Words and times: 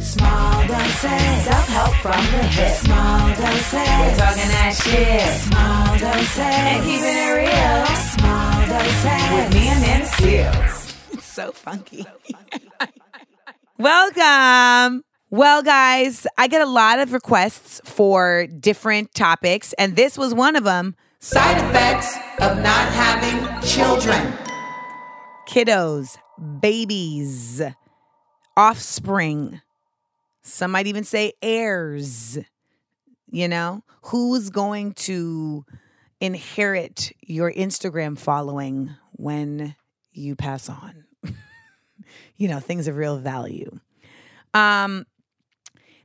Small 0.00 0.66
doses. 0.66 1.44
Self-help 1.44 1.94
from 1.96 2.24
the 2.32 2.42
hip. 2.44 2.72
Small 2.78 3.28
doses. 3.28 3.72
We're 3.74 4.16
talking 4.16 4.48
that 4.48 4.72
shit. 4.82 5.40
Small 5.42 5.98
doses. 5.98 6.38
And 6.38 6.84
keeping 6.84 7.04
it 7.04 7.30
real. 7.36 7.86
Small 8.16 8.66
doses. 8.66 9.30
With 9.34 9.54
me 9.54 9.68
Amanda 9.68 10.06
Seales. 10.06 11.12
It's 11.12 11.26
so 11.26 11.52
funky. 11.52 12.06
Welcome. 13.78 15.04
Well, 15.28 15.62
guys, 15.62 16.26
I 16.38 16.48
get 16.48 16.62
a 16.62 16.66
lot 16.66 16.98
of 16.98 17.12
requests 17.12 17.82
for 17.84 18.46
different 18.46 19.14
topics, 19.14 19.74
and 19.74 19.96
this 19.96 20.16
was 20.16 20.32
one 20.34 20.56
of 20.56 20.64
them. 20.64 20.96
Side 21.18 21.58
effects 21.58 22.16
of 22.40 22.56
not 22.62 22.90
having 22.92 23.68
children. 23.68 24.32
Kiddos, 25.46 26.16
babies, 26.60 27.60
offspring. 28.56 29.60
Some 30.42 30.70
might 30.72 30.86
even 30.86 31.04
say 31.04 31.32
heirs. 31.42 32.38
You 33.30 33.48
know, 33.48 33.84
who's 34.02 34.50
going 34.50 34.92
to 34.94 35.64
inherit 36.20 37.12
your 37.22 37.52
Instagram 37.52 38.18
following 38.18 38.90
when 39.12 39.76
you 40.12 40.34
pass 40.34 40.68
on? 40.68 41.04
you 42.36 42.48
know, 42.48 42.58
things 42.58 42.88
of 42.88 42.96
real 42.96 43.18
value. 43.18 43.78
Um, 44.52 45.06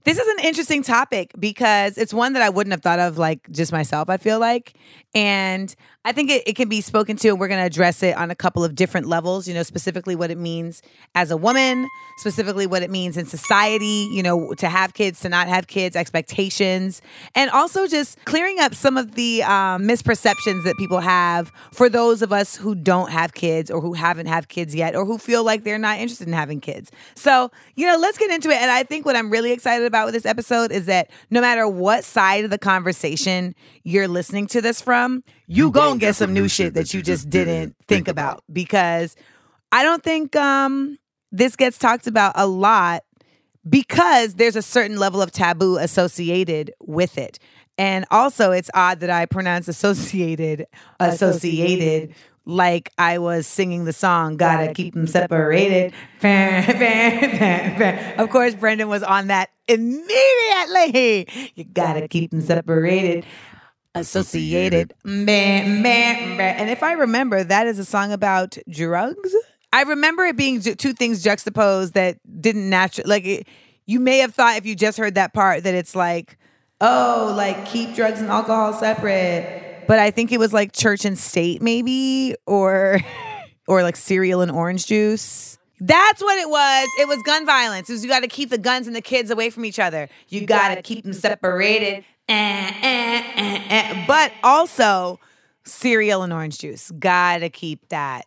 this 0.06 0.20
is 0.20 0.28
an 0.28 0.46
interesting 0.46 0.84
topic 0.84 1.32
because 1.40 1.98
it's 1.98 2.14
one 2.14 2.34
that 2.34 2.44
I 2.44 2.50
wouldn't 2.50 2.72
have 2.72 2.82
thought 2.82 3.00
of 3.00 3.18
like 3.18 3.50
just 3.52 3.72
myself, 3.72 4.10
I 4.10 4.18
feel 4.18 4.40
like. 4.40 4.74
And 5.16 5.74
I 6.04 6.12
think 6.12 6.30
it, 6.30 6.44
it 6.46 6.56
can 6.56 6.70
be 6.70 6.82
spoken 6.82 7.18
to, 7.18 7.30
and 7.30 7.40
we're 7.40 7.48
going 7.48 7.62
to 7.62 7.66
address 7.66 8.04
it 8.04 8.16
on 8.16 8.30
a 8.30 8.36
couple 8.36 8.64
of 8.64 8.76
different 8.76 9.08
levels, 9.08 9.48
you 9.48 9.56
know, 9.56 9.64
specifically 9.64 10.16
what 10.16 10.30
it 10.30 10.38
means 10.38 10.84
as 11.16 11.32
a 11.32 11.38
woman, 11.38 11.88
specifically 12.18 12.68
what 12.68 12.84
it 12.84 12.92
means 12.92 13.18
in 13.18 13.26
society, 13.26 14.08
you 14.12 14.22
know, 14.22 14.54
to 14.56 14.70
have 14.70 14.94
kids, 14.94 15.22
to 15.22 15.30
not 15.30 15.48
have 15.48 15.66
kids, 15.66 15.96
expectations, 15.96 17.02
and 17.34 17.50
also 17.50 17.88
just 17.88 18.24
clearing 18.26 18.60
up 18.60 18.76
some 18.76 18.98
of 18.98 19.16
the 19.16 19.42
um, 19.44 19.84
misperceptions 19.84 20.64
that 20.66 20.76
people 20.78 21.00
have 21.00 21.52
for 21.72 21.90
those 21.90 22.22
of 22.22 22.32
us 22.32 22.56
who 22.56 22.76
don't 22.76 23.10
have 23.10 23.34
kids 23.34 23.72
or 23.72 23.82
who 23.82 23.94
haven't 23.94 24.28
had 24.28 24.48
kids 24.50 24.76
yet 24.76 24.96
or 24.96 25.06
who 25.06 25.18
feel 25.18 25.44
like 25.44 25.64
they're 25.64 25.80
not 25.80 25.98
interested 25.98 26.28
in 26.28 26.34
having 26.34 26.60
kids. 26.60 26.92
So, 27.16 27.50
you 27.76 27.88
know, 27.88 27.98
let's 27.98 28.18
get 28.20 28.30
into 28.30 28.50
it. 28.50 28.62
And 28.62 28.70
I 28.70 28.84
think 28.84 29.06
what 29.06 29.16
I'm 29.16 29.32
really 29.32 29.54
excited 29.54 29.88
about 29.88 29.95
with 30.04 30.14
this 30.14 30.26
episode 30.26 30.72
is 30.74 30.88
that 30.88 31.10
no 31.30 31.40
matter 31.40 31.66
what 31.68 32.04
side 32.04 32.44
of 32.44 32.50
the 32.50 32.58
conversation 32.58 33.56
you're 33.84 34.10
listening 34.10 34.48
to 34.48 34.62
this 34.62 34.82
from, 34.82 35.24
you 35.48 35.72
gonna 35.72 35.98
get 35.98 36.16
some 36.16 36.34
new 36.34 36.50
shit 36.50 36.74
that 36.74 36.94
you 36.94 37.02
just 37.02 37.30
didn't 37.30 37.78
think 37.88 38.10
about. 38.10 38.44
because 38.52 39.16
I 39.72 39.84
don't 39.84 40.04
think 40.04 40.36
um 40.36 40.98
this 41.32 41.56
gets 41.56 41.78
talked 41.78 42.08
about 42.08 42.34
a 42.36 42.48
lot 42.48 43.04
because 43.68 44.36
there's 44.36 44.56
a 44.56 44.62
certain 44.62 44.98
level 44.98 45.22
of 45.22 45.32
taboo 45.32 45.78
associated 45.78 46.74
with 46.82 47.18
it. 47.18 47.40
And 47.78 48.06
also 48.12 48.52
it's 48.52 48.70
odd 48.74 49.00
that 49.00 49.10
I 49.10 49.26
pronounce 49.26 49.68
associated. 49.68 50.66
associated 51.00 52.14
like 52.46 52.92
I 52.98 53.18
was 53.18 53.48
singing 53.48 53.86
the 53.86 53.94
song 53.94 54.38
Gotta 54.38 54.74
Keep 54.74 54.94
Them 54.94 55.08
Separated. 55.08 55.94
of 58.20 58.30
course 58.30 58.56
Brendan 58.56 58.88
was 58.90 59.04
on 59.04 59.28
that 59.28 59.50
immediately. 59.68 61.28
You 61.56 61.64
gotta 61.64 62.08
keep 62.08 62.32
them 62.32 62.42
separated 62.42 63.26
associated. 63.96 64.94
And 66.60 66.70
if 66.70 66.84
I 66.84 66.94
remember, 66.94 67.44
that 67.44 67.66
is 67.66 67.80
a 67.80 67.86
song 67.86 68.12
about 68.12 68.58
drugs. 68.70 69.34
I 69.74 69.84
remember 69.84 70.24
it 70.24 70.38
being 70.38 70.62
two 70.62 70.94
things 70.94 71.24
juxtaposed 71.24 71.94
that 71.96 72.18
didn't 72.42 72.70
naturally, 72.70 73.10
like, 73.10 73.26
it, 73.26 73.48
you 73.86 74.00
may 74.00 74.20
have 74.20 74.34
thought 74.34 74.58
if 74.58 74.66
you 74.66 74.76
just 74.76 74.98
heard 74.98 75.16
that 75.16 75.34
part 75.34 75.64
that 75.64 75.74
it's 75.74 75.96
like, 75.96 76.38
oh, 76.82 77.34
like 77.36 77.66
keep 77.66 77.96
drugs 77.96 78.22
and 78.22 78.30
alcohol 78.30 78.74
separate. 78.74 79.75
But 79.88 80.00
I 80.00 80.12
think 80.12 80.32
it 80.32 80.40
was 80.40 80.54
like 80.54 80.72
church 80.72 81.06
and 81.06 81.18
state, 81.18 81.62
maybe, 81.62 82.36
or, 82.46 83.00
or 83.68 83.84
like 83.84 83.96
cereal 83.96 84.42
and 84.42 84.52
orange 84.52 84.88
juice. 84.88 85.58
That's 85.80 86.22
what 86.22 86.38
it 86.38 86.50
was. 86.50 86.88
It 87.00 87.08
was 87.08 87.22
gun 87.24 87.46
violence. 87.46 87.90
It 87.90 87.94
was 87.94 88.04
you 88.04 88.10
got 88.10 88.22
to 88.22 88.28
keep 88.28 88.50
the 88.50 88.58
guns 88.58 88.88
and 88.88 88.96
the 88.96 89.02
kids 89.02 89.30
away 89.30 89.50
from 89.50 89.66
each 89.66 89.80
other. 89.80 90.10
You, 90.30 90.46
got 90.46 90.76
to 90.76 90.82
keep 90.82 91.04
them 91.04 91.14
separated. 91.14 92.06
Eh, 92.28 92.72
eh, 92.82 93.24
eh, 93.36 93.64
eh. 93.70 94.06
But 94.08 94.32
also 94.44 95.20
cereal 95.66 96.24
and 96.24 96.32
orange 96.32 96.60
juice. 96.60 96.92
Got 96.92 97.40
to 97.40 97.50
keep 97.50 97.90
that 97.90 98.26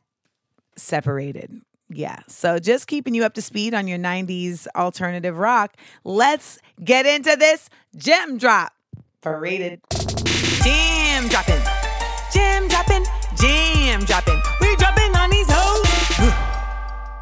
separated. 0.77 1.63
Yeah. 1.89 2.21
So 2.29 2.59
just 2.59 2.87
keeping 2.87 3.15
you 3.15 3.25
up 3.25 3.35
to 3.35 3.43
speed 3.43 3.73
on 3.73 3.89
your 3.89 3.99
90s 3.99 4.67
alternative 4.77 5.39
rock. 5.39 5.75
Let's 6.05 6.59
get 6.85 7.07
into 7.07 7.35
this 7.37 7.71
gem 7.97 8.37
drop 8.37 8.75
for 9.23 9.41
rated. 9.41 9.81
Jam 11.29 11.45
dropping. 11.45 11.65
Jam 12.33 12.69
dropping. 12.69 13.05
Jam 13.37 14.05
dropping. 14.05 14.43
We 14.63 14.77
dropping 14.77 15.15
on 15.15 15.31
these 15.31 15.47
hoes. 15.51 16.35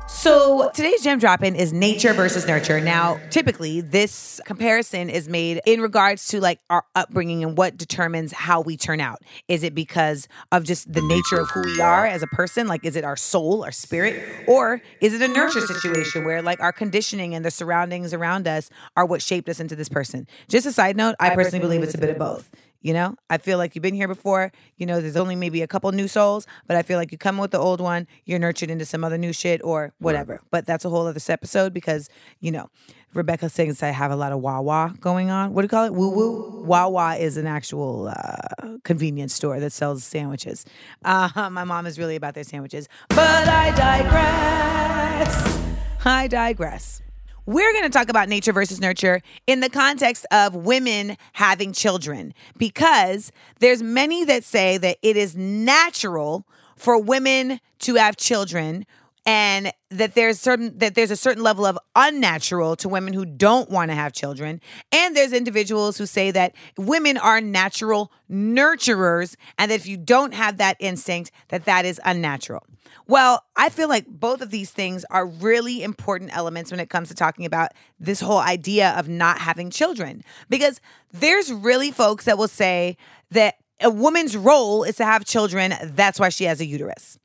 So 0.08 0.70
today's 0.70 1.02
gem 1.02 1.20
dropping 1.20 1.54
is 1.54 1.72
nature 1.72 2.12
versus 2.12 2.48
nurture. 2.48 2.80
Now, 2.80 3.20
typically, 3.30 3.80
this 3.80 4.40
comparison 4.44 5.08
is 5.08 5.28
made 5.28 5.60
in 5.66 5.80
regards 5.80 6.26
to 6.28 6.40
like 6.40 6.58
our 6.68 6.84
upbringing 6.96 7.44
and 7.44 7.56
what 7.56 7.76
determines 7.76 8.32
how 8.32 8.60
we 8.60 8.76
turn 8.76 8.98
out. 8.98 9.22
Is 9.46 9.62
it 9.62 9.72
because 9.72 10.26
of 10.50 10.64
just 10.64 10.92
the 10.92 11.02
nature 11.02 11.38
of 11.38 11.50
who 11.50 11.62
we 11.62 11.80
are 11.80 12.04
as 12.04 12.24
a 12.24 12.26
person? 12.28 12.66
Like, 12.66 12.84
is 12.84 12.96
it 12.96 13.04
our 13.04 13.16
soul, 13.16 13.62
our 13.62 13.70
spirit, 13.70 14.20
or 14.48 14.82
is 15.00 15.14
it 15.14 15.22
a 15.22 15.28
nurture 15.28 15.60
situation 15.60 16.24
where 16.24 16.42
like 16.42 16.60
our 16.60 16.72
conditioning 16.72 17.34
and 17.34 17.44
the 17.44 17.50
surroundings 17.52 18.12
around 18.12 18.48
us 18.48 18.68
are 18.96 19.06
what 19.06 19.22
shaped 19.22 19.48
us 19.48 19.60
into 19.60 19.76
this 19.76 19.88
person? 19.88 20.26
Just 20.48 20.66
a 20.66 20.72
side 20.72 20.96
note, 20.96 21.14
I 21.20 21.36
personally 21.36 21.60
believe 21.60 21.84
it's 21.84 21.94
a 21.94 21.98
bit 21.98 22.10
of 22.10 22.18
both. 22.18 22.50
You 22.86 22.92
know, 22.92 23.16
I 23.28 23.38
feel 23.38 23.58
like 23.58 23.74
you've 23.74 23.82
been 23.82 23.96
here 23.96 24.06
before. 24.06 24.52
You 24.76 24.86
know, 24.86 25.00
there's 25.00 25.16
only 25.16 25.34
maybe 25.34 25.60
a 25.60 25.66
couple 25.66 25.90
new 25.90 26.06
souls, 26.06 26.46
but 26.68 26.76
I 26.76 26.82
feel 26.82 26.98
like 26.98 27.10
you 27.10 27.18
come 27.18 27.36
with 27.36 27.50
the 27.50 27.58
old 27.58 27.80
one, 27.80 28.06
you're 28.26 28.38
nurtured 28.38 28.70
into 28.70 28.84
some 28.84 29.02
other 29.02 29.18
new 29.18 29.32
shit 29.32 29.60
or 29.64 29.92
whatever. 29.98 30.40
But 30.52 30.66
that's 30.66 30.84
a 30.84 30.88
whole 30.88 31.04
other 31.04 31.18
episode 31.28 31.74
because, 31.74 32.08
you 32.38 32.52
know, 32.52 32.70
Rebecca 33.12 33.48
sings 33.48 33.82
I 33.82 33.88
have 33.88 34.12
a 34.12 34.16
lot 34.16 34.30
of 34.30 34.38
wah 34.38 34.60
wah 34.60 34.90
going 35.00 35.30
on. 35.30 35.52
What 35.52 35.62
do 35.62 35.64
you 35.64 35.68
call 35.68 35.86
it? 35.86 35.94
Woo 35.94 36.10
woo. 36.10 36.62
Wawa 36.64 37.16
is 37.16 37.36
an 37.36 37.48
actual 37.48 38.06
uh, 38.06 38.78
convenience 38.84 39.34
store 39.34 39.58
that 39.58 39.72
sells 39.72 40.04
sandwiches. 40.04 40.64
Uh, 41.04 41.50
my 41.50 41.64
mom 41.64 41.86
is 41.86 41.98
really 41.98 42.14
about 42.14 42.34
their 42.34 42.44
sandwiches. 42.44 42.88
But 43.08 43.48
I 43.48 43.74
digress. 43.74 45.58
I 46.04 46.28
digress. 46.28 47.02
We're 47.46 47.72
going 47.72 47.84
to 47.84 47.90
talk 47.90 48.08
about 48.08 48.28
nature 48.28 48.52
versus 48.52 48.80
nurture 48.80 49.22
in 49.46 49.60
the 49.60 49.70
context 49.70 50.26
of 50.32 50.56
women 50.56 51.16
having 51.32 51.72
children 51.72 52.34
because 52.58 53.30
there's 53.60 53.84
many 53.84 54.24
that 54.24 54.42
say 54.42 54.78
that 54.78 54.98
it 55.00 55.16
is 55.16 55.36
natural 55.36 56.44
for 56.74 56.98
women 57.00 57.60
to 57.78 57.94
have 57.94 58.16
children 58.16 58.84
and 59.26 59.72
that 59.90 60.14
there's 60.14 60.38
certain 60.38 60.78
that 60.78 60.94
there's 60.94 61.10
a 61.10 61.16
certain 61.16 61.42
level 61.42 61.66
of 61.66 61.76
unnatural 61.96 62.76
to 62.76 62.88
women 62.88 63.12
who 63.12 63.26
don't 63.26 63.68
want 63.68 63.90
to 63.90 63.94
have 63.94 64.12
children. 64.12 64.60
And 64.92 65.16
there's 65.16 65.32
individuals 65.32 65.98
who 65.98 66.06
say 66.06 66.30
that 66.30 66.54
women 66.78 67.18
are 67.18 67.40
natural 67.40 68.12
nurturers 68.30 69.34
and 69.58 69.70
that 69.70 69.74
if 69.74 69.86
you 69.86 69.96
don't 69.96 70.32
have 70.32 70.58
that 70.58 70.76
instinct 70.78 71.32
that 71.48 71.64
that 71.64 71.84
is 71.84 72.00
unnatural. 72.04 72.62
Well 73.08 73.44
i 73.56 73.68
feel 73.68 73.88
like 73.88 74.06
both 74.06 74.40
of 74.40 74.50
these 74.50 74.70
things 74.70 75.04
are 75.10 75.26
really 75.26 75.82
important 75.82 76.36
elements 76.36 76.70
when 76.70 76.80
it 76.80 76.88
comes 76.88 77.08
to 77.08 77.14
talking 77.14 77.44
about 77.44 77.72
this 77.98 78.20
whole 78.20 78.38
idea 78.38 78.90
of 78.96 79.08
not 79.08 79.38
having 79.38 79.70
children. 79.70 80.22
Because 80.48 80.80
there's 81.12 81.52
really 81.52 81.90
folks 81.90 82.26
that 82.26 82.38
will 82.38 82.48
say 82.48 82.96
that 83.32 83.56
a 83.80 83.90
woman's 83.90 84.36
role 84.36 84.84
is 84.84 84.96
to 84.96 85.04
have 85.04 85.24
children 85.24 85.74
that's 85.82 86.20
why 86.20 86.28
she 86.28 86.44
has 86.44 86.60
a 86.60 86.66
uterus 86.66 87.18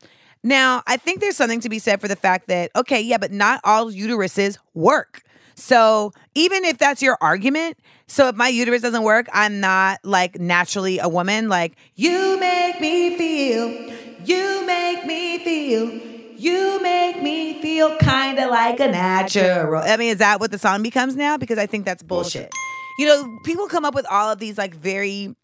now, 0.44 0.82
I 0.88 0.98
think 0.98 1.20
there's 1.20 1.36
something 1.36 1.60
to 1.62 1.70
be 1.70 1.80
said 1.80 2.02
for 2.02 2.08
the 2.08 2.16
fact 2.16 2.48
that, 2.48 2.72
okay, 2.76 3.00
yeah, 3.00 3.18
but 3.18 3.32
not 3.32 3.62
all 3.64 3.92
uteruses 3.92 4.58
work. 4.74 5.24
So 5.56 6.14
even 6.34 6.66
if 6.66 6.78
that's 6.78 7.02
your 7.02 7.18
argument, 7.22 7.78
so 8.08 8.28
if 8.30 8.36
my 8.36 8.48
uterus 8.48 8.82
doesn't 8.82 9.04
work, 9.04 9.28
I'm 9.32 9.60
not 9.60 10.00
like 10.04 10.40
naturally 10.40 11.00
a 11.00 11.08
woman. 11.08 11.50
Like, 11.50 11.76
you 11.96 12.40
make 12.40 12.82
me 12.82 13.18
feel, 13.18 13.94
you 14.26 14.66
make 14.66 15.06
me 15.06 15.44
feel, 15.44 15.92
you 16.36 16.82
make 16.82 17.22
me 17.22 17.62
feel 17.62 17.96
kind 17.98 18.40
of 18.40 18.50
like 18.50 18.80
a 18.80 18.88
natural. 18.88 19.84
I 19.84 19.98
mean, 19.98 20.10
is 20.10 20.18
that 20.18 20.40
what 20.40 20.50
the 20.50 20.58
song 20.58 20.82
becomes 20.82 21.16
now? 21.16 21.38
Because 21.38 21.60
I 21.60 21.68
think 21.68 21.86
that's 21.86 22.02
bullshit. 22.02 22.50
You 22.98 23.06
know, 23.06 23.40
people 23.46 23.68
come 23.68 23.86
up 23.86 23.94
with 23.94 24.08
all 24.10 24.32
of 24.32 24.40
these 24.40 24.58
like 24.58 24.74
very 24.74 25.36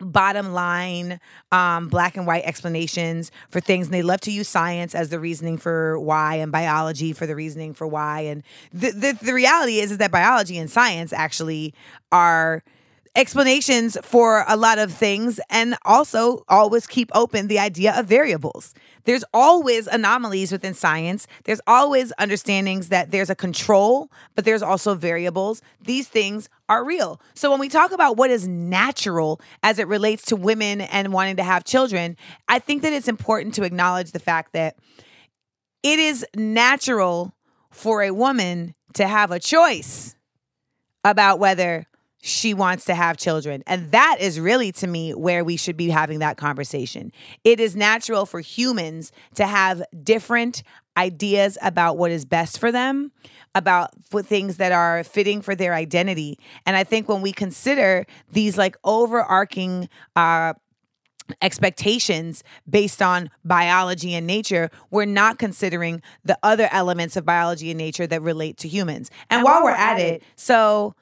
bottom 0.00 0.52
line 0.52 1.20
um, 1.52 1.88
black 1.88 2.16
and 2.16 2.26
white 2.26 2.44
explanations 2.44 3.30
for 3.50 3.60
things 3.60 3.86
and 3.86 3.94
they 3.94 4.02
love 4.02 4.20
to 4.22 4.30
use 4.32 4.48
science 4.48 4.94
as 4.94 5.10
the 5.10 5.20
reasoning 5.20 5.58
for 5.58 5.98
why 5.98 6.36
and 6.36 6.50
biology 6.52 7.12
for 7.12 7.26
the 7.26 7.34
reasoning 7.36 7.74
for 7.74 7.86
why 7.86 8.20
and 8.20 8.42
the, 8.72 8.90
the, 8.90 9.18
the 9.22 9.34
reality 9.34 9.78
is, 9.80 9.92
is 9.92 9.98
that 9.98 10.10
biology 10.10 10.58
and 10.58 10.70
science 10.70 11.12
actually 11.12 11.74
are 12.12 12.62
explanations 13.16 13.96
for 14.02 14.44
a 14.46 14.56
lot 14.56 14.78
of 14.78 14.92
things 14.92 15.40
and 15.50 15.76
also 15.84 16.44
always 16.48 16.86
keep 16.86 17.10
open 17.12 17.48
the 17.48 17.58
idea 17.58 17.98
of 17.98 18.06
variables. 18.06 18.72
There's 19.04 19.24
always 19.34 19.88
anomalies 19.88 20.52
within 20.52 20.74
science. 20.74 21.26
There's 21.44 21.60
always 21.66 22.12
understandings 22.18 22.88
that 22.90 23.10
there's 23.10 23.30
a 23.30 23.34
control, 23.34 24.10
but 24.36 24.44
there's 24.44 24.62
also 24.62 24.94
variables. 24.94 25.60
These 25.82 26.06
things 26.08 26.48
are 26.68 26.84
real. 26.84 27.20
So 27.34 27.50
when 27.50 27.58
we 27.58 27.68
talk 27.68 27.90
about 27.90 28.16
what 28.16 28.30
is 28.30 28.46
natural 28.46 29.40
as 29.62 29.80
it 29.80 29.88
relates 29.88 30.26
to 30.26 30.36
women 30.36 30.80
and 30.80 31.12
wanting 31.12 31.36
to 31.36 31.42
have 31.42 31.64
children, 31.64 32.16
I 32.48 32.60
think 32.60 32.82
that 32.82 32.92
it's 32.92 33.08
important 33.08 33.54
to 33.54 33.64
acknowledge 33.64 34.12
the 34.12 34.20
fact 34.20 34.52
that 34.52 34.76
it 35.82 35.98
is 35.98 36.24
natural 36.36 37.34
for 37.72 38.02
a 38.02 38.12
woman 38.12 38.74
to 38.94 39.08
have 39.08 39.30
a 39.30 39.40
choice 39.40 40.14
about 41.02 41.38
whether 41.38 41.86
she 42.22 42.52
wants 42.54 42.84
to 42.84 42.94
have 42.94 43.16
children. 43.16 43.62
And 43.66 43.90
that 43.92 44.18
is 44.20 44.38
really, 44.38 44.72
to 44.72 44.86
me, 44.86 45.14
where 45.14 45.44
we 45.44 45.56
should 45.56 45.76
be 45.76 45.88
having 45.88 46.18
that 46.18 46.36
conversation. 46.36 47.12
It 47.44 47.60
is 47.60 47.74
natural 47.74 48.26
for 48.26 48.40
humans 48.40 49.12
to 49.36 49.46
have 49.46 49.82
different 50.02 50.62
ideas 50.96 51.56
about 51.62 51.96
what 51.96 52.10
is 52.10 52.24
best 52.24 52.58
for 52.58 52.70
them, 52.70 53.12
about 53.54 53.90
things 54.24 54.58
that 54.58 54.72
are 54.72 55.02
fitting 55.02 55.40
for 55.40 55.54
their 55.54 55.74
identity. 55.74 56.38
And 56.66 56.76
I 56.76 56.84
think 56.84 57.08
when 57.08 57.22
we 57.22 57.32
consider 57.32 58.04
these 58.30 58.58
like 58.58 58.76
overarching, 58.84 59.88
uh, 60.14 60.54
expectations 61.40 62.42
based 62.68 63.00
on 63.00 63.30
biology 63.44 64.14
and 64.14 64.26
nature, 64.26 64.68
we're 64.90 65.04
not 65.04 65.38
considering 65.38 66.02
the 66.24 66.36
other 66.42 66.68
elements 66.72 67.16
of 67.16 67.24
biology 67.24 67.70
and 67.70 67.78
nature 67.78 68.04
that 68.04 68.20
relate 68.20 68.56
to 68.58 68.68
humans. 68.68 69.10
And, 69.30 69.38
and 69.38 69.44
while 69.44 69.62
we're 69.62 69.70
at 69.70 70.00
it, 70.00 70.24
so 70.34 70.96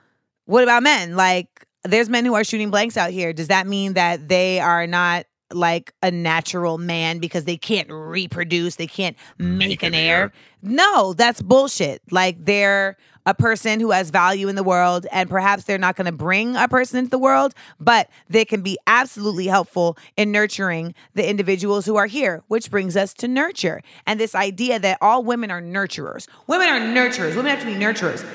what 0.48 0.62
about 0.62 0.82
men? 0.82 1.14
Like, 1.14 1.66
there's 1.84 2.08
men 2.08 2.24
who 2.24 2.32
are 2.34 2.42
shooting 2.42 2.70
blanks 2.70 2.96
out 2.96 3.10
here. 3.10 3.34
Does 3.34 3.48
that 3.48 3.66
mean 3.66 3.92
that 3.92 4.28
they 4.28 4.60
are 4.60 4.86
not 4.86 5.26
like 5.52 5.92
a 6.02 6.10
natural 6.10 6.78
man 6.78 7.18
because 7.18 7.44
they 7.44 7.58
can't 7.58 7.88
reproduce, 7.90 8.76
they 8.76 8.86
can't 8.86 9.14
make, 9.36 9.68
make 9.68 9.82
an, 9.82 9.94
heir? 9.94 10.16
heir? 10.16 10.32
No, 10.62 11.12
that's 11.12 11.42
bullshit. 11.42 12.00
Like, 12.10 12.42
they're 12.42 12.96
a 13.26 13.34
person 13.34 13.78
who 13.78 13.90
has 13.90 14.08
value 14.08 14.48
in 14.48 14.54
the 14.54 14.62
world, 14.62 15.06
and 15.12 15.28
perhaps 15.28 15.64
they're 15.64 15.76
not 15.76 15.96
going 15.96 16.06
to 16.06 16.12
bring 16.12 16.56
a 16.56 16.66
person 16.66 16.98
into 16.98 17.10
the 17.10 17.18
world, 17.18 17.52
but 17.78 18.08
they 18.30 18.46
can 18.46 18.62
be 18.62 18.78
absolutely 18.86 19.48
helpful 19.48 19.98
in 20.16 20.32
nurturing 20.32 20.94
the 21.12 21.28
individuals 21.28 21.84
who 21.84 21.96
are 21.96 22.06
here, 22.06 22.42
which 22.48 22.70
brings 22.70 22.96
us 22.96 23.12
to 23.12 23.28
nurture 23.28 23.82
and 24.06 24.18
this 24.18 24.34
idea 24.34 24.78
that 24.78 24.96
all 25.02 25.22
women 25.22 25.50
are 25.50 25.60
nurturers. 25.60 26.26
Women 26.46 26.68
are 26.68 26.80
nurturers. 26.80 27.36
Women 27.36 27.50
have 27.54 27.60
to 27.60 27.66
be 27.66 27.74
nurturers. 27.74 28.26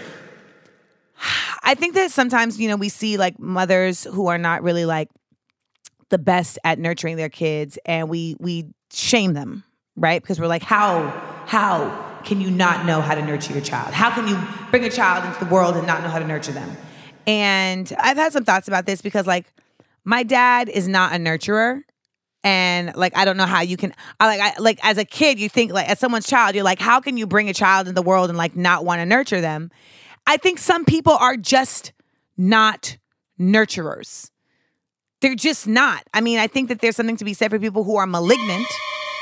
I 1.64 1.76
think 1.76 1.96
that 1.96 2.12
sometimes, 2.12 2.60
you 2.60 2.68
know, 2.68 2.76
we 2.76 2.90
see 2.90 3.18
like 3.18 3.40
mothers 3.40 4.04
who 4.04 4.28
are 4.28 4.38
not 4.38 4.64
really 4.64 4.86
like 4.86 5.10
the 6.10 6.18
best 6.18 6.60
at 6.64 6.80
nurturing 6.80 7.18
their 7.18 7.30
kids 7.30 7.80
and 7.86 8.10
we 8.10 8.36
we 8.40 8.66
shame 8.92 9.34
them, 9.34 9.64
right? 9.96 10.22
Because 10.22 10.40
we're 10.40 10.48
like, 10.48 10.64
how 10.64 11.10
how 11.46 12.12
can 12.24 12.40
you 12.40 12.50
not 12.50 12.86
know 12.86 13.02
how 13.02 13.16
to 13.16 13.22
nurture 13.22 13.54
your 13.54 13.62
child? 13.62 13.94
How 13.94 14.12
can 14.12 14.28
you 14.28 14.40
bring 14.72 14.86
a 14.86 14.90
child 14.90 15.26
into 15.26 15.44
the 15.44 15.52
world 15.52 15.76
and 15.76 15.86
not 15.86 16.04
know 16.04 16.10
how 16.10 16.20
to 16.20 16.28
nurture 16.28 16.52
them? 16.52 16.76
And 17.26 17.92
I've 18.00 18.18
had 18.18 18.34
some 18.34 18.46
thoughts 18.46 18.68
about 18.68 18.86
this 18.86 19.02
because 19.02 19.28
like 19.28 19.46
my 20.04 20.24
dad 20.24 20.70
is 20.70 20.88
not 20.88 21.14
a 21.14 21.18
nurturer 21.18 21.82
and 22.44 22.94
like 22.96 23.16
I 23.16 23.26
don't 23.26 23.38
know 23.38 23.46
how 23.46 23.62
you 23.62 23.78
can 23.78 23.94
I 24.20 24.28
like 24.28 24.42
I 24.42 24.60
like 24.60 24.80
as 24.84 24.98
a 24.98 25.06
kid 25.06 25.40
you 25.40 25.50
think 25.50 25.72
like 25.72 25.90
as 25.90 26.00
someone's 26.00 26.28
child 26.28 26.56
you're 26.56 26.64
like 26.64 26.80
how 26.80 27.00
can 27.00 27.16
you 27.18 27.26
bring 27.26 27.50
a 27.50 27.54
child 27.54 27.88
into 27.88 27.96
the 27.96 28.02
world 28.02 28.30
and 28.30 28.38
like 28.38 28.56
not 28.56 28.84
want 28.84 29.00
to 29.00 29.06
nurture 29.06 29.40
them 29.40 29.72
I 30.26 30.38
think 30.38 30.60
some 30.60 30.86
people 30.86 31.14
are 31.14 31.38
just 31.38 31.94
not 32.38 32.98
nurturers. 33.40 34.30
They're 35.22 35.36
just 35.36 35.68
not. 35.68 36.04
I 36.14 36.22
mean, 36.22 36.40
I 36.40 36.48
think 36.48 36.70
that 36.70 36.82
there's 36.82 36.96
something 36.96 37.18
to 37.18 37.26
be 37.26 37.34
said 37.34 37.52
for 37.52 37.60
people 37.60 37.84
who 37.84 37.96
are 37.96 38.06
malignant, 38.06 38.68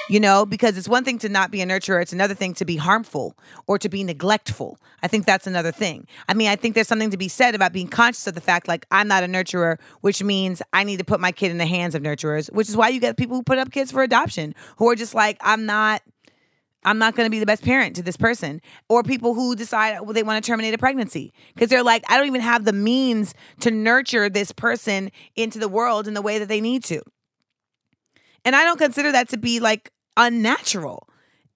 you 0.09 0.19
know, 0.19 0.45
because 0.45 0.77
it's 0.77 0.89
one 0.89 1.03
thing 1.03 1.19
to 1.19 1.30
not 1.30 1.51
be 1.51 1.62
a 1.62 1.65
nurturer, 1.65 2.01
it's 2.01 2.12
another 2.12 2.33
thing 2.33 2.53
to 2.56 2.65
be 2.65 2.75
harmful 2.75 3.38
or 3.68 3.77
to 3.77 3.88
be 3.88 4.03
neglectful. 4.03 4.77
I 5.03 5.07
think 5.07 5.25
that's 5.25 5.48
another 5.48 5.71
thing. 5.71 6.07
I 6.27 6.33
mean, 6.33 6.50
I 6.50 6.56
think 6.56 6.75
there's 6.75 6.88
something 6.88 7.12
to 7.12 7.18
be 7.18 7.27
said 7.27 7.53
about 7.56 7.71
being 7.71 7.88
conscious 7.88 8.25
of 8.27 8.33
the 8.33 8.42
fact, 8.42 8.68
like, 8.68 8.86
I'm 8.92 9.07
not 9.07 9.24
a 9.24 9.27
nurturer, 9.27 9.80
which 10.01 10.24
means 10.24 10.62
I 10.74 10.83
need 10.83 10.98
to 10.98 11.06
put 11.06 11.19
my 11.19 11.31
kid 11.31 11.51
in 11.51 11.59
the 11.59 11.68
hands 11.68 11.94
of 11.94 12.01
nurturers, 12.01 12.51
which 12.51 12.68
is 12.68 12.75
why 12.75 12.89
you 12.89 13.00
get 13.00 13.15
people 13.15 13.38
who 13.38 13.44
put 13.44 13.59
up 13.59 13.71
kids 13.71 13.92
for 13.92 14.01
adoption 14.01 14.56
who 14.77 14.89
are 14.89 14.95
just 14.95 15.13
like, 15.13 15.38
I'm 15.42 15.65
not 15.65 16.01
I'm 16.83 16.97
not 16.97 17.15
going 17.15 17.25
to 17.25 17.31
be 17.31 17.39
the 17.39 17.45
best 17.45 17.63
parent 17.63 17.95
to 17.97 18.03
this 18.03 18.17
person. 18.17 18.61
Or 18.89 19.03
people 19.03 19.33
who 19.33 19.55
decide 19.55 20.01
well, 20.01 20.13
they 20.13 20.23
want 20.23 20.43
to 20.43 20.47
terminate 20.47 20.73
a 20.73 20.77
pregnancy 20.77 21.33
because 21.53 21.69
they're 21.69 21.83
like, 21.83 22.03
I 22.09 22.17
don't 22.17 22.27
even 22.27 22.41
have 22.41 22.65
the 22.65 22.73
means 22.73 23.33
to 23.61 23.71
nurture 23.71 24.29
this 24.29 24.51
person 24.51 25.11
into 25.35 25.59
the 25.59 25.69
world 25.69 26.07
in 26.07 26.13
the 26.13 26.21
way 26.21 26.39
that 26.39 26.47
they 26.47 26.61
need 26.61 26.83
to. 26.85 27.01
And 28.43 28.55
I 28.55 28.63
don't 28.63 28.79
consider 28.79 29.11
that 29.11 29.29
to 29.29 29.37
be 29.37 29.59
like 29.59 29.91
unnatural. 30.17 31.07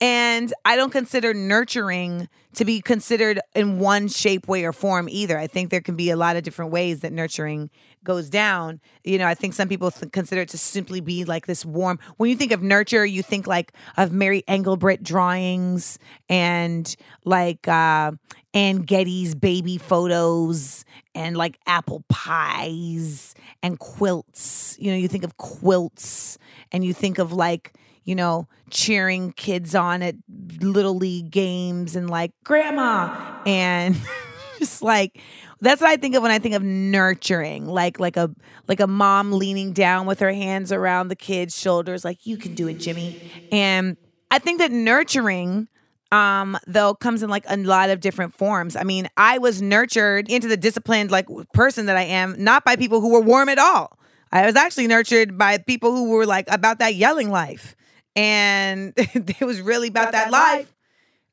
And 0.01 0.53
I 0.65 0.75
don't 0.75 0.91
consider 0.91 1.33
nurturing 1.33 2.27
to 2.55 2.65
be 2.65 2.81
considered 2.81 3.39
in 3.53 3.79
one 3.79 4.07
shape, 4.07 4.47
way, 4.47 4.65
or 4.65 4.73
form 4.73 5.07
either. 5.09 5.37
I 5.37 5.47
think 5.47 5.69
there 5.69 5.81
can 5.81 5.95
be 5.95 6.09
a 6.09 6.17
lot 6.17 6.35
of 6.35 6.43
different 6.43 6.71
ways 6.71 7.01
that 7.01 7.13
nurturing 7.13 7.69
goes 8.03 8.29
down. 8.29 8.79
You 9.03 9.17
know, 9.17 9.25
I 9.25 9.35
think 9.35 9.53
some 9.53 9.67
people 9.67 9.91
th- 9.91 10.11
consider 10.11 10.41
it 10.41 10.49
to 10.49 10.57
simply 10.57 10.99
be 11.01 11.25
like 11.25 11.47
this 11.47 11.65
warm. 11.65 11.99
When 12.17 12.29
you 12.29 12.35
think 12.35 12.51
of 12.51 12.61
nurture, 12.61 13.05
you 13.05 13.23
think 13.23 13.47
like 13.47 13.73
of 13.97 14.11
Mary 14.11 14.43
Engelbreit 14.47 15.01
drawings 15.01 15.97
and 16.29 16.93
like 17.23 17.67
uh, 17.67 18.11
Anne 18.53 18.81
Geddes' 18.83 19.35
baby 19.35 19.77
photos 19.77 20.85
and 21.13 21.35
like 21.35 21.59
apple 21.67 22.03
pies 22.09 23.33
and 23.63 23.79
quilts. 23.79 24.77
You 24.79 24.91
know, 24.91 24.97
you 24.97 25.07
think 25.07 25.23
of 25.23 25.37
quilts 25.37 26.37
and 26.71 26.85
you 26.85 26.93
think 26.93 27.17
of 27.17 27.33
like 27.33 27.73
you 28.05 28.15
know, 28.15 28.47
cheering 28.69 29.33
kids 29.33 29.75
on 29.75 30.01
at 30.01 30.15
little 30.61 30.95
league 30.95 31.31
games 31.31 31.95
and 31.95 32.09
like 32.09 32.31
grandma 32.43 33.41
and 33.45 33.99
just 34.59 34.81
like 34.81 35.19
that's 35.61 35.81
what 35.81 35.89
I 35.89 35.97
think 35.97 36.15
of 36.15 36.21
when 36.21 36.31
I 36.31 36.39
think 36.39 36.55
of 36.55 36.63
nurturing, 36.63 37.65
like 37.65 37.99
like 37.99 38.17
a 38.17 38.29
like 38.67 38.79
a 38.79 38.87
mom 38.87 39.31
leaning 39.31 39.73
down 39.73 40.05
with 40.05 40.19
her 40.19 40.31
hands 40.31 40.71
around 40.71 41.07
the 41.07 41.15
kid's 41.15 41.57
shoulders, 41.57 42.05
like 42.05 42.25
you 42.25 42.37
can 42.37 42.53
do 42.53 42.67
it, 42.67 42.75
Jimmy. 42.75 43.31
And 43.51 43.97
I 44.31 44.39
think 44.39 44.59
that 44.59 44.71
nurturing 44.71 45.67
um 46.11 46.57
though 46.67 46.93
comes 46.93 47.23
in 47.23 47.29
like 47.29 47.45
a 47.47 47.57
lot 47.57 47.89
of 47.89 47.99
different 47.99 48.33
forms. 48.33 48.75
I 48.75 48.83
mean, 48.83 49.07
I 49.17 49.39
was 49.39 49.61
nurtured 49.61 50.29
into 50.29 50.47
the 50.47 50.57
disciplined 50.57 51.09
like 51.09 51.27
person 51.53 51.87
that 51.87 51.97
I 51.97 52.03
am, 52.03 52.35
not 52.37 52.63
by 52.63 52.75
people 52.75 53.01
who 53.01 53.11
were 53.11 53.21
warm 53.21 53.49
at 53.49 53.57
all. 53.57 53.97
I 54.31 54.45
was 54.45 54.55
actually 54.55 54.87
nurtured 54.87 55.37
by 55.37 55.57
people 55.57 55.95
who 55.95 56.09
were 56.09 56.25
like 56.25 56.45
about 56.49 56.79
that 56.79 56.95
yelling 56.95 57.31
life 57.31 57.75
and 58.15 58.93
it 58.97 59.41
was 59.41 59.61
really 59.61 59.89
about, 59.89 60.09
about 60.09 60.11
that, 60.13 60.31
that 60.31 60.31
life. 60.31 60.57
life. 60.59 60.73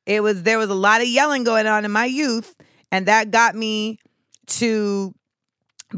It 0.05 0.23
was 0.23 0.43
there 0.43 0.59
was 0.59 0.69
a 0.69 0.75
lot 0.75 1.01
of 1.01 1.07
yelling 1.07 1.45
going 1.45 1.67
on 1.67 1.85
in 1.85 1.93
my 1.93 2.07
youth, 2.07 2.55
and 2.91 3.07
that 3.07 3.31
got 3.31 3.55
me 3.55 3.99
to 4.47 5.15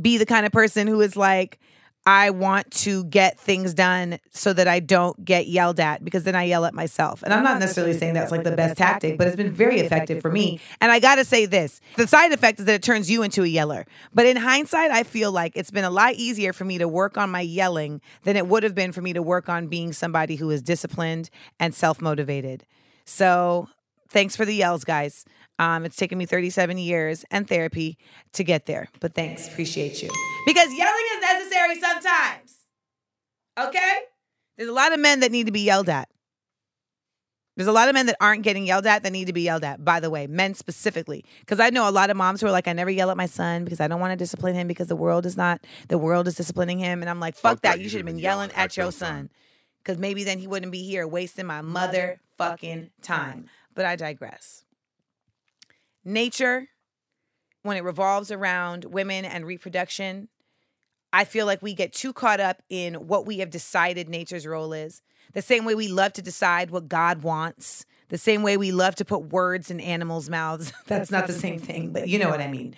be 0.00 0.18
the 0.18 0.26
kind 0.26 0.44
of 0.44 0.52
person 0.52 0.86
who 0.86 1.00
is 1.00 1.16
like, 1.16 1.58
I 2.06 2.30
want 2.30 2.70
to 2.72 3.04
get 3.04 3.38
things 3.38 3.72
done 3.72 4.18
so 4.30 4.52
that 4.52 4.68
I 4.68 4.80
don't 4.80 5.24
get 5.24 5.46
yelled 5.46 5.80
at 5.80 6.04
because 6.04 6.24
then 6.24 6.34
I 6.34 6.44
yell 6.44 6.66
at 6.66 6.74
myself. 6.74 7.22
And 7.22 7.32
I'm 7.32 7.42
not 7.42 7.58
necessarily 7.60 7.94
saying 7.94 8.12
that's 8.12 8.30
like 8.30 8.44
the 8.44 8.52
best 8.52 8.76
tactic, 8.76 9.16
but 9.16 9.26
it's 9.26 9.36
been 9.36 9.52
very 9.52 9.80
effective 9.80 10.20
for 10.20 10.30
me. 10.30 10.60
And 10.82 10.92
I 10.92 11.00
got 11.00 11.14
to 11.14 11.24
say 11.24 11.46
this 11.46 11.80
the 11.96 12.06
side 12.06 12.32
effect 12.32 12.60
is 12.60 12.66
that 12.66 12.74
it 12.74 12.82
turns 12.82 13.10
you 13.10 13.22
into 13.22 13.42
a 13.42 13.46
yeller. 13.46 13.86
But 14.12 14.26
in 14.26 14.36
hindsight, 14.36 14.90
I 14.90 15.02
feel 15.02 15.32
like 15.32 15.52
it's 15.54 15.70
been 15.70 15.84
a 15.84 15.90
lot 15.90 16.14
easier 16.14 16.52
for 16.52 16.64
me 16.66 16.76
to 16.78 16.86
work 16.86 17.16
on 17.16 17.30
my 17.30 17.40
yelling 17.40 18.02
than 18.24 18.36
it 18.36 18.46
would 18.46 18.64
have 18.64 18.74
been 18.74 18.92
for 18.92 19.00
me 19.00 19.14
to 19.14 19.22
work 19.22 19.48
on 19.48 19.68
being 19.68 19.92
somebody 19.94 20.36
who 20.36 20.50
is 20.50 20.62
disciplined 20.62 21.30
and 21.58 21.74
self 21.74 22.02
motivated. 22.02 22.66
So 23.06 23.68
thanks 24.10 24.36
for 24.36 24.44
the 24.44 24.54
yells, 24.54 24.84
guys. 24.84 25.24
Um, 25.58 25.84
it's 25.84 25.96
taken 25.96 26.18
me 26.18 26.26
37 26.26 26.78
years 26.78 27.24
and 27.30 27.48
therapy 27.48 27.96
to 28.32 28.44
get 28.44 28.66
there. 28.66 28.88
But 29.00 29.14
thanks, 29.14 29.46
appreciate 29.46 30.02
you. 30.02 30.10
Because 30.46 30.72
yelling 30.74 31.04
is 31.14 31.20
necessary 31.20 31.80
sometimes. 31.80 32.56
Okay? 33.58 33.98
There's 34.56 34.68
a 34.68 34.72
lot 34.72 34.92
of 34.92 35.00
men 35.00 35.20
that 35.20 35.30
need 35.30 35.46
to 35.46 35.52
be 35.52 35.60
yelled 35.60 35.88
at. 35.88 36.08
There's 37.56 37.68
a 37.68 37.72
lot 37.72 37.88
of 37.88 37.94
men 37.94 38.06
that 38.06 38.16
aren't 38.20 38.42
getting 38.42 38.66
yelled 38.66 38.84
at 38.84 39.04
that 39.04 39.12
need 39.12 39.26
to 39.26 39.32
be 39.32 39.42
yelled 39.42 39.62
at, 39.62 39.84
by 39.84 40.00
the 40.00 40.10
way, 40.10 40.26
men 40.26 40.54
specifically. 40.54 41.24
Because 41.38 41.60
I 41.60 41.70
know 41.70 41.88
a 41.88 41.92
lot 41.92 42.10
of 42.10 42.16
moms 42.16 42.40
who 42.40 42.48
are 42.48 42.52
like, 42.52 42.66
I 42.66 42.72
never 42.72 42.90
yell 42.90 43.12
at 43.12 43.16
my 43.16 43.26
son 43.26 43.62
because 43.62 43.78
I 43.78 43.86
don't 43.86 44.00
want 44.00 44.10
to 44.10 44.16
discipline 44.16 44.56
him 44.56 44.66
because 44.66 44.88
the 44.88 44.96
world 44.96 45.24
is 45.24 45.36
not, 45.36 45.64
the 45.86 45.98
world 45.98 46.26
is 46.26 46.34
disciplining 46.34 46.80
him. 46.80 47.00
And 47.00 47.08
I'm 47.08 47.20
like, 47.20 47.36
fuck, 47.36 47.52
fuck 47.52 47.62
that. 47.62 47.80
You 47.80 47.88
should 47.88 47.98
have 47.98 48.06
been 48.06 48.18
yelling 48.18 48.50
at 48.52 48.76
your 48.76 48.90
son. 48.90 49.30
Because 49.84 49.98
maybe 49.98 50.24
then 50.24 50.40
he 50.40 50.48
wouldn't 50.48 50.72
be 50.72 50.82
here 50.82 51.06
wasting 51.06 51.46
my 51.46 51.60
mother 51.60 52.20
fucking 52.38 52.90
time. 53.02 53.48
But 53.72 53.84
I 53.84 53.94
digress 53.94 54.63
nature, 56.04 56.68
when 57.62 57.76
it 57.76 57.84
revolves 57.84 58.30
around 58.30 58.84
women 58.84 59.24
and 59.24 59.46
reproduction, 59.46 60.28
I 61.12 61.24
feel 61.24 61.46
like 61.46 61.62
we 61.62 61.74
get 61.74 61.92
too 61.92 62.12
caught 62.12 62.40
up 62.40 62.62
in 62.68 62.94
what 63.06 63.26
we 63.26 63.38
have 63.38 63.50
decided 63.50 64.08
nature's 64.08 64.46
role 64.46 64.72
is. 64.72 65.00
The 65.32 65.42
same 65.42 65.64
way 65.64 65.74
we 65.74 65.88
love 65.88 66.12
to 66.14 66.22
decide 66.22 66.70
what 66.70 66.88
God 66.88 67.22
wants, 67.22 67.86
the 68.08 68.18
same 68.18 68.42
way 68.42 68.56
we 68.56 68.72
love 68.72 68.96
to 68.96 69.04
put 69.04 69.32
words 69.32 69.70
in 69.70 69.80
animals' 69.80 70.28
mouths. 70.28 70.72
That's 70.86 71.10
not 71.10 71.26
the 71.26 71.32
same 71.32 71.58
thing, 71.58 71.92
but 71.92 72.08
you 72.08 72.18
know 72.18 72.28
what 72.28 72.40
I 72.40 72.48
mean. 72.48 72.74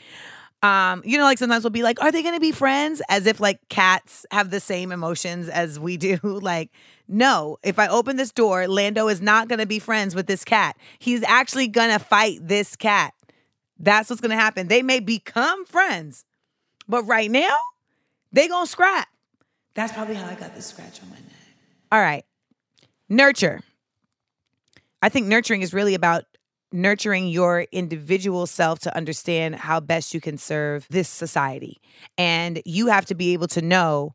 Um, 0.63 1.03
you 1.05 1.19
know, 1.19 1.25
like 1.25 1.39
sometimes 1.39 1.65
we'll 1.65 1.71
be 1.71 1.83
like, 1.83 2.03
are 2.03 2.11
they 2.11 2.23
gonna 2.23 2.41
be 2.41 2.53
friends? 2.53 3.03
As 3.09 3.27
if 3.27 3.41
like 3.41 3.61
cats 3.69 4.25
have 4.31 4.51
the 4.51 4.61
same 4.61 4.91
emotions 4.91 5.49
as 5.49 5.79
we 5.79 5.97
do. 5.97 6.19
like, 6.23 6.71
no, 7.09 7.59
if 7.63 7.79
I 7.79 7.89
open 7.89 8.17
this 8.17 8.33
door, 8.33 8.67
Lando 8.67 9.09
is 9.09 9.21
not 9.21 9.49
gonna 9.49 9.67
be 9.67 9.79
friends 9.79 10.15
with 10.15 10.27
this 10.27 10.45
cat. 10.45 10.77
He's 10.99 11.23
actually 11.23 11.69
gonna 11.69 11.99
fight 11.99 12.39
this 12.43 12.75
cat. 12.75 13.15
That's 13.79 14.09
what's 14.09 14.21
gonna 14.21 14.37
happen. 14.37 14.69
They 14.69 14.83
may 14.83 15.01
become 15.01 15.65
friends, 15.67 16.25
but 16.89 17.03
right 17.05 17.31
now, 17.31 17.57
they 18.33 18.49
gonna 18.49 18.67
scrap. 18.67 19.09
That's 19.75 19.93
probably 19.93 20.15
how 20.15 20.27
I 20.27 20.35
got 20.35 20.55
this 20.55 20.67
scratch 20.67 21.03
on 21.03 21.11
my 21.11 21.17
neck. 21.17 21.25
All 21.93 22.01
right. 22.01 22.25
Nurture. 23.09 23.61
I 25.03 25.09
think 25.09 25.27
nurturing 25.27 25.63
is 25.63 25.75
really 25.75 25.95
about 25.95 26.25
nurturing 26.73 27.29
your 27.29 27.67
individual 27.73 28.47
self 28.47 28.81
to 28.81 28.97
understand 28.97 29.55
how 29.55 29.81
best 29.81 30.15
you 30.15 30.21
can 30.21 30.39
serve 30.39 30.87
this 30.91 31.09
society. 31.09 31.81
And 32.19 32.61
you 32.65 32.89
have 32.89 33.07
to 33.07 33.15
be 33.15 33.33
able 33.33 33.49
to 33.49 33.63
know 33.63 34.15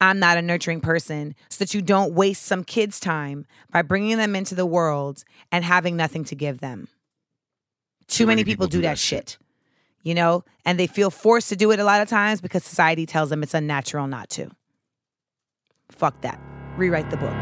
I'm 0.00 0.18
not 0.18 0.38
a 0.38 0.42
nurturing 0.42 0.80
person 0.80 1.34
so 1.50 1.62
that 1.64 1.74
you 1.74 1.82
don't 1.82 2.14
waste 2.14 2.42
some 2.42 2.64
kids' 2.64 2.98
time 2.98 3.44
by 3.70 3.82
bringing 3.82 4.16
them 4.16 4.34
into 4.34 4.54
the 4.54 4.64
world 4.64 5.24
and 5.52 5.62
having 5.62 5.96
nothing 5.96 6.24
to 6.24 6.34
give 6.34 6.60
them. 6.60 6.88
Too, 8.10 8.26
many, 8.26 8.44
people, 8.44 8.66
do, 8.66 8.82
that, 8.82 8.98
shit. 8.98 9.38
You 10.02 10.14
know, 10.14 10.44
and 10.64 10.78
they 10.78 10.86
feel 10.86 11.10
forced 11.10 11.48
to 11.50 11.56
do 11.56 11.70
it 11.70 11.78
a 11.78 11.84
lot 11.84 12.00
of 12.02 12.08
times 12.08 12.40
because 12.40 12.64
society 12.64 13.04
tells 13.06 13.30
them 13.30 13.42
it's 13.42 13.54
unnatural 13.54 14.08
not 14.08 14.28
to. 14.30 14.50
Fuck 15.90 16.20
that. 16.22 16.40
Rewrite 16.76 17.10
the 17.10 17.16
book. 17.16 17.34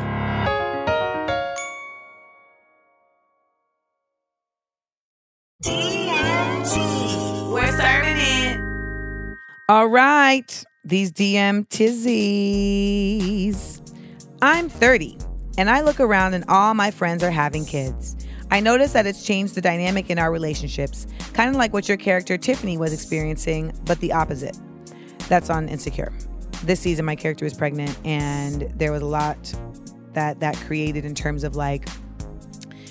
DMT. 5.65 7.51
We're 7.51 7.77
serving 7.77 8.19
it. 8.19 8.61
All 9.69 9.89
right, 9.89 10.65
these 10.85 11.13
DM 11.13 11.69
tizzies. 11.69 13.75
I'm 14.41 14.69
30 14.69 15.19
and 15.59 15.69
I 15.69 15.81
look 15.81 15.99
around 15.99 16.35
and 16.35 16.45
all 16.49 16.75
my 16.75 16.93
friends 16.93 17.25
are 17.25 17.31
having 17.31 17.65
kids. 17.65 18.15
I 18.51 18.61
noticed 18.61 18.95
that 18.95 19.07
it's 19.07 19.25
changed 19.25 19.55
the 19.55 19.61
dynamic 19.61 20.11
in 20.11 20.19
our 20.19 20.33
relationships, 20.33 21.07
kind 21.35 21.51
of 21.51 21.57
like 21.57 21.73
what 21.73 21.89
your 21.89 21.97
character 21.97 22.39
Tiffany 22.39 22.79
was 22.79 22.93
experiencing, 22.93 23.73
but 23.85 24.01
the 24.01 24.13
opposite. 24.13 24.59
That's 25.29 25.51
on 25.51 25.69
Insecure. 25.69 26.13
This 26.65 26.81
season, 26.81 27.05
my 27.05 27.15
character 27.15 27.45
was 27.45 27.55
pregnant, 27.55 27.97
and 28.05 28.63
there 28.77 28.91
was 28.91 29.03
a 29.03 29.07
lot 29.07 29.55
that 30.15 30.41
that 30.41 30.57
created 30.57 31.05
in 31.05 31.15
terms 31.15 31.45
of 31.45 31.55
like 31.55 31.89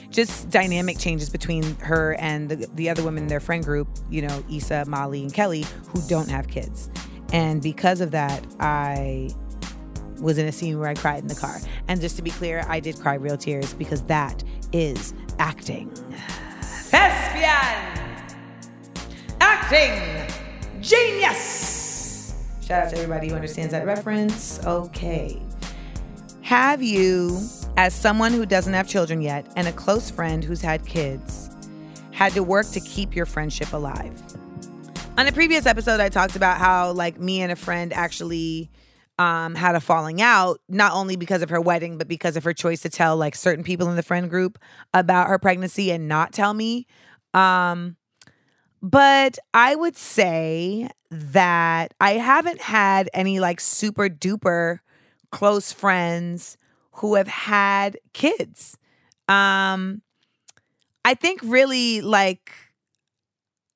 just 0.10 0.50
dynamic 0.50 0.98
changes 0.98 1.30
between 1.30 1.64
her 1.76 2.16
and 2.20 2.50
the, 2.50 2.68
the 2.76 2.90
other 2.90 3.04
women 3.04 3.24
in 3.24 3.30
their 3.30 3.40
friend 3.40 3.64
group, 3.64 3.88
you 4.10 4.22
know, 4.22 4.44
Issa, 4.52 4.86
Molly, 4.88 5.22
and 5.22 5.34
Kelly, 5.34 5.66
who 5.90 6.02
don't 6.08 6.30
have 6.30 6.48
kids. 6.48 6.90
And 7.34 7.62
because 7.62 8.02
of 8.02 8.12
that, 8.12 8.46
I 8.60 9.30
was 10.20 10.38
in 10.38 10.48
a 10.48 10.52
scene 10.52 10.80
where 10.80 10.90
I 10.90 10.96
cried 10.96 11.20
in 11.20 11.28
the 11.28 11.36
car. 11.36 11.60
And 11.88 12.02
just 12.02 12.16
to 12.16 12.22
be 12.22 12.32
clear, 12.32 12.66
I 12.68 12.80
did 12.80 13.00
cry 13.00 13.16
real 13.16 13.38
tears 13.38 13.74
because 13.74 14.02
that 14.04 14.44
is 14.72 15.14
acting. 15.40 15.90
Thespian! 16.62 17.98
Acting! 19.40 20.34
Genius! 20.82 22.36
Shout 22.66 22.86
out 22.86 22.90
to 22.90 22.98
everybody 22.98 23.30
who 23.30 23.36
understands 23.36 23.72
that 23.72 23.86
reference. 23.86 24.60
Okay. 24.66 25.42
Have 26.42 26.82
you, 26.82 27.40
as 27.78 27.94
someone 27.94 28.32
who 28.32 28.46
doesn't 28.46 28.74
have 28.74 28.88
children 28.88 29.22
yet 29.22 29.52
and 29.56 29.68
a 29.68 29.72
close 29.72 30.10
friend 30.10 30.44
who's 30.44 30.62
had 30.62 30.86
kids, 30.86 31.50
had 32.12 32.34
to 32.34 32.44
work 32.44 32.68
to 32.68 32.80
keep 32.80 33.16
your 33.16 33.26
friendship 33.26 33.74
alive? 33.74 34.22
On 35.18 35.28
a 35.28 35.32
previous 35.32 35.66
episode, 35.66 36.00
I 36.00 36.10
talked 36.10 36.36
about 36.36 36.58
how, 36.58 36.92
like, 36.92 37.20
me 37.20 37.42
and 37.42 37.52
a 37.52 37.56
friend 37.56 37.92
actually 37.92 38.70
um, 39.20 39.56
had 39.56 39.76
a 39.76 39.80
falling 39.80 40.22
out, 40.22 40.60
not 40.70 40.94
only 40.94 41.16
because 41.16 41.42
of 41.42 41.50
her 41.50 41.62
wedding, 41.62 41.98
but 41.98 42.08
because 42.08 42.38
of 42.38 42.44
her 42.44 42.54
choice 42.54 42.82
to 42.82 42.90
tell, 42.90 43.18
like, 43.18 43.36
certain 43.36 43.64
people 43.64 43.90
in 43.90 43.96
the 43.96 44.04
friend 44.04 44.30
group 44.30 44.60
about 44.94 45.28
her 45.28 45.40
pregnancy 45.40 45.92
and 45.92 46.08
not 46.08 46.34
tell 46.34 46.54
me. 46.54 46.86
Um, 47.34 47.96
but 48.82 49.40
I 49.54 49.76
would 49.76 49.98
say 49.98 50.90
that 51.10 51.94
I 52.00 52.14
haven't 52.14 52.62
had 52.62 53.10
any, 53.14 53.40
like, 53.40 53.60
super 53.60 54.08
duper 54.10 54.80
close 55.32 55.72
friends 55.72 56.58
who 56.92 57.16
have 57.16 57.28
had 57.28 57.98
kids. 58.14 58.78
Um, 59.28 60.02
I 61.06 61.14
think 61.16 61.42
really, 61.44 62.02
like, 62.02 62.52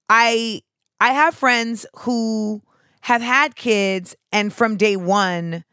I 0.09 0.61
I 0.99 1.13
have 1.13 1.33
friends 1.33 1.85
who 1.95 2.61
have 3.01 3.21
had 3.21 3.55
kids 3.55 4.15
and 4.31 4.53
from 4.53 4.77
day 4.77 4.95
one 4.95 5.63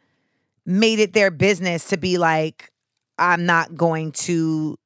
made 0.67 0.99
it 0.99 1.13
their 1.13 1.31
business 1.31 1.89
to 1.89 1.97
be 1.97 2.19
like, 2.19 2.71
I'm 3.19 3.47
not 3.47 3.77
going 3.77 4.13
to 4.13 4.79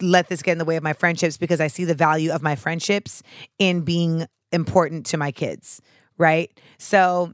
let 0.00 0.28
this 0.28 0.42
get 0.42 0.52
in 0.52 0.58
the 0.58 0.64
way 0.64 0.76
of 0.76 0.82
my 0.82 0.92
friendships 0.92 1.36
because 1.36 1.60
I 1.60 1.66
see 1.66 1.84
the 1.84 1.94
value 1.94 2.30
of 2.30 2.42
my 2.42 2.56
friendships 2.56 3.22
in 3.58 3.82
being 3.82 4.26
important 4.52 5.06
to 5.06 5.16
my 5.16 5.32
kids. 5.32 5.80
Right. 6.16 6.50
So 6.78 7.32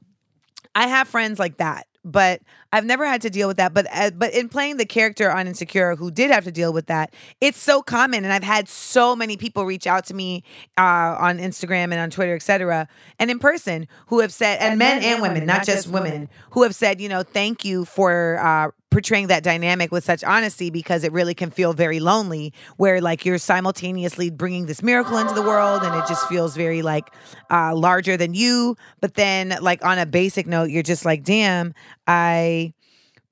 I 0.74 0.88
have 0.88 1.08
friends 1.08 1.38
like 1.38 1.58
that 1.58 1.86
but 2.04 2.42
I've 2.72 2.84
never 2.84 3.06
had 3.06 3.22
to 3.22 3.30
deal 3.30 3.48
with 3.48 3.56
that. 3.56 3.72
But 3.72 3.86
uh, 3.92 4.10
but 4.10 4.32
in 4.34 4.48
playing 4.48 4.76
the 4.76 4.84
character 4.84 5.30
on 5.30 5.46
Insecure, 5.46 5.96
who 5.96 6.10
did 6.10 6.30
have 6.30 6.44
to 6.44 6.52
deal 6.52 6.72
with 6.72 6.86
that, 6.86 7.14
it's 7.40 7.58
so 7.58 7.82
common, 7.82 8.24
and 8.24 8.32
I've 8.32 8.42
had 8.42 8.68
so 8.68 9.16
many 9.16 9.36
people 9.36 9.64
reach 9.64 9.86
out 9.86 10.04
to 10.06 10.14
me 10.14 10.44
uh, 10.78 11.16
on 11.18 11.38
Instagram 11.38 11.84
and 11.84 11.94
on 11.94 12.10
Twitter, 12.10 12.34
etc., 12.34 12.88
and 13.18 13.30
in 13.30 13.38
person, 13.38 13.88
who 14.08 14.20
have 14.20 14.32
said, 14.32 14.58
and, 14.58 14.72
and 14.72 14.78
men, 14.78 15.00
men, 15.00 15.12
and 15.12 15.22
women, 15.22 15.34
women 15.34 15.46
not, 15.46 15.64
just 15.64 15.88
women, 15.88 16.12
women, 16.12 16.28
who 16.50 16.62
have 16.62 16.74
said, 16.74 17.00
you 17.00 17.08
know, 17.08 17.22
thank 17.22 17.64
you 17.64 17.84
for 17.84 18.38
uh, 18.40 18.70
portraying 18.94 19.26
that 19.26 19.42
dynamic 19.42 19.90
with 19.90 20.04
such 20.04 20.22
honesty 20.22 20.70
because 20.70 21.02
it 21.02 21.10
really 21.10 21.34
can 21.34 21.50
feel 21.50 21.72
very 21.72 21.98
lonely 21.98 22.52
where 22.76 23.00
like 23.00 23.24
you're 23.24 23.38
simultaneously 23.38 24.30
bringing 24.30 24.66
this 24.66 24.84
miracle 24.84 25.18
into 25.18 25.34
the 25.34 25.42
world 25.42 25.82
and 25.82 25.92
it 25.96 26.06
just 26.06 26.28
feels 26.28 26.56
very 26.56 26.80
like 26.80 27.12
uh, 27.50 27.74
larger 27.74 28.16
than 28.16 28.34
you. 28.34 28.76
But 29.00 29.14
then 29.14 29.56
like 29.60 29.84
on 29.84 29.98
a 29.98 30.06
basic 30.06 30.46
note 30.46 30.70
you're 30.70 30.84
just 30.84 31.04
like 31.04 31.24
damn 31.24 31.74
i 32.06 32.72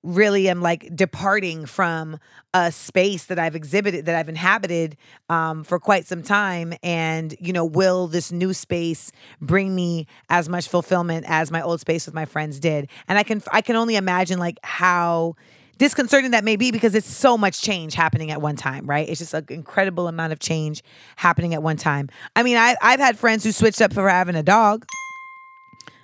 really 0.03 0.49
am 0.49 0.61
like 0.61 0.95
departing 0.95 1.67
from 1.67 2.19
a 2.55 2.73
space 2.73 3.27
that 3.27 3.39
I've 3.39 3.55
exhibited, 3.55 4.07
that 4.07 4.15
I've 4.15 4.29
inhabited 4.29 4.97
um, 5.29 5.65
for 5.65 5.79
quite 5.79 6.07
some 6.07 6.23
time. 6.23 6.75
And, 6.83 7.35
you 7.41 7.53
know, 7.53 7.65
will 7.65 8.09
this 8.09 8.33
new 8.33 8.53
space 8.53 9.13
bring 9.41 9.75
me 9.75 10.07
as 10.29 10.49
much 10.49 10.69
fulfillment 10.69 11.25
as 11.29 11.51
my 11.51 11.63
old 11.63 11.81
space 11.81 12.07
with 12.07 12.15
my 12.15 12.25
friends 12.25 12.59
did? 12.59 12.89
And 13.09 13.19
I 13.19 13.23
can, 13.23 13.43
I 13.53 13.61
can 13.61 13.77
only 13.77 13.97
imagine 13.97 14.39
like 14.39 14.59
how 14.63 15.37
disconcerting 15.79 16.31
that 16.33 16.45
may 16.45 16.57
be 16.57 16.71
because 16.71 16.95
it's 16.95 17.09
so 17.09 17.37
much 17.37 17.61
change 17.61 17.95
happening 17.95 18.31
at 18.31 18.41
one 18.41 18.57
time, 18.57 18.87
right? 18.87 19.09
It's 19.09 19.19
just 19.19 19.35
an 19.35 19.47
incredible 19.49 20.07
amount 20.07 20.33
of 20.33 20.39
change 20.39 20.83
happening 21.17 21.55
at 21.55 21.63
one 21.63 21.77
time. 21.77 22.09
I 22.37 22.43
mean, 22.43 22.57
I, 22.57 22.77
I've 22.81 23.01
had 23.01 23.19
friends 23.19 23.43
who 23.43 23.53
switched 23.53 23.81
up 23.81 23.93
for 23.93 24.09
having 24.09 24.37
a 24.37 24.43
dog. 24.43 24.87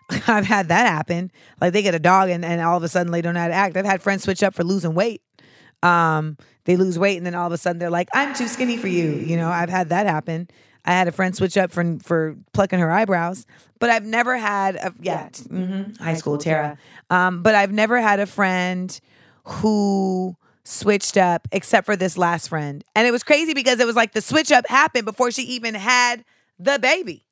I've 0.26 0.46
had 0.46 0.68
that 0.68 0.86
happen. 0.86 1.30
Like 1.60 1.72
they 1.72 1.82
get 1.82 1.94
a 1.94 1.98
dog 1.98 2.30
and, 2.30 2.44
and 2.44 2.60
all 2.60 2.76
of 2.76 2.82
a 2.82 2.88
sudden 2.88 3.12
they 3.12 3.22
don't 3.22 3.34
know 3.34 3.40
how 3.40 3.48
to 3.48 3.54
act. 3.54 3.76
I've 3.76 3.84
had 3.84 4.02
friends 4.02 4.22
switch 4.22 4.42
up 4.42 4.54
for 4.54 4.64
losing 4.64 4.94
weight. 4.94 5.22
Um, 5.82 6.36
they 6.64 6.76
lose 6.76 6.98
weight 6.98 7.16
and 7.18 7.26
then 7.26 7.34
all 7.34 7.46
of 7.46 7.52
a 7.52 7.58
sudden 7.58 7.78
they're 7.78 7.90
like, 7.90 8.08
I'm 8.14 8.34
too 8.34 8.48
skinny 8.48 8.76
for 8.76 8.88
you. 8.88 9.10
You 9.10 9.36
know, 9.36 9.48
I've 9.48 9.70
had 9.70 9.90
that 9.90 10.06
happen. 10.06 10.48
I 10.84 10.92
had 10.92 11.08
a 11.08 11.12
friend 11.12 11.36
switch 11.36 11.58
up 11.58 11.70
for 11.70 11.98
for 12.02 12.36
plucking 12.54 12.78
her 12.78 12.90
eyebrows, 12.90 13.46
but 13.78 13.90
I've 13.90 14.06
never 14.06 14.38
had 14.38 14.76
a 14.76 14.94
yeah, 15.00 15.28
mm-hmm, 15.28 16.02
high 16.02 16.14
school 16.14 16.38
Tara. 16.38 16.78
Um, 17.10 17.42
but 17.42 17.54
I've 17.54 17.72
never 17.72 18.00
had 18.00 18.20
a 18.20 18.26
friend 18.26 18.98
who 19.44 20.36
switched 20.64 21.16
up 21.16 21.46
except 21.52 21.84
for 21.86 21.96
this 21.96 22.16
last 22.16 22.48
friend. 22.48 22.84
And 22.94 23.06
it 23.06 23.10
was 23.10 23.22
crazy 23.22 23.54
because 23.54 23.80
it 23.80 23.86
was 23.86 23.96
like 23.96 24.12
the 24.12 24.20
switch 24.20 24.52
up 24.52 24.66
happened 24.68 25.04
before 25.04 25.30
she 25.30 25.42
even 25.42 25.74
had 25.74 26.24
the 26.58 26.78
baby. 26.78 27.26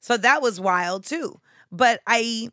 So 0.00 0.16
that 0.16 0.42
was 0.42 0.60
wild 0.60 1.04
too. 1.04 1.40
But 1.70 2.00
I 2.06 2.50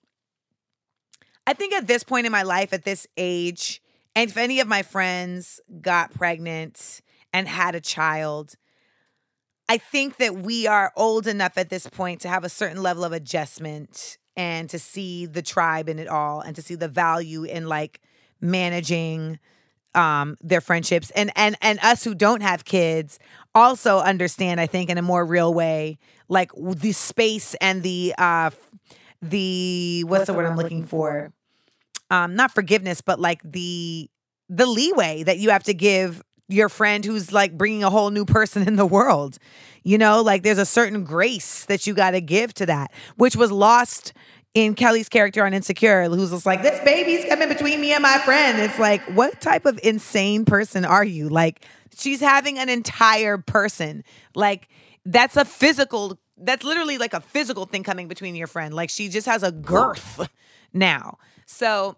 I 1.45 1.53
think 1.53 1.73
at 1.73 1.87
this 1.87 2.03
point 2.03 2.25
in 2.25 2.31
my 2.31 2.43
life, 2.43 2.73
at 2.73 2.85
this 2.85 3.05
age, 3.17 3.81
and 4.15 4.29
if 4.29 4.37
any 4.37 4.59
of 4.59 4.67
my 4.67 4.81
friends 4.83 5.59
got 5.81 6.13
pregnant 6.13 7.01
and 7.33 7.47
had 7.47 7.75
a 7.75 7.81
child, 7.81 8.55
I 9.67 9.77
think 9.77 10.17
that 10.17 10.35
we 10.37 10.67
are 10.67 10.91
old 10.95 11.27
enough 11.27 11.57
at 11.57 11.69
this 11.69 11.87
point 11.87 12.21
to 12.21 12.29
have 12.29 12.43
a 12.43 12.49
certain 12.49 12.81
level 12.81 13.03
of 13.03 13.11
adjustment 13.11 14.17
and 14.35 14.69
to 14.69 14.79
see 14.79 15.25
the 15.25 15.41
tribe 15.41 15.89
in 15.89 15.99
it 15.99 16.07
all 16.07 16.41
and 16.41 16.55
to 16.55 16.61
see 16.61 16.75
the 16.75 16.87
value 16.87 17.43
in 17.43 17.67
like 17.67 18.01
managing 18.41 19.39
um 19.95 20.35
their 20.41 20.59
friendships 20.59 21.11
and 21.11 21.31
and 21.35 21.55
and 21.61 21.77
us 21.83 22.03
who 22.03 22.15
don't 22.15 22.41
have 22.41 22.65
kids 22.65 23.19
also 23.53 23.99
understand 23.99 24.59
i 24.59 24.65
think 24.65 24.89
in 24.89 24.97
a 24.97 25.03
more 25.03 25.23
real 25.23 25.53
way 25.53 25.99
like 26.29 26.51
the 26.57 26.91
space 26.91 27.53
and 27.61 27.83
the 27.83 28.11
uh 28.17 28.49
the 29.23 30.03
what's, 30.03 30.11
what's 30.11 30.27
the 30.27 30.33
word 30.33 30.45
I'm 30.45 30.57
looking 30.57 30.85
for? 30.85 31.33
Um, 32.09 32.35
not 32.35 32.53
forgiveness, 32.53 33.01
but 33.01 33.19
like 33.19 33.41
the 33.43 34.09
the 34.49 34.65
leeway 34.65 35.23
that 35.23 35.39
you 35.39 35.49
have 35.49 35.63
to 35.63 35.73
give 35.73 36.21
your 36.47 36.69
friend 36.69 37.03
who's 37.03 37.31
like 37.31 37.57
bringing 37.57 37.83
a 37.83 37.89
whole 37.89 38.11
new 38.11 38.25
person 38.25 38.67
in 38.67 38.75
the 38.75 38.85
world. 38.85 39.37
You 39.83 39.97
know, 39.97 40.21
like 40.21 40.43
there's 40.43 40.59
a 40.59 40.65
certain 40.65 41.03
grace 41.03 41.65
that 41.65 41.87
you 41.87 41.93
got 41.93 42.11
to 42.11 42.21
give 42.21 42.53
to 42.55 42.65
that, 42.67 42.91
which 43.17 43.35
was 43.35 43.51
lost 43.51 44.13
in 44.53 44.75
Kelly's 44.75 45.09
character 45.09 45.45
on 45.45 45.53
Insecure, 45.53 46.07
who's 46.09 46.29
just 46.29 46.45
like, 46.45 46.61
this 46.61 46.79
baby's 46.83 47.25
coming 47.25 47.49
between 47.49 47.81
me 47.81 47.91
and 47.91 48.03
my 48.03 48.19
friend. 48.19 48.59
It's 48.59 48.77
like, 48.77 49.01
what 49.15 49.41
type 49.41 49.65
of 49.65 49.79
insane 49.83 50.45
person 50.45 50.85
are 50.85 51.03
you? 51.03 51.27
Like, 51.27 51.65
she's 51.97 52.19
having 52.19 52.59
an 52.59 52.69
entire 52.69 53.39
person. 53.39 54.03
Like, 54.35 54.69
that's 55.05 55.37
a 55.37 55.43
physical, 55.43 56.19
that's 56.45 56.63
literally 56.63 56.97
like 56.97 57.13
a 57.13 57.21
physical 57.21 57.65
thing 57.65 57.83
coming 57.83 58.07
between 58.07 58.35
your 58.35 58.47
friend. 58.47 58.73
Like, 58.73 58.89
she 58.89 59.09
just 59.09 59.27
has 59.27 59.43
a 59.43 59.51
girth 59.51 60.27
now. 60.73 61.17
So 61.45 61.97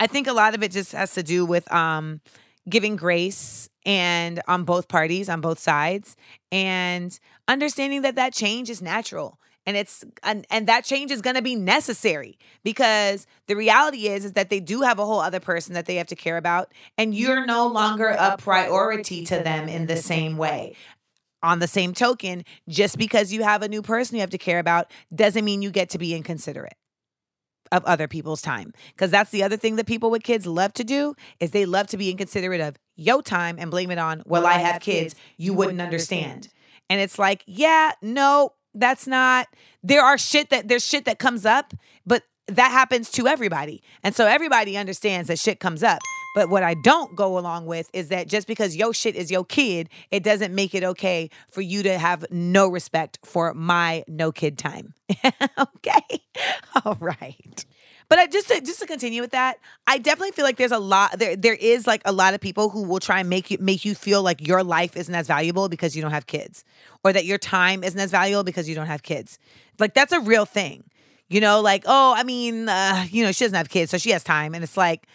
I 0.00 0.06
think 0.06 0.26
a 0.26 0.32
lot 0.32 0.54
of 0.54 0.62
it 0.62 0.72
just 0.72 0.92
has 0.92 1.14
to 1.14 1.22
do 1.22 1.44
with 1.44 1.70
um 1.72 2.20
giving 2.68 2.96
grace 2.96 3.68
and 3.84 4.42
on 4.48 4.64
both 4.64 4.88
parties 4.88 5.28
on 5.28 5.40
both 5.40 5.58
sides 5.58 6.16
and 6.50 7.18
understanding 7.46 8.02
that 8.02 8.16
that 8.16 8.32
change 8.32 8.68
is 8.68 8.82
natural 8.82 9.38
and 9.64 9.76
it's 9.76 10.04
and, 10.22 10.46
and 10.50 10.66
that 10.66 10.84
change 10.84 11.10
is 11.10 11.20
going 11.20 11.36
to 11.36 11.42
be 11.42 11.54
necessary 11.54 12.38
because 12.64 13.26
the 13.46 13.54
reality 13.54 14.08
is 14.08 14.24
is 14.24 14.32
that 14.32 14.50
they 14.50 14.60
do 14.60 14.82
have 14.82 14.98
a 14.98 15.04
whole 15.06 15.20
other 15.20 15.40
person 15.40 15.74
that 15.74 15.86
they 15.86 15.96
have 15.96 16.06
to 16.08 16.16
care 16.16 16.36
about 16.36 16.72
and 16.98 17.14
you're 17.14 17.46
no 17.46 17.66
longer 17.66 18.08
a 18.08 18.36
priority 18.36 19.24
to 19.26 19.38
them 19.38 19.68
in 19.68 19.86
the 19.86 19.96
same 19.96 20.36
way 20.36 20.74
on 21.46 21.60
the 21.60 21.68
same 21.68 21.94
token 21.94 22.44
just 22.68 22.98
because 22.98 23.32
you 23.32 23.42
have 23.42 23.62
a 23.62 23.68
new 23.68 23.80
person 23.80 24.16
you 24.16 24.20
have 24.20 24.30
to 24.30 24.38
care 24.38 24.58
about 24.58 24.90
doesn't 25.14 25.44
mean 25.44 25.62
you 25.62 25.70
get 25.70 25.88
to 25.90 25.98
be 25.98 26.14
inconsiderate 26.14 26.74
of 27.72 27.84
other 27.84 28.08
people's 28.08 28.42
time. 28.42 28.72
Because 28.88 29.10
that's 29.10 29.30
the 29.30 29.42
other 29.42 29.56
thing 29.56 29.76
that 29.76 29.86
people 29.86 30.10
with 30.10 30.22
kids 30.22 30.46
love 30.46 30.72
to 30.74 30.84
do 30.84 31.14
is 31.40 31.52
they 31.52 31.66
love 31.66 31.86
to 31.88 31.96
be 31.96 32.10
inconsiderate 32.10 32.60
of 32.60 32.76
your 32.96 33.22
time 33.22 33.56
and 33.58 33.70
blame 33.70 33.90
it 33.90 33.98
on 33.98 34.22
well 34.24 34.46
i 34.46 34.54
have 34.54 34.80
kids 34.80 35.14
you 35.36 35.52
wouldn't 35.52 35.80
understand. 35.80 36.48
And 36.88 37.00
it's 37.00 37.18
like 37.18 37.42
yeah 37.46 37.92
no 38.00 38.54
that's 38.74 39.06
not 39.06 39.48
there 39.82 40.02
are 40.02 40.16
shit 40.16 40.50
that 40.50 40.68
there's 40.68 40.84
shit 40.84 41.04
that 41.04 41.18
comes 41.18 41.44
up 41.44 41.74
but 42.06 42.22
that 42.48 42.70
happens 42.70 43.10
to 43.10 43.26
everybody. 43.26 43.82
And 44.02 44.14
so 44.14 44.26
everybody 44.26 44.76
understands 44.76 45.28
that 45.28 45.38
shit 45.38 45.60
comes 45.60 45.82
up 45.82 45.98
but 46.36 46.50
what 46.50 46.62
I 46.62 46.74
don't 46.74 47.16
go 47.16 47.38
along 47.38 47.64
with 47.64 47.88
is 47.94 48.08
that 48.08 48.28
just 48.28 48.46
because 48.46 48.76
your 48.76 48.92
shit 48.92 49.16
is 49.16 49.30
your 49.30 49.42
kid, 49.42 49.88
it 50.10 50.22
doesn't 50.22 50.54
make 50.54 50.74
it 50.74 50.84
okay 50.84 51.30
for 51.48 51.62
you 51.62 51.82
to 51.84 51.96
have 51.96 52.26
no 52.30 52.68
respect 52.68 53.18
for 53.24 53.54
my 53.54 54.04
no 54.06 54.32
kid 54.32 54.58
time. 54.58 54.92
okay. 55.58 56.20
All 56.84 56.98
right. 57.00 57.64
But 58.10 58.18
I 58.18 58.26
just 58.26 58.48
to, 58.48 58.60
just 58.60 58.80
to 58.80 58.86
continue 58.86 59.22
with 59.22 59.30
that, 59.30 59.60
I 59.86 59.96
definitely 59.96 60.32
feel 60.32 60.44
like 60.44 60.58
there's 60.58 60.72
a 60.72 60.78
lot 60.78 61.18
there 61.18 61.36
there 61.36 61.54
is 61.54 61.86
like 61.86 62.02
a 62.04 62.12
lot 62.12 62.34
of 62.34 62.40
people 62.42 62.68
who 62.68 62.82
will 62.82 63.00
try 63.00 63.20
and 63.20 63.30
make 63.30 63.50
you 63.50 63.56
make 63.58 63.86
you 63.86 63.94
feel 63.94 64.22
like 64.22 64.46
your 64.46 64.62
life 64.62 64.94
isn't 64.94 65.14
as 65.14 65.26
valuable 65.26 65.70
because 65.70 65.96
you 65.96 66.02
don't 66.02 66.10
have 66.10 66.26
kids 66.26 66.64
or 67.02 67.14
that 67.14 67.24
your 67.24 67.38
time 67.38 67.82
isn't 67.82 67.98
as 67.98 68.10
valuable 68.10 68.44
because 68.44 68.68
you 68.68 68.74
don't 68.74 68.88
have 68.88 69.02
kids. 69.02 69.38
Like 69.78 69.94
that's 69.94 70.12
a 70.12 70.20
real 70.20 70.44
thing. 70.44 70.84
You 71.28 71.40
know, 71.40 71.62
like, 71.62 71.84
oh, 71.86 72.14
I 72.14 72.24
mean, 72.24 72.68
uh, 72.68 73.06
you 73.10 73.24
know, 73.24 73.32
she 73.32 73.44
doesn't 73.44 73.56
have 73.56 73.70
kids, 73.70 73.90
so 73.90 73.96
she 73.96 74.10
has 74.10 74.22
time 74.22 74.54
and 74.54 74.62
it's 74.62 74.76
like 74.76 75.08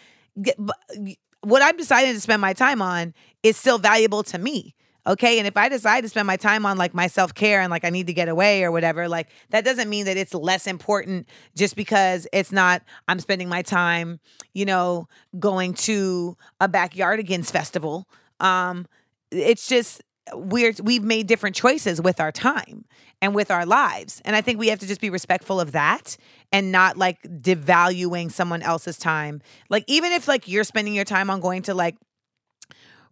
what 1.42 1.62
I'm 1.62 1.76
deciding 1.76 2.14
to 2.14 2.20
spend 2.20 2.40
my 2.40 2.52
time 2.52 2.80
on 2.80 3.14
is 3.42 3.56
still 3.56 3.78
valuable 3.78 4.22
to 4.24 4.38
me. 4.38 4.74
Okay. 5.04 5.38
And 5.38 5.48
if 5.48 5.56
I 5.56 5.68
decide 5.68 6.02
to 6.02 6.08
spend 6.08 6.28
my 6.28 6.36
time 6.36 6.64
on 6.64 6.76
like 6.76 6.94
my 6.94 7.08
self 7.08 7.34
care 7.34 7.60
and 7.60 7.70
like 7.70 7.84
I 7.84 7.90
need 7.90 8.06
to 8.06 8.12
get 8.12 8.28
away 8.28 8.62
or 8.62 8.70
whatever, 8.70 9.08
like 9.08 9.28
that 9.50 9.64
doesn't 9.64 9.90
mean 9.90 10.04
that 10.04 10.16
it's 10.16 10.32
less 10.32 10.68
important 10.68 11.28
just 11.56 11.74
because 11.74 12.28
it's 12.32 12.52
not, 12.52 12.82
I'm 13.08 13.18
spending 13.18 13.48
my 13.48 13.62
time, 13.62 14.20
you 14.54 14.64
know, 14.64 15.08
going 15.40 15.74
to 15.74 16.36
a 16.60 16.68
backyardigans 16.68 17.50
festival. 17.50 18.06
Um, 18.38 18.86
it's 19.32 19.66
just, 19.66 20.02
we're 20.34 20.72
we've 20.82 21.02
made 21.02 21.26
different 21.26 21.56
choices 21.56 22.00
with 22.00 22.20
our 22.20 22.32
time 22.32 22.84
and 23.20 23.34
with 23.34 23.50
our 23.50 23.66
lives 23.66 24.22
and 24.24 24.36
i 24.36 24.40
think 24.40 24.58
we 24.58 24.68
have 24.68 24.78
to 24.78 24.86
just 24.86 25.00
be 25.00 25.10
respectful 25.10 25.60
of 25.60 25.72
that 25.72 26.16
and 26.52 26.70
not 26.70 26.96
like 26.96 27.20
devaluing 27.22 28.30
someone 28.30 28.62
else's 28.62 28.98
time 28.98 29.42
like 29.68 29.84
even 29.88 30.12
if 30.12 30.28
like 30.28 30.46
you're 30.46 30.64
spending 30.64 30.94
your 30.94 31.04
time 31.04 31.28
on 31.28 31.40
going 31.40 31.62
to 31.62 31.74
like 31.74 31.96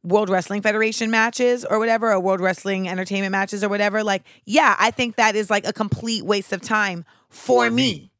World 0.02 0.30
Wrestling 0.30 0.62
Federation 0.62 1.10
matches 1.10 1.62
or 1.62 1.78
whatever, 1.78 2.10
or 2.10 2.20
World 2.20 2.40
Wrestling 2.40 2.88
Entertainment 2.88 3.32
matches 3.32 3.62
or 3.62 3.68
whatever, 3.68 4.02
like, 4.02 4.22
yeah, 4.46 4.74
I 4.78 4.90
think 4.90 5.16
that 5.16 5.36
is 5.36 5.50
like 5.50 5.66
a 5.66 5.74
complete 5.74 6.24
waste 6.24 6.54
of 6.54 6.62
time 6.62 7.04
for, 7.28 7.66
for 7.66 7.70
me. 7.70 7.82
me. 7.82 8.10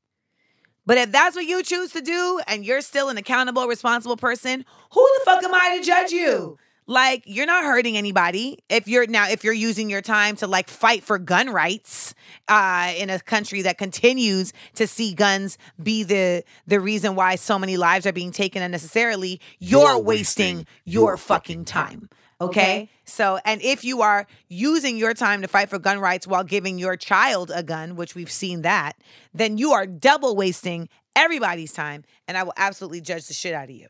But 0.85 0.99
if 0.99 1.13
that's 1.13 1.37
what 1.37 1.47
you 1.47 1.63
choose 1.63 1.93
to 1.93 2.03
do 2.03 2.41
and 2.47 2.65
you're 2.65 2.81
still 2.81 3.09
an 3.09 3.17
accountable, 3.17 3.67
responsible 3.67 4.17
person, 4.17 4.65
who 4.93 5.09
the 5.19 5.25
fuck 5.25 5.43
am 5.43 5.55
I 5.55 5.79
to 5.79 5.85
judge 5.85 6.11
you? 6.11 6.59
Like 6.91 7.23
you're 7.25 7.47
not 7.47 7.63
hurting 7.63 7.97
anybody 7.97 8.59
if 8.69 8.89
you're 8.89 9.07
now 9.07 9.29
if 9.29 9.45
you're 9.45 9.53
using 9.53 9.89
your 9.89 10.03
time 10.03 10.35
to 10.37 10.49
like 10.49 10.69
fight 10.69 11.05
for 11.05 11.21
gun 11.21 11.49
rights 11.51 12.17
uh, 12.49 12.93
in 12.97 13.11
a 13.11 13.21
country 13.21 13.63
that 13.63 13.79
continues 13.79 14.53
to 14.75 14.89
see 14.89 15.15
guns 15.15 15.57
be 15.81 16.03
the 16.03 16.43
the 16.67 16.81
reason 16.81 17.15
why 17.15 17.37
so 17.37 17.61
many 17.61 17.77
lives 17.77 18.07
are 18.07 18.13
being 18.13 18.33
taken 18.33 18.61
unnecessarily. 18.61 19.41
You're, 19.61 19.83
you're 19.83 19.99
wasting, 20.01 20.57
wasting 20.57 20.67
your 20.85 21.17
fucking 21.17 21.65
time. 21.65 22.09
Okay? 22.41 22.61
okay? 22.61 22.91
So, 23.05 23.39
and 23.45 23.63
if 23.63 23.85
you 23.85 24.03
are 24.03 24.27
using 24.49 24.97
your 24.97 25.15
time 25.15 25.43
to 25.43 25.49
fight 25.49 25.69
for 25.69 25.79
gun 25.79 26.01
rights 26.01 26.27
while 26.27 26.43
giving 26.43 26.77
your 26.77 26.97
child 26.97 27.53
a 27.55 27.63
gun, 27.63 27.95
which 27.95 28.17
we've 28.17 28.33
seen 28.33 28.63
that, 28.63 28.97
then 29.33 29.59
you 29.59 29.71
are 29.71 29.87
double 29.87 30.35
wasting 30.35 30.89
everybody's 31.15 31.73
time. 31.73 32.03
And 32.27 32.37
I 32.37 32.43
will 32.43 32.55
absolutely 32.57 33.01
judge 33.01 33.29
the 33.29 33.35
shit 33.35 33.55
out 33.55 33.71
of 33.71 33.77
you. 33.77 33.87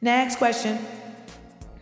Next 0.00 0.36
question. 0.36 0.78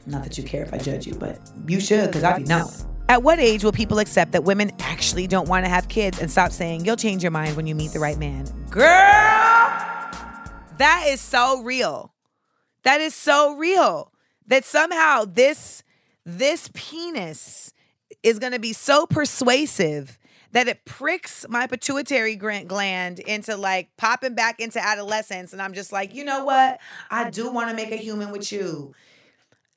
Not 0.07 0.23
that 0.23 0.39
you 0.39 0.45
care 0.45 0.63
if 0.63 0.73
I 0.73 0.79
judge 0.79 1.07
you, 1.07 1.15
but 1.15 1.39
you 1.67 1.81
should 1.81 2.09
because 2.09 2.23
I 2.23 2.39
know. 2.39 2.71
At 3.09 3.23
what 3.23 3.39
age 3.39 3.65
will 3.65 3.73
people 3.73 3.99
accept 3.99 4.33
that 4.33 4.45
women 4.45 4.71
actually 4.79 5.27
don't 5.27 5.49
want 5.49 5.65
to 5.65 5.69
have 5.69 5.89
kids 5.89 6.21
and 6.21 6.31
stop 6.31 6.53
saying 6.53 6.85
you'll 6.85 6.97
change 6.97 7.23
your 7.23 7.33
mind 7.33 7.57
when 7.57 7.67
you 7.67 7.75
meet 7.75 7.93
the 7.93 7.99
right 7.99 8.19
man? 8.19 8.47
Girl, 8.71 8.87
that 10.79 11.05
is 11.09 11.21
so 11.21 11.63
real. 11.63 12.15
That 12.85 13.01
is 13.01 13.15
so 13.15 13.57
real. 13.57 14.13
That 14.47 14.65
somehow 14.65 15.25
this 15.25 15.83
this 16.25 16.71
penis 16.73 17.73
is 18.23 18.39
going 18.39 18.53
to 18.53 18.59
be 18.59 18.73
so 18.73 19.07
persuasive 19.07 20.19
that 20.55 20.69
it 20.69 20.85
pricks 20.85 21.45
my 21.49 21.67
pituitary 21.67 22.37
gland 22.37 23.19
into 23.19 23.57
like 23.57 23.89
popping 23.97 24.37
back 24.37 24.61
into 24.61 24.83
adolescence. 24.83 25.53
And 25.53 25.61
I'm 25.61 25.75
just 25.75 25.93
like, 25.93 26.15
you 26.15 26.25
know 26.25 26.45
what? 26.45 26.79
I 27.11 27.29
do 27.29 27.51
want 27.51 27.71
to 27.71 27.77
make 27.77 27.91
a 27.91 27.97
human 27.97 28.31
with 28.31 28.51
you. 28.53 28.95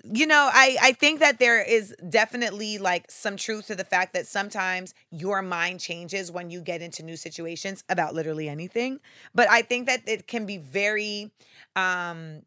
You 0.03 0.27
know, 0.27 0.49
I, 0.53 0.77
I 0.79 0.91
think 0.93 1.19
that 1.19 1.39
there 1.39 1.61
is 1.61 1.95
definitely 2.07 2.77
like 2.77 3.09
some 3.09 3.37
truth 3.37 3.67
to 3.67 3.75
the 3.75 3.83
fact 3.83 4.13
that 4.13 4.27
sometimes 4.27 4.93
your 5.09 5.41
mind 5.41 5.79
changes 5.79 6.31
when 6.31 6.51
you 6.51 6.61
get 6.61 6.83
into 6.83 7.01
new 7.01 7.17
situations 7.17 7.83
about 7.89 8.13
literally 8.13 8.47
anything. 8.47 8.99
But 9.33 9.49
I 9.49 9.63
think 9.63 9.87
that 9.87 10.07
it 10.07 10.27
can 10.27 10.45
be 10.45 10.57
very 10.59 11.31
um 11.75 12.43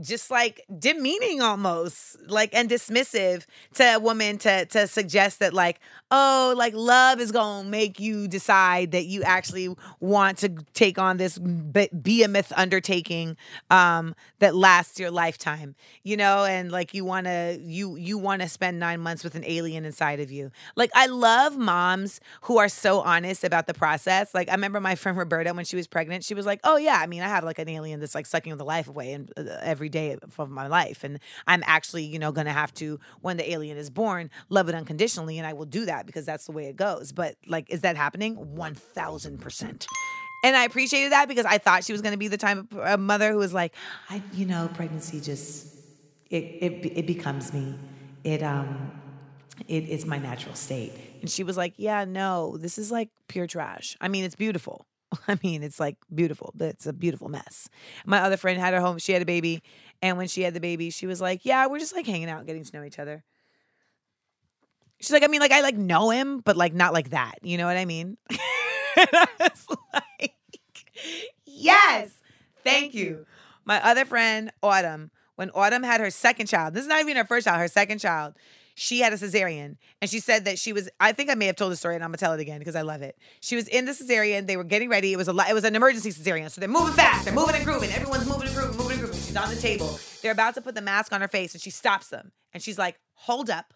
just 0.00 0.30
like 0.30 0.64
demeaning 0.78 1.40
almost 1.40 2.16
like 2.28 2.54
and 2.54 2.70
dismissive 2.70 3.44
to 3.74 3.96
a 3.96 3.98
woman 3.98 4.38
to 4.38 4.64
to 4.66 4.86
suggest 4.86 5.40
that 5.40 5.52
like 5.52 5.80
oh 6.12 6.54
like 6.56 6.72
love 6.74 7.18
is 7.20 7.32
gonna 7.32 7.68
make 7.68 7.98
you 7.98 8.28
decide 8.28 8.92
that 8.92 9.06
you 9.06 9.22
actually 9.24 9.74
want 9.98 10.38
to 10.38 10.48
take 10.74 10.96
on 10.96 11.16
this 11.16 11.38
behemoth 11.38 12.52
undertaking 12.56 13.36
um 13.70 14.14
that 14.38 14.54
lasts 14.54 14.98
your 15.00 15.10
lifetime 15.10 15.74
you 16.02 16.16
know 16.16 16.44
and 16.44 16.70
like 16.70 16.94
you 16.94 17.04
want 17.04 17.26
to 17.26 17.58
you 17.62 17.96
you 17.96 18.16
want 18.18 18.42
to 18.42 18.48
spend 18.48 18.78
nine 18.78 19.00
months 19.00 19.24
with 19.24 19.34
an 19.34 19.44
alien 19.44 19.84
inside 19.84 20.20
of 20.20 20.30
you. 20.30 20.50
Like 20.76 20.90
i 20.94 21.06
love 21.06 21.56
moms 21.56 22.20
who 22.42 22.58
are 22.58 22.68
so 22.68 23.00
honest 23.00 23.44
about 23.44 23.66
the 23.66 23.74
process. 23.74 24.34
Like 24.34 24.48
i 24.48 24.52
remember 24.52 24.80
my 24.80 24.94
friend 25.00 25.16
roberta 25.18 25.52
when 25.54 25.64
she 25.64 25.76
was 25.76 25.86
pregnant 25.86 26.24
she 26.24 26.34
was 26.34 26.46
like 26.46 26.60
oh 26.64 26.76
yeah 26.76 26.98
i 27.00 27.06
mean 27.06 27.22
i 27.22 27.28
have 27.28 27.44
like 27.44 27.58
an 27.58 27.68
alien 27.68 28.00
that's 28.00 28.14
like 28.14 28.26
sucking 28.26 28.56
the 28.56 28.64
life 28.64 28.88
away 28.88 29.12
and 29.12 29.32
uh, 29.36 29.42
every 29.80 29.88
day 29.88 30.18
of 30.38 30.50
my 30.50 30.66
life. 30.66 31.04
And 31.04 31.18
I'm 31.46 31.62
actually, 31.66 32.04
you 32.04 32.18
know, 32.18 32.32
going 32.32 32.46
to 32.46 32.52
have 32.52 32.74
to, 32.74 33.00
when 33.22 33.38
the 33.38 33.50
alien 33.50 33.78
is 33.78 33.88
born, 33.88 34.28
love 34.50 34.68
it 34.68 34.74
unconditionally. 34.74 35.38
And 35.38 35.46
I 35.46 35.54
will 35.54 35.64
do 35.64 35.86
that 35.86 36.04
because 36.04 36.26
that's 36.26 36.44
the 36.44 36.52
way 36.52 36.66
it 36.66 36.76
goes. 36.76 37.12
But 37.12 37.36
like, 37.46 37.70
is 37.70 37.80
that 37.80 37.96
happening? 37.96 38.36
1000%. 38.36 39.86
And 40.44 40.56
I 40.56 40.64
appreciated 40.64 41.12
that 41.12 41.28
because 41.28 41.46
I 41.46 41.56
thought 41.56 41.82
she 41.82 41.92
was 41.92 42.02
going 42.02 42.12
to 42.12 42.18
be 42.18 42.28
the 42.28 42.36
type 42.36 42.70
of 42.74 43.00
mother 43.00 43.32
who 43.32 43.38
was 43.38 43.54
like, 43.54 43.74
I, 44.10 44.22
you 44.34 44.44
know, 44.44 44.68
pregnancy 44.74 45.18
just, 45.18 45.74
it, 46.28 46.44
it, 46.44 46.92
it 46.98 47.06
becomes 47.06 47.54
me. 47.54 47.74
It, 48.22 48.42
um, 48.42 48.92
it 49.66 49.84
is 49.88 50.04
my 50.04 50.18
natural 50.18 50.54
state. 50.54 50.92
And 51.22 51.30
she 51.30 51.42
was 51.42 51.56
like, 51.56 51.74
Yeah, 51.76 52.04
no, 52.04 52.56
this 52.58 52.76
is 52.78 52.90
like 52.90 53.08
pure 53.28 53.46
trash. 53.46 53.96
I 54.00 54.08
mean, 54.08 54.24
it's 54.24 54.34
beautiful. 54.34 54.86
I 55.28 55.38
mean, 55.42 55.62
it's 55.62 55.80
like 55.80 55.96
beautiful, 56.14 56.52
but 56.54 56.68
it's 56.68 56.86
a 56.86 56.92
beautiful 56.92 57.28
mess. 57.28 57.68
My 58.06 58.20
other 58.20 58.36
friend 58.36 58.60
had 58.60 58.74
her 58.74 58.80
home, 58.80 58.98
she 58.98 59.12
had 59.12 59.22
a 59.22 59.26
baby, 59.26 59.62
and 60.02 60.16
when 60.16 60.28
she 60.28 60.42
had 60.42 60.54
the 60.54 60.60
baby, 60.60 60.90
she 60.90 61.06
was 61.06 61.20
like, 61.20 61.44
"Yeah, 61.44 61.66
we're 61.66 61.78
just 61.78 61.94
like 61.94 62.06
hanging 62.06 62.28
out, 62.28 62.46
getting 62.46 62.64
to 62.64 62.76
know 62.76 62.84
each 62.84 62.98
other." 62.98 63.24
She's 65.00 65.12
like, 65.12 65.24
"I 65.24 65.28
mean, 65.28 65.40
like 65.40 65.52
I 65.52 65.60
like 65.62 65.76
know 65.76 66.10
him, 66.10 66.40
but 66.40 66.56
like 66.56 66.74
not 66.74 66.92
like 66.92 67.10
that. 67.10 67.36
You 67.42 67.58
know 67.58 67.66
what 67.66 67.76
I 67.76 67.84
mean?" 67.84 68.16
I 68.96 69.50
like, 69.92 70.34
"Yes, 71.44 72.10
thank 72.62 72.94
you." 72.94 73.26
My 73.64 73.84
other 73.84 74.04
friend, 74.04 74.52
Autumn, 74.62 75.10
when 75.36 75.50
Autumn 75.50 75.82
had 75.82 76.00
her 76.00 76.10
second 76.10 76.46
child, 76.46 76.74
this 76.74 76.82
is 76.82 76.88
not 76.88 77.00
even 77.00 77.16
her 77.16 77.24
first 77.24 77.46
child, 77.46 77.60
her 77.60 77.68
second 77.68 77.98
child, 77.98 78.34
she 78.80 79.00
had 79.00 79.12
a 79.12 79.16
cesarean. 79.16 79.76
And 80.00 80.10
she 80.10 80.20
said 80.20 80.46
that 80.46 80.58
she 80.58 80.72
was, 80.72 80.88
I 80.98 81.12
think 81.12 81.28
I 81.28 81.34
may 81.34 81.44
have 81.44 81.56
told 81.56 81.70
the 81.70 81.76
story 81.76 81.96
and 81.96 82.02
I'm 82.02 82.08
gonna 82.08 82.16
tell 82.16 82.32
it 82.32 82.40
again 82.40 82.60
because 82.60 82.74
I 82.74 82.80
love 82.80 83.02
it. 83.02 83.14
She 83.40 83.54
was 83.54 83.68
in 83.68 83.84
the 83.84 83.92
cesarean, 83.92 84.46
they 84.46 84.56
were 84.56 84.64
getting 84.64 84.88
ready. 84.88 85.12
It 85.12 85.18
was 85.18 85.28
a 85.28 85.34
lot, 85.34 85.50
it 85.50 85.52
was 85.52 85.64
an 85.64 85.76
emergency 85.76 86.08
cesarean. 86.08 86.50
So 86.50 86.62
they're 86.62 86.68
moving 86.68 86.94
fast, 86.94 87.26
they're 87.26 87.34
moving 87.34 87.56
and 87.56 87.64
grooving. 87.66 87.90
Everyone's 87.90 88.26
moving 88.26 88.46
and 88.46 88.56
grooving, 88.56 88.78
moving 88.78 88.92
and 88.92 89.00
grooving. 89.00 89.20
She's 89.20 89.36
on 89.36 89.54
the 89.54 89.60
table. 89.60 90.00
They're 90.22 90.32
about 90.32 90.54
to 90.54 90.62
put 90.62 90.74
the 90.74 90.80
mask 90.80 91.12
on 91.12 91.20
her 91.20 91.28
face 91.28 91.52
and 91.52 91.62
she 91.62 91.68
stops 91.68 92.08
them. 92.08 92.32
And 92.54 92.62
she's 92.62 92.78
like, 92.78 92.98
hold 93.12 93.50
up. 93.50 93.74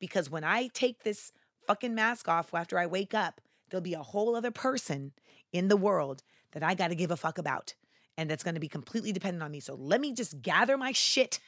Because 0.00 0.30
when 0.30 0.42
I 0.42 0.68
take 0.68 1.02
this 1.02 1.30
fucking 1.66 1.94
mask 1.94 2.28
off 2.28 2.54
after 2.54 2.78
I 2.78 2.86
wake 2.86 3.12
up, 3.12 3.42
there'll 3.68 3.82
be 3.82 3.92
a 3.92 4.02
whole 4.02 4.34
other 4.36 4.50
person 4.50 5.12
in 5.52 5.68
the 5.68 5.76
world 5.76 6.22
that 6.52 6.62
I 6.62 6.72
gotta 6.72 6.94
give 6.94 7.10
a 7.10 7.16
fuck 7.18 7.36
about. 7.36 7.74
And 8.16 8.30
that's 8.30 8.42
gonna 8.42 8.58
be 8.58 8.68
completely 8.68 9.12
dependent 9.12 9.42
on 9.42 9.50
me. 9.50 9.60
So 9.60 9.74
let 9.74 10.00
me 10.00 10.14
just 10.14 10.40
gather 10.40 10.78
my 10.78 10.92
shit 10.92 11.40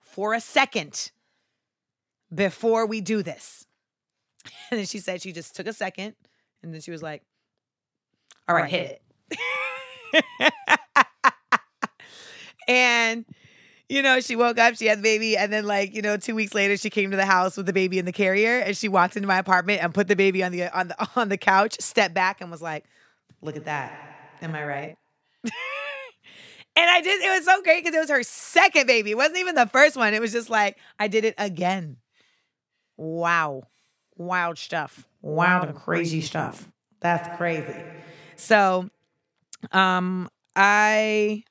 for 0.00 0.32
a 0.32 0.40
second 0.40 1.10
before 2.34 2.86
we 2.86 3.00
do 3.00 3.22
this. 3.22 3.66
And 4.70 4.78
then 4.78 4.86
she 4.86 4.98
said 4.98 5.22
she 5.22 5.32
just 5.32 5.56
took 5.56 5.66
a 5.66 5.72
second 5.72 6.14
and 6.62 6.74
then 6.74 6.80
she 6.80 6.90
was 6.90 7.02
like, 7.02 7.22
all 8.46 8.54
right, 8.54 8.70
hit 8.70 9.00
it. 9.30 9.38
and 12.68 13.24
you 13.88 14.02
know, 14.02 14.20
she 14.20 14.34
woke 14.34 14.58
up, 14.58 14.76
she 14.76 14.86
had 14.86 14.98
the 14.98 15.02
baby, 15.02 15.36
and 15.36 15.52
then 15.52 15.66
like, 15.66 15.94
you 15.94 16.02
know, 16.02 16.16
two 16.16 16.34
weeks 16.34 16.54
later 16.54 16.76
she 16.76 16.90
came 16.90 17.10
to 17.10 17.16
the 17.16 17.26
house 17.26 17.56
with 17.56 17.66
the 17.66 17.72
baby 17.72 17.98
in 17.98 18.06
the 18.06 18.12
carrier 18.12 18.58
and 18.58 18.76
she 18.76 18.88
walked 18.88 19.16
into 19.16 19.28
my 19.28 19.38
apartment 19.38 19.82
and 19.82 19.94
put 19.94 20.08
the 20.08 20.16
baby 20.16 20.42
on 20.42 20.52
the 20.52 20.78
on 20.78 20.88
the 20.88 21.08
on 21.16 21.28
the 21.28 21.38
couch, 21.38 21.76
stepped 21.80 22.14
back 22.14 22.40
and 22.40 22.50
was 22.50 22.62
like, 22.62 22.84
Look 23.42 23.56
at 23.56 23.66
that. 23.66 23.92
Am 24.40 24.54
I 24.54 24.64
right? 24.64 24.96
and 25.44 25.52
I 26.76 27.00
did 27.02 27.22
it 27.22 27.28
was 27.28 27.44
so 27.44 27.62
great 27.62 27.84
because 27.84 27.96
it 27.96 28.00
was 28.00 28.10
her 28.10 28.22
second 28.22 28.86
baby. 28.86 29.12
It 29.12 29.16
wasn't 29.16 29.38
even 29.38 29.54
the 29.54 29.66
first 29.66 29.96
one. 29.96 30.14
It 30.14 30.20
was 30.20 30.32
just 30.32 30.50
like, 30.50 30.78
I 30.98 31.08
did 31.08 31.24
it 31.24 31.34
again. 31.38 31.98
Wow. 32.96 33.64
Wild 34.16 34.58
stuff. 34.58 35.06
Wild 35.22 35.68
and 35.68 35.76
crazy 35.76 36.20
stuff. 36.20 36.68
That's 37.00 37.36
crazy. 37.36 37.82
So 38.36 38.88
um 39.72 40.28
I 40.56 41.44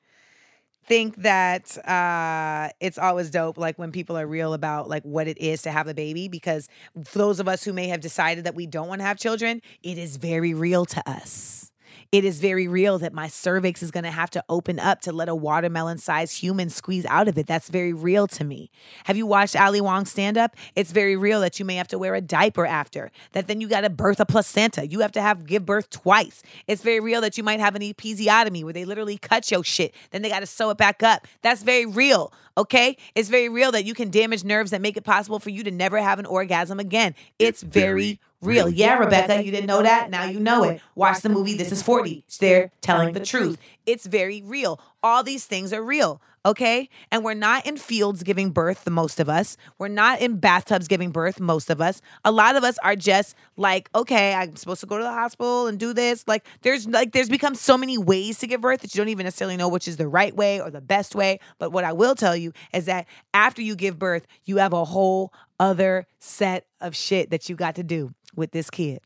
think 0.85 1.15
that 1.17 1.77
uh 1.87 2.69
it's 2.79 2.97
always 2.97 3.29
dope 3.31 3.57
like 3.57 3.79
when 3.79 3.91
people 3.91 4.17
are 4.17 4.27
real 4.27 4.53
about 4.53 4.89
like 4.89 5.03
what 5.03 5.27
it 5.27 5.37
is 5.37 5.61
to 5.63 5.71
have 5.71 5.87
a 5.87 5.93
baby 5.93 6.27
because 6.27 6.67
for 7.05 7.19
those 7.19 7.39
of 7.39 7.47
us 7.47 7.63
who 7.63 7.73
may 7.73 7.87
have 7.87 8.01
decided 8.01 8.43
that 8.45 8.55
we 8.55 8.67
don't 8.67 8.87
want 8.87 8.99
to 8.99 9.05
have 9.05 9.17
children 9.17 9.61
it 9.83 9.97
is 9.97 10.17
very 10.17 10.53
real 10.53 10.85
to 10.85 11.01
us 11.09 11.71
it 12.13 12.23
is 12.23 12.39
very 12.39 12.67
real 12.67 12.99
that 12.99 13.11
my 13.11 13.27
cervix 13.27 13.81
is 13.81 13.89
going 13.89 14.03
to 14.03 14.11
have 14.11 14.29
to 14.29 14.43
open 14.47 14.77
up 14.77 15.01
to 15.01 15.11
let 15.11 15.29
a 15.29 15.33
watermelon 15.33 15.97
sized 15.97 16.39
human 16.39 16.69
squeeze 16.69 17.07
out 17.07 17.27
of 17.27 17.39
it. 17.39 17.47
That's 17.47 17.69
very 17.69 17.91
real 17.91 18.27
to 18.27 18.43
me. 18.43 18.69
Have 19.05 19.17
you 19.17 19.25
watched 19.25 19.55
Ali 19.55 19.81
Wong 19.81 20.05
stand 20.05 20.37
up? 20.37 20.55
It's 20.75 20.91
very 20.91 21.15
real 21.15 21.41
that 21.41 21.57
you 21.57 21.65
may 21.65 21.73
have 21.73 21.87
to 21.87 21.97
wear 21.97 22.13
a 22.13 22.21
diaper 22.21 22.67
after, 22.67 23.09
that 23.31 23.47
then 23.47 23.59
you 23.61 23.67
got 23.67 23.81
to 23.81 23.89
birth 23.89 24.19
a 24.19 24.27
placenta. 24.27 24.85
You 24.87 24.99
have 24.99 25.11
to 25.13 25.23
have 25.23 25.47
give 25.47 25.65
birth 25.65 25.89
twice. 25.89 26.43
It's 26.67 26.83
very 26.83 26.99
real 26.99 27.19
that 27.21 27.35
you 27.35 27.43
might 27.43 27.59
have 27.59 27.73
an 27.73 27.81
episiotomy 27.81 28.63
where 28.63 28.73
they 28.73 28.85
literally 28.85 29.17
cut 29.17 29.49
your 29.49 29.63
shit, 29.63 29.95
then 30.11 30.21
they 30.21 30.29
got 30.29 30.41
to 30.41 30.45
sew 30.45 30.69
it 30.69 30.77
back 30.77 31.01
up. 31.01 31.27
That's 31.41 31.63
very 31.63 31.87
real. 31.87 32.31
Okay? 32.55 32.95
It's 33.15 33.29
very 33.29 33.49
real 33.49 33.71
that 33.71 33.85
you 33.85 33.95
can 33.95 34.11
damage 34.11 34.43
nerves 34.43 34.69
that 34.69 34.81
make 34.81 34.97
it 34.97 35.03
possible 35.03 35.39
for 35.39 35.49
you 35.49 35.63
to 35.63 35.71
never 35.71 35.99
have 35.99 36.19
an 36.19 36.27
orgasm 36.27 36.79
again. 36.79 37.15
It's 37.39 37.63
very 37.63 38.19
real. 38.43 38.69
Yeah, 38.69 38.97
Rebecca, 38.97 39.43
you 39.43 39.51
didn't 39.51 39.67
know 39.67 39.83
that. 39.83 40.09
Now 40.09 40.25
you 40.25 40.39
know 40.39 40.63
it. 40.63 40.81
Watch 40.95 41.21
the 41.21 41.29
movie 41.29 41.55
This 41.55 41.71
is 41.71 41.81
40. 41.81 42.23
They're 42.39 42.71
telling 42.81 43.13
the 43.13 43.25
truth. 43.25 43.57
It's 43.85 44.05
very 44.05 44.41
real. 44.41 44.79
All 45.01 45.23
these 45.23 45.45
things 45.45 45.73
are 45.73 45.83
real, 45.83 46.21
okay? 46.45 46.87
And 47.11 47.25
we're 47.25 47.33
not 47.33 47.65
in 47.65 47.75
fields 47.75 48.23
giving 48.23 48.51
birth, 48.51 48.85
the 48.85 48.91
most 48.91 49.19
of 49.19 49.27
us. 49.27 49.57
We're 49.77 49.89
not 49.89 50.21
in 50.21 50.37
bathtubs 50.37 50.87
giving 50.87 51.11
birth, 51.11 51.41
most 51.41 51.69
of 51.69 51.81
us. 51.81 52.01
A 52.23 52.31
lot 52.31 52.55
of 52.55 52.63
us 52.63 52.77
are 52.77 52.95
just 52.95 53.35
like, 53.57 53.89
okay, 53.93 54.33
I'm 54.33 54.55
supposed 54.55 54.79
to 54.79 54.87
go 54.87 54.97
to 54.97 55.03
the 55.03 55.11
hospital 55.11 55.67
and 55.67 55.77
do 55.77 55.91
this. 55.91 56.23
Like 56.27 56.45
there's 56.61 56.87
like 56.87 57.11
there's 57.11 57.27
become 57.27 57.55
so 57.55 57.77
many 57.77 57.97
ways 57.97 58.39
to 58.39 58.47
give 58.47 58.61
birth 58.61 58.79
that 58.81 58.95
you 58.95 58.99
don't 58.99 59.09
even 59.09 59.25
necessarily 59.25 59.57
know 59.57 59.67
which 59.67 59.89
is 59.89 59.97
the 59.97 60.07
right 60.07 60.33
way 60.33 60.61
or 60.61 60.69
the 60.69 60.81
best 60.81 61.13
way. 61.13 61.39
But 61.59 61.71
what 61.71 61.83
I 61.83 61.91
will 61.91 62.15
tell 62.15 62.37
you 62.37 62.53
is 62.73 62.85
that 62.85 63.05
after 63.33 63.61
you 63.61 63.75
give 63.75 63.99
birth, 63.99 64.25
you 64.45 64.57
have 64.57 64.71
a 64.71 64.85
whole 64.85 65.33
other 65.63 66.05
set 66.19 66.65
of 66.81 66.93
shit 66.93 67.29
that 67.29 67.47
you 67.47 67.55
got 67.55 67.75
to 67.75 67.83
do 67.83 68.11
with 68.35 68.51
this 68.51 68.69
kid. 68.69 68.99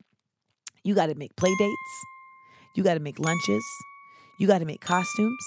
You 0.83 0.95
got 0.95 1.05
to 1.05 1.15
make 1.15 1.35
play 1.35 1.53
dates. 1.59 2.05
You 2.75 2.83
got 2.83 2.95
to 2.95 2.99
make 2.99 3.19
lunches. 3.19 3.63
You 4.39 4.47
got 4.47 4.59
to 4.59 4.65
make 4.65 4.81
costumes. 4.81 5.45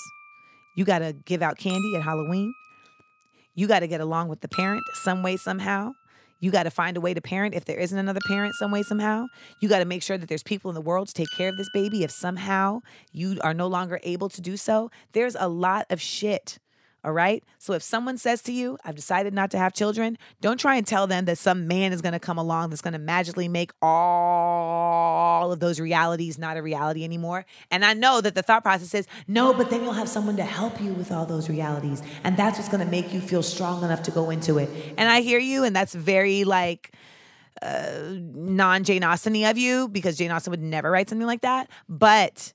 You 0.76 0.84
got 0.84 1.00
to 1.00 1.12
give 1.24 1.42
out 1.42 1.58
candy 1.58 1.96
at 1.96 2.02
Halloween. 2.02 2.54
You 3.56 3.66
got 3.66 3.80
to 3.80 3.88
get 3.88 4.00
along 4.00 4.28
with 4.28 4.40
the 4.40 4.48
parent 4.48 4.84
some 5.02 5.24
way, 5.24 5.36
somehow. 5.36 5.94
You 6.38 6.52
got 6.52 6.62
to 6.62 6.70
find 6.70 6.96
a 6.96 7.00
way 7.00 7.12
to 7.12 7.20
parent 7.20 7.56
if 7.56 7.64
there 7.64 7.78
isn't 7.78 7.98
another 7.98 8.20
parent 8.28 8.54
some 8.54 8.70
way, 8.70 8.84
somehow. 8.84 9.26
You 9.60 9.68
got 9.68 9.80
to 9.80 9.84
make 9.84 10.04
sure 10.04 10.16
that 10.16 10.28
there's 10.28 10.44
people 10.44 10.70
in 10.70 10.76
the 10.76 10.80
world 10.80 11.08
to 11.08 11.14
take 11.14 11.30
care 11.36 11.48
of 11.48 11.56
this 11.56 11.68
baby 11.74 12.04
if 12.04 12.12
somehow 12.12 12.82
you 13.10 13.36
are 13.42 13.52
no 13.52 13.66
longer 13.66 13.98
able 14.04 14.28
to 14.28 14.40
do 14.40 14.56
so. 14.56 14.92
There's 15.10 15.36
a 15.38 15.48
lot 15.48 15.86
of 15.90 16.00
shit. 16.00 16.60
All 17.02 17.12
right. 17.12 17.42
So 17.58 17.72
if 17.72 17.82
someone 17.82 18.18
says 18.18 18.42
to 18.42 18.52
you, 18.52 18.76
I've 18.84 18.94
decided 18.94 19.32
not 19.32 19.50
to 19.52 19.58
have 19.58 19.72
children, 19.72 20.18
don't 20.42 20.60
try 20.60 20.76
and 20.76 20.86
tell 20.86 21.06
them 21.06 21.24
that 21.24 21.38
some 21.38 21.66
man 21.66 21.94
is 21.94 22.02
going 22.02 22.12
to 22.12 22.18
come 22.18 22.36
along 22.36 22.70
that's 22.70 22.82
going 22.82 22.92
to 22.92 22.98
magically 22.98 23.48
make 23.48 23.72
all 23.80 25.50
of 25.50 25.60
those 25.60 25.80
realities 25.80 26.38
not 26.38 26.58
a 26.58 26.62
reality 26.62 27.02
anymore. 27.02 27.46
And 27.70 27.86
I 27.86 27.94
know 27.94 28.20
that 28.20 28.34
the 28.34 28.42
thought 28.42 28.62
process 28.62 28.94
is, 28.94 29.06
no, 29.26 29.54
but 29.54 29.70
then 29.70 29.82
you'll 29.82 29.94
have 29.94 30.10
someone 30.10 30.36
to 30.36 30.44
help 30.44 30.78
you 30.78 30.92
with 30.92 31.10
all 31.10 31.24
those 31.24 31.48
realities. 31.48 32.02
And 32.22 32.36
that's 32.36 32.58
what's 32.58 32.68
going 32.68 32.84
to 32.84 32.90
make 32.90 33.14
you 33.14 33.20
feel 33.20 33.42
strong 33.42 33.82
enough 33.82 34.02
to 34.02 34.10
go 34.10 34.28
into 34.28 34.58
it. 34.58 34.68
And 34.98 35.08
I 35.08 35.22
hear 35.22 35.38
you. 35.38 35.64
And 35.64 35.74
that's 35.74 35.94
very 35.94 36.44
like, 36.44 36.92
uh, 37.62 38.14
non 38.14 38.84
Jane 38.84 39.04
Austen 39.04 39.42
of 39.44 39.58
you 39.58 39.88
because 39.88 40.16
Jane 40.16 40.30
Austen 40.30 40.50
would 40.50 40.62
never 40.62 40.90
write 40.90 41.08
something 41.08 41.26
like 41.26 41.42
that. 41.42 41.70
But 41.88 42.52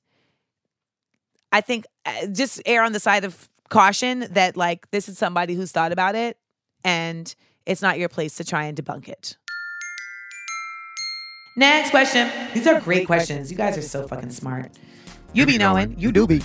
I 1.52 1.62
think 1.62 1.86
uh, 2.06 2.28
just 2.28 2.62
err 2.66 2.84
on 2.84 2.92
the 2.92 3.00
side 3.00 3.24
of 3.24 3.48
caution 3.76 4.26
that 4.32 4.56
like 4.56 4.90
this 4.92 5.10
is 5.10 5.18
somebody 5.18 5.54
who's 5.54 5.72
thought 5.72 5.92
about 5.92 6.16
it 6.16 6.38
and 6.86 7.36
it's 7.66 7.82
not 7.82 8.00
your 8.00 8.08
place 8.08 8.36
to 8.36 8.44
try 8.46 8.64
and 8.66 8.78
debunk 8.78 9.10
it. 9.10 9.36
Next 11.58 11.90
question. 11.90 12.30
These 12.54 12.68
are 12.68 12.80
great 12.80 13.06
questions. 13.06 13.52
You 13.52 13.58
guys 13.58 13.78
are 13.78 13.82
so 13.82 14.08
fucking 14.08 14.32
smart. 14.32 14.72
You 15.34 15.46
be 15.46 15.58
knowing. 15.58 16.00
You 16.00 16.14
do 16.14 16.26
be. 16.26 16.42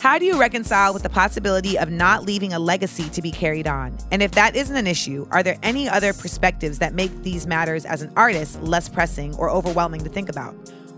How 0.00 0.18
do 0.18 0.24
you 0.24 0.38
reconcile 0.38 0.92
with 0.92 1.04
the 1.04 1.08
possibility 1.08 1.78
of 1.78 1.90
not 1.90 2.24
leaving 2.24 2.52
a 2.52 2.58
legacy 2.58 3.08
to 3.10 3.22
be 3.22 3.30
carried 3.30 3.68
on? 3.68 3.96
And 4.10 4.22
if 4.22 4.32
that 4.32 4.56
isn't 4.56 4.76
an 4.76 4.86
issue, 4.86 5.26
are 5.30 5.42
there 5.42 5.56
any 5.62 5.88
other 5.88 6.12
perspectives 6.12 6.78
that 6.80 6.94
make 6.94 7.22
these 7.22 7.46
matters 7.46 7.84
as 7.84 8.02
an 8.02 8.12
artist 8.16 8.60
less 8.62 8.88
pressing 8.88 9.34
or 9.36 9.50
overwhelming 9.50 10.02
to 10.02 10.10
think 10.10 10.28
about? 10.28 10.54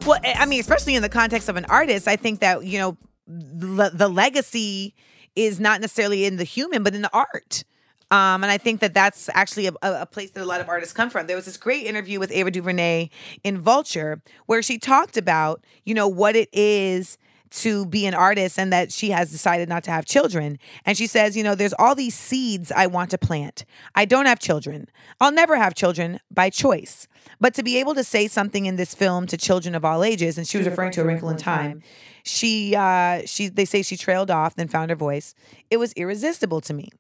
Well, 0.07 0.18
eh, 0.25 0.35
I 0.37 0.46
mean, 0.46 0.61
especially 0.61 0.94
in 0.94 1.03
the 1.03 1.09
context 1.09 1.49
of 1.49 1.57
an 1.57 1.66
artist, 1.66 2.09
I 2.09 2.16
think 2.16 2.40
that, 2.40 2.64
you 2.64 2.79
know, 2.79 2.96
the, 3.27 3.90
the 3.92 4.09
legacy 4.09 4.94
is 5.37 5.61
not 5.61 5.81
necessarily 5.81 6.25
in 6.25 6.37
the 6.37 6.44
human, 6.44 6.83
but 6.83 6.94
in 6.94 7.03
the 7.03 7.11
art. 7.12 7.64
Um, 8.11 8.44
and 8.44 8.53
I 8.53 8.59
think 8.59 8.81
that 8.81 8.94
that's 8.94 9.29
actually 9.35 9.66
a, 9.66 9.72
a, 9.83 10.07
place 10.07 10.31
that 10.31 10.42
a 10.42 10.46
lot 10.46 10.61
of 10.61 10.68
artists 10.68 10.94
come 10.94 11.11
from. 11.11 11.27
There 11.27 11.35
was 11.35 11.44
this 11.44 11.57
great 11.57 11.87
interview 11.87 12.20
with 12.20 12.31
Ava 12.31 12.53
DuVernay 12.53 13.11
in 13.42 13.59
Vulture 13.59 14.22
where 14.46 14.62
she 14.62 14.79
talked 14.79 15.16
about, 15.16 15.64
you 15.85 15.92
know, 15.92 16.07
what 16.07 16.37
it 16.37 16.49
is 16.53 17.18
to 17.50 17.87
be 17.87 18.06
an 18.06 18.14
artist 18.14 18.59
and 18.59 18.72
that 18.72 18.92
she 18.92 19.11
has 19.11 19.30
decided 19.30 19.68
not 19.68 19.85
to 19.85 19.90
have 19.90 20.04
children. 20.04 20.59
And 20.85 20.96
she 20.96 21.06
says, 21.06 21.37
you 21.37 21.42
know, 21.42 21.54
there's 21.54 21.74
all 21.78 21.94
these 21.94 22.14
seeds 22.14 22.72
I 22.72 22.87
want 22.87 23.11
to 23.11 23.18
plant. 23.18 23.64
I 23.94 24.04
don't 24.04 24.26
have 24.26 24.38
children. 24.38 24.88
I'll 25.20 25.32
never 25.32 25.56
have 25.56 25.74
children 25.74 26.20
by 26.30 26.50
choice. 26.50 27.06
But 27.40 27.54
to 27.54 27.62
be 27.62 27.78
able 27.78 27.94
to 27.94 28.04
say 28.04 28.28
something 28.28 28.66
in 28.66 28.76
this 28.76 28.94
film 28.94 29.26
to 29.28 29.37
children 29.37 29.74
of 29.74 29.85
all 29.85 30.04
ages, 30.04 30.38
and 30.38 30.46
she 30.46 30.59
was 30.59 30.66
referring 30.66 30.92
to 30.92 31.02
A 31.02 31.04
Wrinkle 31.04 31.28
in 31.28 31.37
Time, 31.37 31.82
she 32.24 32.74
uh 32.74 33.22
she 33.24 33.48
they 33.48 33.64
say 33.64 33.82
she 33.82 33.96
trailed 33.96 34.30
off, 34.30 34.56
then 34.56 34.68
found 34.68 34.90
her 34.90 34.96
voice. 34.96 35.35
It 35.70 35.76
was 35.76 35.92
irresistible 35.92 36.61
to 36.62 36.74
me. 36.74 36.90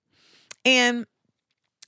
And 0.64 1.06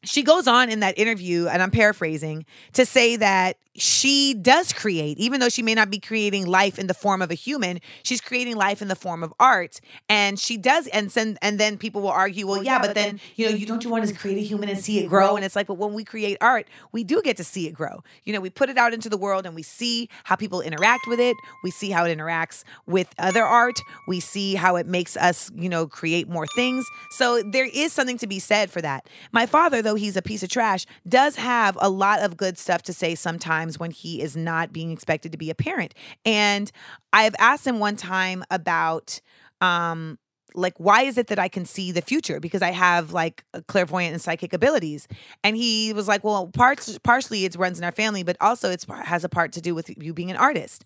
she 0.05 0.23
goes 0.23 0.47
on 0.47 0.71
in 0.71 0.81
that 0.81 0.97
interview, 0.99 1.49
and 1.49 1.61
I'm 1.61 1.73
paraphrasing, 1.73 2.47
to 2.75 2.87
say 2.87 3.17
that 3.17 3.57
she 3.79 4.35
does 4.35 4.73
create, 4.73 5.19
even 5.19 5.41
though 5.41 5.49
she 5.49 5.63
may 5.63 5.75
not 5.75 5.91
be 5.91 5.99
creating 5.99 6.47
life 6.47 6.79
in 6.79 6.87
the 6.87 6.95
form 6.95 7.23
of 7.23 7.31
a 7.31 7.35
human, 7.35 7.81
she's 8.03 8.21
creating 8.21 8.57
life 8.57 8.83
in 8.83 8.89
the 8.89 8.97
form 8.97 9.23
of 9.23 9.33
art. 9.39 9.81
And 10.09 10.39
she 10.39 10.57
does, 10.57 10.87
and 10.89 11.11
then 11.11 11.39
and 11.43 11.59
then 11.59 11.79
people 11.79 12.03
will 12.03 12.11
argue, 12.11 12.47
well, 12.47 12.63
yeah, 12.63 12.81
but 12.81 12.95
then 12.95 13.21
you 13.37 13.49
know, 13.49 13.55
you 13.55 13.67
don't 13.67 13.85
you 13.85 13.91
want 13.91 14.07
to 14.07 14.15
create 14.15 14.39
a 14.39 14.43
human 14.43 14.69
and 14.69 14.79
see 14.79 14.99
it 14.99 15.09
grow? 15.09 15.37
And 15.37 15.45
it's 15.45 15.57
like, 15.57 15.67
but 15.67 15.75
when 15.75 15.95
we 15.95 16.05
create 16.05 16.39
art, 16.41 16.67
we 16.93 17.05
do 17.05 17.23
get 17.23 17.37
to 17.39 17.45
see 17.45 17.67
it 17.67 17.73
grow. 17.73 18.03
You 18.25 18.33
know, 18.33 18.41
we 18.41 18.51
put 18.51 18.69
it 18.69 18.79
out 18.79 18.93
into 18.93 19.09
the 19.09 19.17
world 19.17 19.47
and 19.47 19.55
we 19.55 19.63
see 19.63 20.09
how 20.25 20.37
people 20.37 20.61
interact 20.61 21.07
with 21.07 21.21
it. 21.21 21.37
We 21.63 21.71
see 21.71 21.91
how 21.91 22.05
it 22.05 22.17
interacts 22.17 22.65
with 22.87 23.15
other 23.19 23.45
art. 23.45 23.79
We 24.07 24.21
see 24.21 24.55
how 24.55 24.77
it 24.77 24.87
makes 24.87 25.17
us, 25.17 25.51
you 25.55 25.69
know, 25.69 25.87
create 25.87 26.29
more 26.29 26.47
things. 26.55 26.85
So 27.11 27.43
there 27.43 27.67
is 27.67 27.93
something 27.93 28.19
to 28.19 28.27
be 28.27 28.39
said 28.39 28.71
for 28.71 28.81
that. 28.83 29.09
My 29.33 29.47
father, 29.47 29.83
though 29.83 29.95
he's 29.95 30.17
a 30.17 30.23
piece 30.23 30.43
of 30.43 30.49
trash, 30.49 30.87
does 31.09 31.37
have 31.37 31.77
a 31.81 31.89
lot 31.89 32.21
of 32.21 32.37
good 32.37 32.59
stuff 32.59 32.83
to 32.85 32.93
say 32.93 33.15
sometimes 33.15 33.68
times 33.69 33.79
when 33.79 33.91
he 33.91 34.23
is 34.23 34.37
not 34.37 34.73
being 34.73 34.91
expected 34.91 35.33
to 35.33 35.39
be 35.39 35.51
a 35.51 35.55
parent. 35.55 35.95
And 36.25 36.71
I've 37.13 37.35
asked 37.39 37.67
him 37.67 37.79
one 37.79 37.97
time 37.97 38.45
about 38.51 39.21
um 39.61 40.19
like 40.55 40.75
why 40.79 41.03
is 41.03 41.19
it 41.19 41.27
that 41.27 41.39
I 41.39 41.49
can 41.49 41.67
see 41.67 41.93
the 41.93 42.01
future 42.01 42.41
because 42.41 42.63
I 42.63 42.71
have 42.71 43.13
like 43.13 43.45
clairvoyant 43.67 44.15
and 44.15 44.23
psychic 44.23 44.53
abilities 44.53 45.07
and 45.45 45.57
he 45.57 45.93
was 45.93 46.09
like 46.09 46.25
well 46.25 46.47
parts 46.49 46.99
partially 47.01 47.45
it 47.45 47.55
runs 47.57 47.79
in 47.79 47.85
our 47.85 47.93
family 47.93 48.23
but 48.23 48.37
also 48.41 48.71
it's 48.71 48.87
has 49.05 49.25
a 49.25 49.29
part 49.29 49.53
to 49.53 49.61
do 49.61 49.75
with 49.75 49.91
you 50.03 50.15
being 50.15 50.31
an 50.31 50.37
artist 50.37 50.85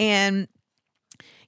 and 0.00 0.48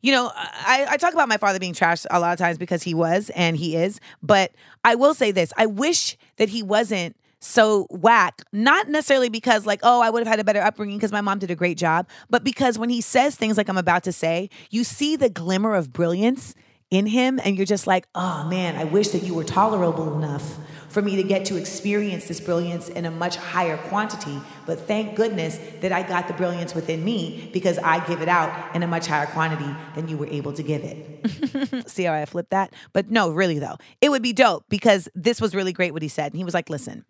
you 0.03 0.13
know, 0.13 0.31
I, 0.35 0.87
I, 0.91 0.97
talk 0.99 1.15
about 1.15 1.31
my 1.31 1.39
father 1.39 1.59
being 1.59 1.73
trashed 1.73 2.05
a 2.11 2.21
lot 2.21 2.35
of 2.35 2.39
times 2.39 2.59
because 2.59 2.83
he 2.83 2.93
was 2.93 3.31
and 3.31 3.57
he 3.57 3.75
is. 3.75 4.01
But 4.23 4.53
I 4.85 4.97
will 4.97 5.15
say 5.15 5.31
this 5.31 5.51
I 5.57 5.65
wish 5.65 6.19
that 6.37 6.51
he 6.51 6.63
wasn't 6.63 7.17
so 7.45 7.87
whack, 7.91 8.43
not 8.53 8.89
necessarily 8.89 9.29
because, 9.29 9.67
like, 9.67 9.81
oh, 9.83 10.01
I 10.01 10.09
would 10.09 10.21
have 10.21 10.29
had 10.29 10.41
a 10.41 10.45
better 10.45 10.63
upbringing 10.63 10.97
because 10.97 11.13
my 11.13 11.21
mom 11.21 11.39
did 11.39 11.51
a 11.51 11.55
great 11.55 11.77
job, 11.77 12.09
but 12.31 12.43
because 12.43 12.79
when 12.79 12.89
he 12.89 13.01
says 13.01 13.37
things 13.37 13.59
like 13.59 13.69
I'm 13.69 13.77
about 13.77 14.03
to 14.05 14.13
say, 14.13 14.49
you 14.71 14.83
see 14.83 15.15
the 15.15 15.29
glimmer 15.29 15.75
of 15.75 15.93
brilliance 15.93 16.55
in 16.91 17.07
him 17.07 17.39
and 17.45 17.57
you're 17.57 17.67
just 17.67 17.87
like, 17.87 18.07
oh 18.15 18.45
man, 18.49 18.77
I 18.77 18.85
wish 18.85 19.09
that 19.09 19.23
you 19.23 19.35
were 19.35 19.45
tolerable 19.45 20.17
enough 20.17 20.57
for 20.95 21.03
me 21.03 21.17
to 21.17 21.25
get 21.25 21.45
to 21.47 21.57
experience 21.57 22.29
this 22.29 22.41
brilliance 22.41 22.89
in 22.89 23.05
a 23.05 23.11
much 23.11 23.35
higher 23.35 23.77
quantity. 23.77 24.41
But 24.65 24.79
thank 24.87 25.17
goodness 25.17 25.59
that 25.81 25.91
I 25.91 26.05
got 26.05 26.29
the 26.29 26.35
brilliance 26.35 26.73
within 26.73 27.05
me 27.05 27.51
because 27.53 27.79
I 27.79 28.07
give 28.07 28.23
it 28.23 28.29
out 28.29 28.77
in 28.77 28.85
a 28.85 28.87
much 28.87 29.09
higher 29.09 29.27
quantity 29.27 29.69
than 29.97 30.07
you 30.07 30.17
were 30.17 30.29
able 30.29 30.53
to 30.53 30.63
give 30.63 30.85
it. 30.85 31.89
See 31.91 32.05
how 32.05 32.15
I 32.15 32.25
flipped 32.27 32.51
that? 32.51 32.73
But 32.93 33.11
no, 33.11 33.33
really 33.33 33.59
though, 33.59 33.77
it 34.01 34.11
would 34.11 34.23
be 34.23 34.33
dope 34.33 34.67
because 34.69 35.09
this 35.17 35.41
was 35.41 35.53
really 35.53 35.73
great 35.73 35.93
what 35.93 36.01
he 36.01 36.09
said. 36.09 36.33
And 36.33 36.39
he 36.39 36.45
was 36.45 36.55
like, 36.55 36.71
listen, 36.71 37.05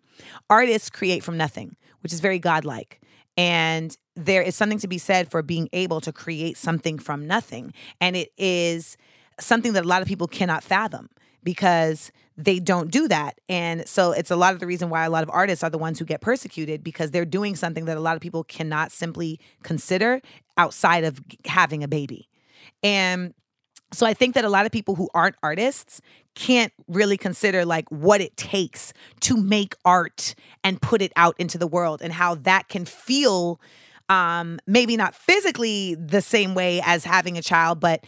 artists 0.49 0.89
create 0.89 1.23
from 1.23 1.37
nothing, 1.37 1.75
which 2.01 2.11
is 2.11 2.21
very 2.21 2.39
godlike. 2.39 2.99
And 3.37 3.95
there 4.15 4.41
is 4.41 4.55
something 4.55 4.79
to 4.79 4.87
be 4.87 4.97
said 4.97 5.29
for 5.29 5.43
being 5.43 5.69
able 5.73 6.01
to 6.01 6.11
create 6.11 6.57
something 6.57 6.97
from 6.97 7.27
nothing. 7.27 7.71
And 8.01 8.15
it 8.15 8.31
is 8.35 8.97
something 9.39 9.73
that 9.73 9.85
a 9.85 9.87
lot 9.87 10.01
of 10.01 10.07
people 10.07 10.27
cannot 10.27 10.63
fathom 10.63 11.09
because 11.45 12.11
they 12.35 12.59
don't 12.59 12.91
do 12.91 13.07
that. 13.07 13.39
And 13.47 13.87
so 13.87 14.11
it's 14.11 14.31
a 14.31 14.35
lot 14.35 14.53
of 14.53 14.59
the 14.59 14.67
reason 14.67 14.89
why 14.89 15.05
a 15.05 15.09
lot 15.09 15.23
of 15.23 15.29
artists 15.29 15.63
are 15.63 15.69
the 15.69 15.77
ones 15.77 15.99
who 15.99 16.03
get 16.05 16.19
persecuted 16.19 16.83
because 16.83 17.11
they're 17.11 17.23
doing 17.23 17.55
something 17.55 17.85
that 17.85 17.95
a 17.95 18.01
lot 18.01 18.17
of 18.17 18.21
people 18.21 18.43
cannot 18.43 18.91
simply 18.91 19.39
consider 19.63 20.21
outside 20.57 21.05
of 21.05 21.21
having 21.45 21.83
a 21.83 21.87
baby. 21.87 22.27
And 22.83 23.33
so 23.93 24.05
I 24.05 24.13
think 24.13 24.35
that 24.35 24.43
a 24.43 24.49
lot 24.49 24.65
of 24.65 24.73
people 24.73 24.95
who 24.95 25.07
aren't 25.13 25.35
artists 25.41 26.01
can't 26.33 26.73
really 26.89 27.15
consider 27.15 27.63
like 27.63 27.89
what 27.89 28.19
it 28.19 28.35
takes 28.35 28.91
to 29.21 29.37
make 29.37 29.75
art 29.85 30.35
and 30.63 30.81
put 30.81 31.01
it 31.01 31.13
out 31.15 31.35
into 31.39 31.57
the 31.57 31.67
world 31.67 32.01
and 32.01 32.11
how 32.11 32.35
that 32.35 32.67
can 32.67 32.83
feel 32.83 33.61
um 34.09 34.59
maybe 34.67 34.95
not 34.95 35.15
physically 35.15 35.95
the 35.95 36.21
same 36.21 36.53
way 36.53 36.79
as 36.85 37.03
having 37.03 37.39
a 37.39 37.41
child 37.41 37.79
but 37.79 38.03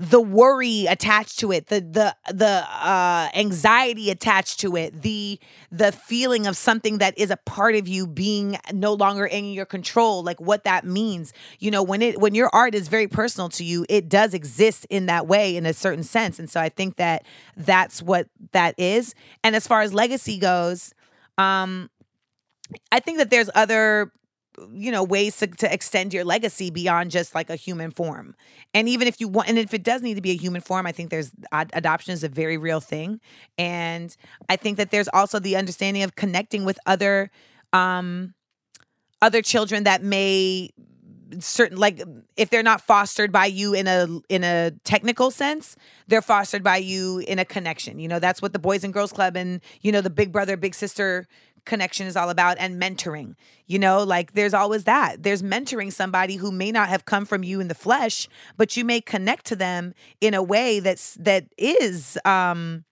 the 0.00 0.20
worry 0.20 0.86
attached 0.86 1.40
to 1.40 1.50
it 1.50 1.66
the 1.66 1.80
the 1.80 2.14
the 2.32 2.64
uh 2.70 3.28
anxiety 3.34 4.10
attached 4.10 4.60
to 4.60 4.76
it 4.76 5.02
the 5.02 5.40
the 5.72 5.90
feeling 5.90 6.46
of 6.46 6.56
something 6.56 6.98
that 6.98 7.18
is 7.18 7.32
a 7.32 7.36
part 7.38 7.74
of 7.74 7.88
you 7.88 8.06
being 8.06 8.56
no 8.72 8.92
longer 8.94 9.26
in 9.26 9.44
your 9.52 9.64
control 9.66 10.22
like 10.22 10.40
what 10.40 10.62
that 10.62 10.84
means. 10.84 11.32
You 11.58 11.72
know 11.72 11.82
when 11.82 12.00
it 12.00 12.20
when 12.20 12.36
your 12.36 12.48
art 12.52 12.76
is 12.76 12.86
very 12.86 13.08
personal 13.08 13.48
to 13.50 13.64
you 13.64 13.84
it 13.88 14.08
does 14.08 14.34
exist 14.34 14.86
in 14.88 15.06
that 15.06 15.26
way 15.26 15.56
in 15.56 15.66
a 15.66 15.74
certain 15.74 16.04
sense. 16.04 16.38
And 16.38 16.48
so 16.48 16.60
i 16.60 16.68
think 16.68 16.96
that 16.96 17.24
that's 17.56 18.00
what 18.00 18.28
that 18.52 18.76
is. 18.78 19.14
And 19.42 19.56
as 19.56 19.66
far 19.66 19.82
as 19.82 19.92
legacy 19.92 20.38
goes 20.38 20.94
um 21.38 21.90
I 22.92 23.00
think 23.00 23.18
that 23.18 23.30
there's 23.30 23.50
other 23.54 24.12
you 24.72 24.90
know 24.90 25.02
ways 25.02 25.36
to, 25.38 25.46
to 25.46 25.72
extend 25.72 26.14
your 26.14 26.24
legacy 26.24 26.70
beyond 26.70 27.10
just 27.10 27.34
like 27.34 27.50
a 27.50 27.56
human 27.56 27.90
form. 27.90 28.34
And 28.74 28.88
even 28.88 29.08
if 29.08 29.20
you 29.20 29.28
want 29.28 29.48
and 29.48 29.58
if 29.58 29.74
it 29.74 29.82
does 29.82 30.02
need 30.02 30.14
to 30.14 30.20
be 30.20 30.30
a 30.30 30.36
human 30.36 30.60
form 30.60 30.86
i 30.86 30.92
think 30.92 31.10
there's 31.10 31.30
ad- 31.52 31.70
adoption 31.72 32.12
is 32.12 32.24
a 32.24 32.28
very 32.28 32.56
real 32.56 32.80
thing. 32.80 33.20
And 33.56 34.16
i 34.48 34.56
think 34.56 34.76
that 34.76 34.90
there's 34.90 35.08
also 35.12 35.38
the 35.38 35.56
understanding 35.56 36.02
of 36.02 36.16
connecting 36.16 36.64
with 36.64 36.78
other 36.86 37.30
um 37.72 38.34
other 39.20 39.42
children 39.42 39.84
that 39.84 40.02
may 40.02 40.70
certain 41.40 41.76
like 41.76 42.02
if 42.36 42.50
they're 42.50 42.62
not 42.62 42.80
fostered 42.80 43.30
by 43.30 43.46
you 43.46 43.74
in 43.74 43.86
a 43.86 44.06
in 44.28 44.44
a 44.44 44.72
technical 44.84 45.30
sense 45.30 45.76
they're 46.06 46.22
fostered 46.22 46.62
by 46.62 46.78
you 46.78 47.18
in 47.18 47.38
a 47.38 47.44
connection. 47.44 47.98
You 47.98 48.08
know 48.08 48.18
that's 48.18 48.40
what 48.40 48.52
the 48.52 48.58
boys 48.58 48.84
and 48.84 48.92
girls 48.92 49.12
club 49.12 49.36
and 49.36 49.60
you 49.82 49.92
know 49.92 50.00
the 50.00 50.10
big 50.10 50.32
brother 50.32 50.56
big 50.56 50.74
sister 50.74 51.26
connection 51.68 52.08
is 52.08 52.16
all 52.16 52.30
about 52.30 52.56
and 52.58 52.82
mentoring. 52.82 53.36
You 53.66 53.78
know, 53.78 54.02
like 54.02 54.32
there's 54.32 54.54
always 54.54 54.84
that. 54.84 55.22
There's 55.22 55.42
mentoring 55.42 55.92
somebody 55.92 56.34
who 56.34 56.50
may 56.50 56.72
not 56.72 56.88
have 56.88 57.04
come 57.04 57.24
from 57.24 57.44
you 57.44 57.60
in 57.60 57.68
the 57.68 57.74
flesh, 57.74 58.28
but 58.56 58.76
you 58.76 58.84
may 58.84 59.00
connect 59.00 59.46
to 59.46 59.56
them 59.56 59.94
in 60.20 60.34
a 60.34 60.42
way 60.42 60.80
that's 60.80 61.14
that 61.20 61.46
is 61.56 62.18
um 62.24 62.84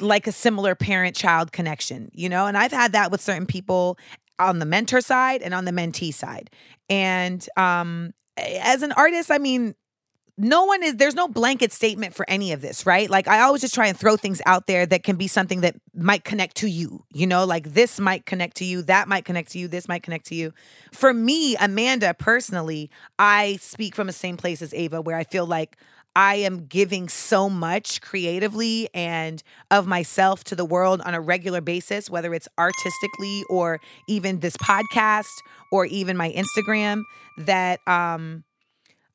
like 0.00 0.26
a 0.26 0.32
similar 0.32 0.74
parent 0.74 1.14
child 1.14 1.52
connection, 1.52 2.10
you 2.12 2.28
know? 2.28 2.46
And 2.46 2.56
I've 2.56 2.72
had 2.72 2.92
that 2.92 3.10
with 3.10 3.20
certain 3.20 3.46
people 3.46 3.98
on 4.38 4.58
the 4.58 4.66
mentor 4.66 5.00
side 5.00 5.42
and 5.42 5.54
on 5.54 5.64
the 5.64 5.72
mentee 5.72 6.12
side. 6.12 6.50
And 6.90 7.46
um 7.56 8.12
as 8.36 8.82
an 8.82 8.92
artist, 8.92 9.30
I 9.30 9.38
mean, 9.38 9.74
no 10.38 10.64
one 10.64 10.82
is 10.82 10.96
there's 10.96 11.14
no 11.14 11.28
blanket 11.28 11.72
statement 11.72 12.14
for 12.14 12.24
any 12.28 12.52
of 12.52 12.60
this 12.60 12.86
right? 12.86 13.10
Like 13.10 13.28
i 13.28 13.40
always 13.40 13.60
just 13.60 13.74
try 13.74 13.86
and 13.88 13.98
throw 13.98 14.16
things 14.16 14.40
out 14.46 14.66
there 14.66 14.86
that 14.86 15.02
can 15.02 15.16
be 15.16 15.26
something 15.26 15.60
that 15.62 15.76
might 15.94 16.24
connect 16.24 16.56
to 16.58 16.68
you 16.68 17.04
you 17.12 17.26
know? 17.26 17.44
Like 17.44 17.74
this 17.74 17.98
might 17.98 18.24
connect 18.24 18.56
to 18.58 18.64
you 18.64 18.82
that 18.82 19.08
might 19.08 19.24
connect 19.24 19.50
to 19.52 19.58
you 19.58 19.68
this 19.68 19.88
might 19.88 20.02
connect 20.02 20.26
to 20.26 20.34
you. 20.34 20.52
For 20.92 21.12
me 21.12 21.56
amanda 21.56 22.14
personally 22.14 22.90
i 23.18 23.58
speak 23.60 23.94
from 23.94 24.06
the 24.06 24.12
same 24.12 24.36
place 24.36 24.62
as 24.62 24.72
ava 24.72 25.00
where 25.00 25.16
i 25.16 25.24
feel 25.24 25.46
like 25.46 25.76
I 26.16 26.34
am 26.36 26.66
giving 26.66 27.08
so 27.08 27.48
much 27.48 28.00
creatively 28.00 28.88
and 28.92 29.40
of 29.70 29.86
myself 29.86 30.42
to 30.44 30.56
the 30.56 30.64
world 30.64 31.00
on 31.02 31.14
a 31.14 31.20
regular 31.20 31.60
basis, 31.60 32.10
whether 32.10 32.34
it's 32.34 32.48
artistically 32.58 33.44
or 33.48 33.80
even 34.08 34.40
this 34.40 34.56
podcast 34.56 35.30
or 35.70 35.86
even 35.86 36.16
my 36.16 36.32
Instagram, 36.32 37.02
that 37.36 37.78
um, 37.86 38.42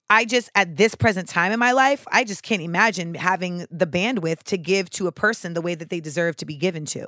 I 0.09 0.25
just, 0.25 0.49
at 0.53 0.77
this 0.77 0.95
present 0.95 1.27
time 1.27 1.51
in 1.51 1.59
my 1.59 1.71
life, 1.71 2.05
I 2.11 2.23
just 2.23 2.43
can't 2.43 2.61
imagine 2.61 3.15
having 3.15 3.65
the 3.71 3.87
bandwidth 3.87 4.43
to 4.43 4.57
give 4.57 4.89
to 4.91 5.07
a 5.07 5.11
person 5.11 5.53
the 5.53 5.61
way 5.61 5.75
that 5.75 5.89
they 5.89 5.99
deserve 5.99 6.35
to 6.37 6.45
be 6.45 6.55
given 6.55 6.85
to. 6.87 7.07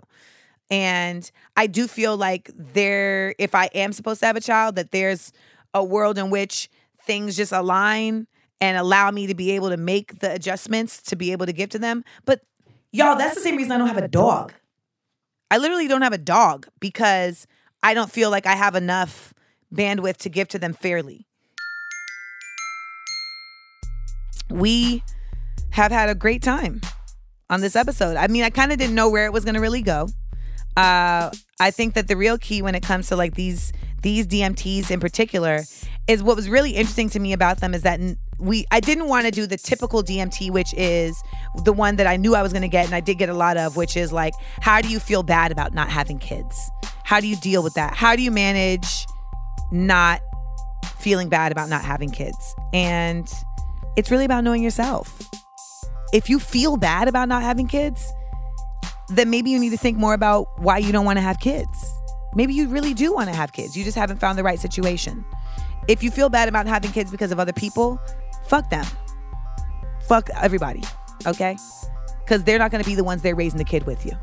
And 0.72 1.30
I 1.56 1.68
do 1.68 1.88
feel 1.88 2.18
like 2.18 2.50
there, 2.56 3.36
if 3.38 3.54
I 3.54 3.66
am 3.76 3.94
supposed 3.94 4.22
to 4.22 4.26
have 4.26 4.36
a 4.36 4.42
child, 4.42 4.76
that 4.76 4.92
there's 4.92 5.32
a 5.74 5.84
world 5.84 6.18
in 6.18 6.30
which 6.30 6.70
things 7.04 7.36
just 7.36 7.52
align 7.52 8.28
and 8.62 8.78
allow 8.78 9.12
me 9.12 9.28
to 9.28 9.36
be 9.36 9.52
able 9.52 9.70
to 9.70 9.78
make 9.78 10.20
the 10.20 10.34
adjustments 10.34 11.02
to 11.04 11.16
be 11.16 11.32
able 11.32 11.46
to 11.46 11.54
give 11.54 11.70
to 11.70 11.80
them. 11.80 12.04
But 12.26 12.42
y'all, 12.92 13.18
that's 13.18 13.36
the 13.36 13.42
same 13.42 13.58
reason 13.58 13.74
I 13.74 13.78
don't 13.78 13.88
have 13.88 13.98
a 13.98 14.08
dog. 14.08 14.54
I 15.52 15.58
literally 15.58 15.88
don't 15.88 16.02
have 16.02 16.14
a 16.14 16.18
dog 16.18 16.68
because 16.80 17.46
I 17.84 17.94
don't 17.94 18.12
feel 18.12 18.32
like 18.32 18.48
I 18.48 18.54
have 18.54 18.74
enough 18.74 19.34
bandwidth 19.74 20.18
to 20.18 20.30
give 20.30 20.48
to 20.50 20.60
them 20.60 20.74
fairly. 20.74 21.28
We 24.50 25.04
have 25.72 25.92
had 25.92 26.10
a 26.10 26.16
great 26.16 26.42
time 26.42 26.82
on 27.50 27.62
this 27.62 27.76
episode. 27.76 28.18
I 28.18 28.28
mean, 28.28 28.44
I 28.44 28.50
kind 28.50 28.72
of 28.72 28.78
didn't 28.78 28.96
know 28.96 29.10
where 29.10 29.26
it 29.26 29.34
was 29.34 29.44
going 29.44 29.56
to 29.56 29.62
really 29.62 29.82
go. 29.82 30.08
Uh, 30.78 31.32
I 31.60 31.72
think 31.72 31.94
that 31.94 32.08
the 32.08 32.18
real 32.18 32.38
key 32.38 32.62
when 32.62 32.76
it 32.76 32.84
comes 32.84 33.08
to 33.08 33.16
like 33.16 33.36
these 33.36 33.72
these 34.02 34.28
DMTs 34.28 34.92
in 34.92 35.00
particular 35.00 35.62
is 36.08 36.22
what 36.22 36.36
was 36.36 36.48
really 36.48 36.72
interesting 36.72 37.10
to 37.10 37.20
me 37.20 37.34
about 37.34 37.60
them 37.60 37.74
is 37.74 37.82
that 37.82 38.00
we 38.40 38.66
I 38.72 38.80
didn't 38.80 39.08
want 39.08 39.26
to 39.26 39.32
do 39.32 39.48
the 39.48 39.58
typical 39.58 40.04
DMT, 40.04 40.52
which 40.52 40.74
is 40.76 41.22
the 41.64 41.74
one 41.74 41.96
that 41.96 42.08
I 42.08 42.18
knew 42.18 42.36
I 42.36 42.42
was 42.42 42.52
going 42.52 42.62
to 42.62 42.68
get, 42.68 42.86
and 42.86 42.94
I 42.94 43.00
did 43.00 43.18
get 43.18 43.30
a 43.30 43.34
lot 43.34 43.58
of, 43.58 43.78
which 43.78 43.96
is 43.96 44.12
like, 44.12 44.34
how 44.60 44.82
do 44.82 44.90
you 44.90 45.00
feel 45.00 45.24
bad 45.24 45.52
about 45.52 45.74
not 45.74 45.90
having 45.90 46.20
kids? 46.20 46.70
How 47.04 47.20
do 47.20 47.28
you 47.28 47.38
deal 47.38 47.64
with 47.64 47.74
that? 47.76 47.96
How 47.96 48.16
do 48.16 48.22
you 48.22 48.32
manage 48.32 49.06
not 49.72 50.20
feeling 50.98 51.30
bad 51.30 51.52
about 51.52 51.70
not 51.70 51.84
having 51.84 52.12
kids? 52.12 52.56
And 52.74 53.28
it's 53.96 54.12
really 54.12 54.26
about 54.26 54.44
knowing 54.44 54.64
yourself. 54.64 55.22
If 56.14 56.30
you 56.30 56.40
feel 56.40 56.78
bad 56.78 57.08
about 57.08 57.28
not 57.28 57.44
having 57.44 57.68
kids, 57.68 58.12
then 59.10 59.30
maybe 59.30 59.50
you 59.50 59.60
need 59.60 59.72
to 59.72 59.78
think 59.78 59.98
more 59.98 60.14
about 60.14 60.48
why 60.62 60.78
you 60.78 60.92
don't 60.92 61.06
want 61.06 61.18
to 61.18 61.22
have 61.22 61.40
kids. 61.40 61.92
Maybe 62.34 62.54
you 62.54 62.68
really 62.68 62.94
do 62.94 63.14
want 63.14 63.30
to 63.30 63.36
have 63.36 63.54
kids. 63.54 63.78
You 63.78 63.84
just 63.84 63.98
haven't 63.98 64.18
found 64.18 64.38
the 64.38 64.44
right 64.44 64.60
situation. 64.60 65.26
If 65.88 66.04
you 66.04 66.12
feel 66.12 66.30
bad 66.30 66.50
about 66.50 66.68
having 66.68 66.92
kids 66.92 67.12
because 67.12 67.32
of 67.32 67.40
other 67.40 67.54
people, 67.54 68.00
fuck 68.48 68.70
them. 68.70 68.86
Fuck 70.08 70.30
everybody, 70.42 70.84
okay? 71.26 71.58
Because 72.24 72.44
they're 72.44 72.60
not 72.60 72.72
going 72.72 72.84
to 72.84 72.90
be 72.90 72.96
the 72.96 73.04
ones 73.04 73.22
they're 73.22 73.36
raising 73.36 73.58
the 73.58 73.64
kid 73.64 73.86
with 73.86 74.06
you. 74.06 74.14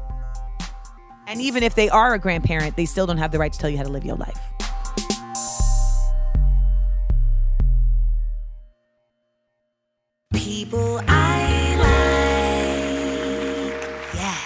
And 1.26 1.40
even 1.40 1.62
if 1.62 1.74
they 1.74 1.88
are 1.88 2.14
a 2.14 2.18
grandparent, 2.18 2.76
they 2.76 2.85
still 2.85 3.06
don't 3.06 3.18
have 3.18 3.30
the 3.30 3.38
right 3.38 3.52
to 3.52 3.58
tell 3.58 3.70
you 3.70 3.76
how 3.76 3.85
to 3.85 3.88
live 3.88 4.04
your 4.04 4.16
life. 4.16 4.51
People 10.72 11.02
I 11.06 11.74
like. 13.76 14.14
Yeah. 14.14 14.38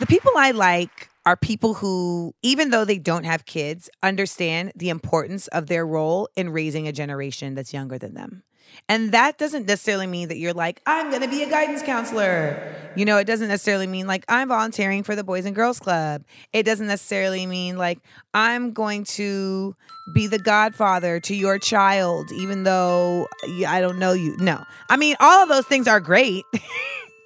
The 0.00 0.06
people 0.06 0.32
I 0.36 0.50
like 0.50 1.08
are 1.24 1.36
people 1.36 1.74
who, 1.74 2.34
even 2.42 2.70
though 2.70 2.84
they 2.84 2.98
don't 2.98 3.22
have 3.22 3.46
kids, 3.46 3.88
understand 4.02 4.72
the 4.74 4.88
importance 4.88 5.46
of 5.48 5.68
their 5.68 5.86
role 5.86 6.28
in 6.34 6.50
raising 6.50 6.88
a 6.88 6.92
generation 6.92 7.54
that's 7.54 7.72
younger 7.72 7.96
than 7.96 8.14
them. 8.14 8.42
And 8.88 9.12
that 9.12 9.38
doesn't 9.38 9.66
necessarily 9.66 10.06
mean 10.06 10.28
that 10.28 10.38
you're 10.38 10.52
like, 10.52 10.80
I'm 10.86 11.10
going 11.10 11.22
to 11.22 11.28
be 11.28 11.42
a 11.42 11.50
guidance 11.50 11.82
counselor. 11.82 12.74
You 12.96 13.04
know, 13.04 13.18
it 13.18 13.24
doesn't 13.24 13.48
necessarily 13.48 13.86
mean 13.86 14.06
like 14.06 14.24
I'm 14.28 14.48
volunteering 14.48 15.02
for 15.02 15.14
the 15.14 15.22
Boys 15.24 15.44
and 15.44 15.54
Girls 15.54 15.78
Club. 15.78 16.24
It 16.52 16.64
doesn't 16.64 16.86
necessarily 16.86 17.46
mean 17.46 17.78
like 17.78 18.00
I'm 18.34 18.72
going 18.72 19.04
to 19.04 19.76
be 20.12 20.26
the 20.26 20.38
godfather 20.38 21.20
to 21.20 21.34
your 21.34 21.58
child, 21.58 22.32
even 22.32 22.64
though 22.64 23.28
I 23.66 23.80
don't 23.80 23.98
know 23.98 24.12
you. 24.12 24.36
No. 24.38 24.64
I 24.88 24.96
mean, 24.96 25.16
all 25.20 25.42
of 25.42 25.48
those 25.48 25.66
things 25.66 25.86
are 25.86 26.00
great. 26.00 26.44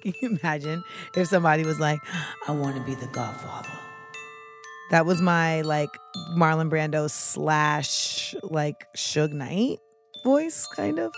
Can 0.03 0.13
you 0.21 0.37
imagine 0.39 0.83
if 1.15 1.27
somebody 1.27 1.63
was 1.63 1.79
like, 1.79 1.99
I 2.47 2.51
want 2.51 2.75
to 2.75 2.83
be 2.83 2.93
the 2.93 3.07
godfather? 3.07 3.69
That 4.91 5.07
was 5.07 5.19
my 5.19 5.61
like 5.61 5.89
Marlon 6.37 6.69
Brando 6.69 7.09
slash 7.09 8.35
like 8.43 8.85
Suge 8.95 9.33
Knight 9.33 9.79
voice, 10.23 10.67
kind 10.75 10.99
of. 10.99 11.11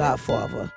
Godfather. 0.00 0.72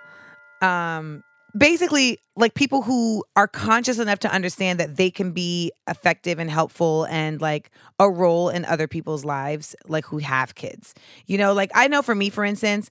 Um, 0.62 1.24
basically, 1.58 2.20
like 2.36 2.56
people 2.56 2.82
who 2.82 3.24
are 3.38 3.48
conscious 3.48 3.98
enough 3.98 4.20
to 4.20 4.32
understand 4.32 4.82
that 4.82 4.98
they 4.98 5.10
can 5.10 5.32
be 5.32 5.72
effective 5.88 6.40
and 6.40 6.50
helpful 6.50 7.06
and 7.06 7.40
like 7.40 7.72
a 8.00 8.10
role 8.10 8.50
in 8.50 8.66
other 8.66 8.86
people's 8.86 9.24
lives, 9.24 9.78
like 9.88 10.06
who 10.06 10.18
have 10.18 10.56
kids. 10.56 10.94
You 11.26 11.38
know, 11.38 11.54
like 11.54 11.72
I 11.74 11.88
know 11.88 12.02
for 12.02 12.14
me, 12.14 12.30
for 12.30 12.44
instance, 12.44 12.90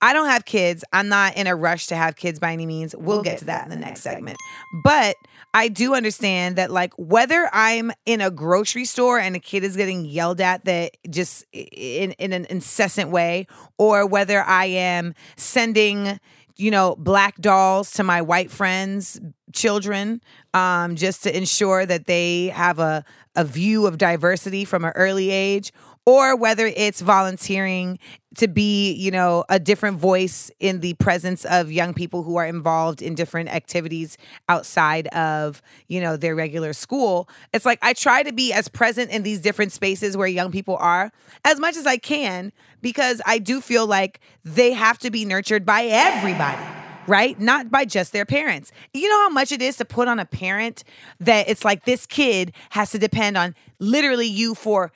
I 0.00 0.14
don't 0.14 0.28
have 0.28 0.46
kids. 0.46 0.84
I'm 0.92 1.10
not 1.10 1.36
in 1.36 1.46
a 1.46 1.54
rush 1.54 1.86
to 1.88 1.96
have 1.96 2.16
kids 2.16 2.38
by 2.38 2.52
any 2.52 2.64
means. 2.64 2.96
We'll, 2.96 3.22
get 3.22 3.40
to 3.40 3.44
that 3.46 3.64
in 3.64 3.70
the 3.70 3.76
next 3.76 4.00
segment. 4.00 4.38
But 4.82 5.16
I 5.54 5.68
do 5.68 5.94
understand 5.94 6.56
that, 6.56 6.72
like, 6.72 6.92
whether 6.98 7.48
I'm 7.52 7.92
in 8.04 8.20
a 8.20 8.30
grocery 8.30 8.84
store 8.84 9.20
and 9.20 9.36
a 9.36 9.38
kid 9.38 9.62
is 9.62 9.76
getting 9.76 10.04
yelled 10.04 10.40
at 10.40 10.64
that 10.64 10.96
just 11.08 11.44
in, 11.52 12.10
in 12.12 12.32
an 12.32 12.44
incessant 12.50 13.10
way, 13.10 13.46
or 13.78 14.04
whether 14.04 14.42
I 14.42 14.66
am 14.66 15.14
sending 15.36 16.18
you 16.56 16.70
know, 16.70 16.94
black 16.96 17.36
dolls 17.40 17.90
to 17.92 18.04
my 18.04 18.22
white 18.22 18.50
friends' 18.50 19.20
children, 19.52 20.20
um, 20.52 20.94
just 20.96 21.22
to 21.24 21.36
ensure 21.36 21.84
that 21.84 22.06
they 22.06 22.46
have 22.48 22.78
a, 22.78 23.04
a 23.34 23.44
view 23.44 23.86
of 23.86 23.98
diversity 23.98 24.64
from 24.64 24.84
an 24.84 24.92
early 24.94 25.30
age, 25.30 25.72
or 26.06 26.36
whether 26.36 26.66
it's 26.66 27.00
volunteering 27.00 27.98
to 28.36 28.48
be, 28.48 28.92
you 28.92 29.10
know, 29.10 29.44
a 29.48 29.58
different 29.58 29.98
voice 29.98 30.50
in 30.58 30.80
the 30.80 30.94
presence 30.94 31.44
of 31.44 31.70
young 31.70 31.94
people 31.94 32.22
who 32.22 32.36
are 32.36 32.46
involved 32.46 33.00
in 33.00 33.14
different 33.14 33.48
activities 33.48 34.18
outside 34.48 35.06
of, 35.08 35.62
you 35.88 36.00
know, 36.00 36.16
their 36.16 36.34
regular 36.34 36.72
school. 36.72 37.28
It's 37.52 37.64
like 37.64 37.78
I 37.80 37.92
try 37.92 38.22
to 38.22 38.32
be 38.32 38.52
as 38.52 38.68
present 38.68 39.10
in 39.10 39.22
these 39.22 39.40
different 39.40 39.72
spaces 39.72 40.16
where 40.16 40.26
young 40.26 40.50
people 40.50 40.76
are 40.76 41.12
as 41.44 41.60
much 41.60 41.76
as 41.76 41.86
I 41.86 41.96
can 41.96 42.52
because 42.82 43.22
I 43.24 43.38
do 43.38 43.60
feel 43.60 43.86
like 43.86 44.20
they 44.44 44.72
have 44.72 44.98
to 44.98 45.10
be 45.10 45.24
nurtured 45.24 45.64
by 45.64 45.84
everybody 45.84 46.62
right? 47.06 47.38
Not 47.38 47.70
by 47.70 47.84
just 47.84 48.12
their 48.12 48.24
parents. 48.24 48.72
You 48.92 49.08
know 49.08 49.18
how 49.18 49.28
much 49.28 49.52
it 49.52 49.60
is 49.60 49.76
to 49.76 49.84
put 49.84 50.08
on 50.08 50.18
a 50.18 50.24
parent 50.24 50.84
that 51.20 51.48
it's 51.48 51.64
like 51.64 51.84
this 51.84 52.06
kid 52.06 52.54
has 52.70 52.90
to 52.92 52.98
depend 52.98 53.36
on 53.36 53.54
literally 53.78 54.26
you 54.26 54.54
for 54.54 54.90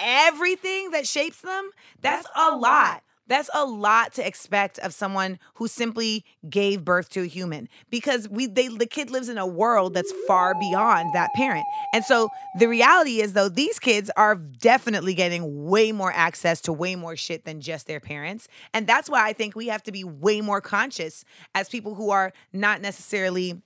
everything 0.00 0.90
that 0.90 1.06
shapes 1.06 1.40
them, 1.40 1.70
that's 2.00 2.26
a 2.36 2.56
lot. 2.56 3.02
That's 3.30 3.48
a 3.54 3.64
lot 3.64 4.12
to 4.14 4.26
expect 4.26 4.80
of 4.80 4.92
someone 4.92 5.38
who 5.54 5.68
simply 5.68 6.24
gave 6.48 6.84
birth 6.84 7.10
to 7.10 7.22
a 7.22 7.26
human 7.26 7.68
because 7.88 8.28
we 8.28 8.48
they 8.48 8.66
the 8.66 8.86
kid 8.86 9.08
lives 9.08 9.28
in 9.28 9.38
a 9.38 9.46
world 9.46 9.94
that's 9.94 10.12
far 10.26 10.52
beyond 10.56 11.14
that 11.14 11.30
parent. 11.36 11.64
And 11.94 12.04
so 12.04 12.28
the 12.58 12.66
reality 12.66 13.20
is 13.20 13.34
though 13.34 13.48
these 13.48 13.78
kids 13.78 14.10
are 14.16 14.34
definitely 14.34 15.14
getting 15.14 15.64
way 15.64 15.92
more 15.92 16.12
access 16.12 16.60
to 16.62 16.72
way 16.72 16.96
more 16.96 17.14
shit 17.14 17.44
than 17.44 17.60
just 17.60 17.86
their 17.86 18.00
parents. 18.00 18.48
And 18.74 18.84
that's 18.84 19.08
why 19.08 19.24
I 19.24 19.32
think 19.32 19.54
we 19.54 19.68
have 19.68 19.84
to 19.84 19.92
be 19.92 20.02
way 20.02 20.40
more 20.40 20.60
conscious 20.60 21.24
as 21.54 21.68
people 21.68 21.94
who 21.94 22.10
are 22.10 22.32
not 22.52 22.80
necessarily 22.80 23.62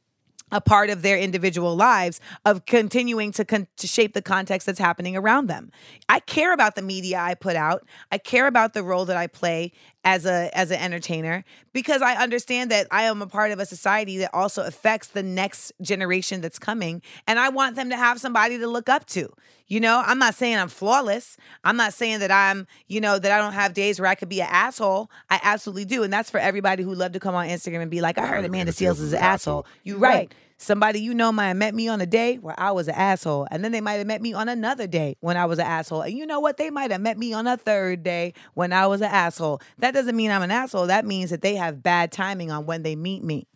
a 0.54 0.60
part 0.60 0.88
of 0.88 1.02
their 1.02 1.18
individual 1.18 1.74
lives 1.74 2.20
of 2.44 2.64
continuing 2.64 3.32
to 3.32 3.44
con- 3.44 3.66
to 3.76 3.86
shape 3.88 4.14
the 4.14 4.22
context 4.22 4.66
that's 4.66 4.78
happening 4.78 5.16
around 5.16 5.48
them. 5.48 5.72
I 6.08 6.20
care 6.20 6.54
about 6.54 6.76
the 6.76 6.82
media 6.82 7.18
I 7.18 7.34
put 7.34 7.56
out. 7.56 7.84
I 8.12 8.18
care 8.18 8.46
about 8.46 8.72
the 8.72 8.84
role 8.84 9.04
that 9.06 9.16
I 9.16 9.26
play 9.26 9.72
as 10.04 10.26
a 10.26 10.50
as 10.56 10.70
an 10.70 10.78
entertainer 10.78 11.44
because 11.72 12.02
I 12.02 12.14
understand 12.14 12.70
that 12.70 12.86
I 12.92 13.02
am 13.02 13.20
a 13.20 13.26
part 13.26 13.50
of 13.50 13.58
a 13.58 13.66
society 13.66 14.18
that 14.18 14.32
also 14.32 14.62
affects 14.62 15.08
the 15.08 15.24
next 15.24 15.72
generation 15.82 16.40
that's 16.40 16.58
coming 16.58 17.02
and 17.26 17.38
I 17.40 17.48
want 17.48 17.74
them 17.74 17.90
to 17.90 17.96
have 17.96 18.20
somebody 18.20 18.56
to 18.58 18.68
look 18.68 18.88
up 18.88 19.06
to. 19.06 19.28
You 19.66 19.80
know, 19.80 20.02
I'm 20.04 20.18
not 20.18 20.34
saying 20.34 20.58
I'm 20.58 20.68
flawless. 20.68 21.38
I'm 21.64 21.76
not 21.76 21.94
saying 21.94 22.20
that 22.20 22.30
I'm, 22.30 22.66
you 22.86 23.00
know, 23.00 23.18
that 23.18 23.32
I 23.32 23.38
don't 23.38 23.54
have 23.54 23.72
days 23.72 23.98
where 23.98 24.08
I 24.08 24.14
could 24.14 24.28
be 24.28 24.42
an 24.42 24.48
asshole. 24.50 25.10
I 25.30 25.40
absolutely 25.42 25.86
do. 25.86 26.02
And 26.02 26.12
that's 26.12 26.30
for 26.30 26.38
everybody 26.38 26.82
who 26.82 26.94
love 26.94 27.12
to 27.12 27.20
come 27.20 27.34
on 27.34 27.48
Instagram 27.48 27.80
and 27.80 27.90
be 27.90 28.02
like, 28.02 28.18
I 28.18 28.26
heard 28.26 28.44
Amanda 28.44 28.72
Seales 28.72 29.00
is 29.00 29.14
an 29.14 29.20
asshole. 29.20 29.66
You 29.82 29.96
right. 29.96 30.32
Somebody 30.64 31.00
you 31.00 31.12
know 31.12 31.30
might 31.30 31.48
have 31.48 31.58
met 31.58 31.74
me 31.74 31.88
on 31.88 32.00
a 32.00 32.06
day 32.06 32.36
where 32.36 32.58
I 32.58 32.70
was 32.72 32.88
an 32.88 32.94
asshole. 32.94 33.46
And 33.50 33.62
then 33.62 33.70
they 33.70 33.82
might 33.82 33.94
have 33.94 34.06
met 34.06 34.22
me 34.22 34.32
on 34.32 34.48
another 34.48 34.86
day 34.86 35.14
when 35.20 35.36
I 35.36 35.44
was 35.44 35.58
an 35.58 35.66
asshole. 35.66 36.00
And 36.00 36.16
you 36.16 36.24
know 36.24 36.40
what? 36.40 36.56
They 36.56 36.70
might 36.70 36.90
have 36.90 37.02
met 37.02 37.18
me 37.18 37.34
on 37.34 37.46
a 37.46 37.58
third 37.58 38.02
day 38.02 38.32
when 38.54 38.72
I 38.72 38.86
was 38.86 39.02
an 39.02 39.10
asshole. 39.10 39.60
That 39.78 39.92
doesn't 39.92 40.16
mean 40.16 40.30
I'm 40.30 40.40
an 40.40 40.50
asshole. 40.50 40.86
That 40.86 41.04
means 41.04 41.28
that 41.28 41.42
they 41.42 41.54
have 41.56 41.82
bad 41.82 42.12
timing 42.12 42.50
on 42.50 42.64
when 42.64 42.82
they 42.82 42.96
meet 42.96 43.22
me. 43.22 43.46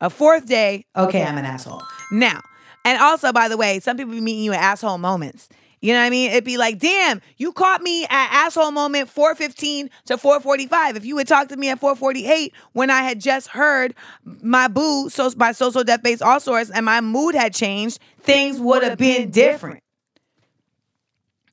a 0.00 0.08
fourth 0.08 0.46
day, 0.46 0.86
okay, 0.94 1.24
I'm 1.24 1.36
an 1.36 1.44
asshole. 1.44 1.82
Now, 2.12 2.40
and 2.84 3.00
also, 3.00 3.32
by 3.32 3.48
the 3.48 3.56
way, 3.56 3.80
some 3.80 3.96
people 3.96 4.12
be 4.12 4.20
meeting 4.20 4.44
you 4.44 4.52
at 4.52 4.60
asshole 4.60 4.98
moments. 4.98 5.48
You 5.84 5.92
know 5.92 5.98
what 5.98 6.06
I 6.06 6.10
mean? 6.10 6.30
It'd 6.30 6.44
be 6.44 6.56
like, 6.56 6.78
damn, 6.78 7.20
you 7.36 7.52
caught 7.52 7.82
me 7.82 8.04
at 8.04 8.28
asshole 8.32 8.70
moment 8.70 9.10
415 9.10 9.90
to 10.06 10.16
445. 10.16 10.96
If 10.96 11.04
you 11.04 11.18
had 11.18 11.28
talked 11.28 11.50
to 11.50 11.58
me 11.58 11.68
at 11.68 11.78
448 11.78 12.54
when 12.72 12.88
I 12.88 13.02
had 13.02 13.20
just 13.20 13.48
heard 13.48 13.94
my 14.24 14.66
boo 14.66 15.10
so 15.10 15.30
by 15.34 15.52
social 15.52 15.84
death 15.84 16.02
based 16.02 16.22
all 16.22 16.40
source 16.40 16.70
and 16.70 16.86
my 16.86 17.02
mood 17.02 17.34
had 17.34 17.52
changed, 17.52 17.98
things 18.18 18.58
would 18.58 18.82
have 18.82 18.96
been 18.96 19.30
different. 19.30 19.82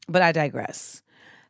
But 0.07 0.21
I 0.21 0.31
digress. 0.31 1.01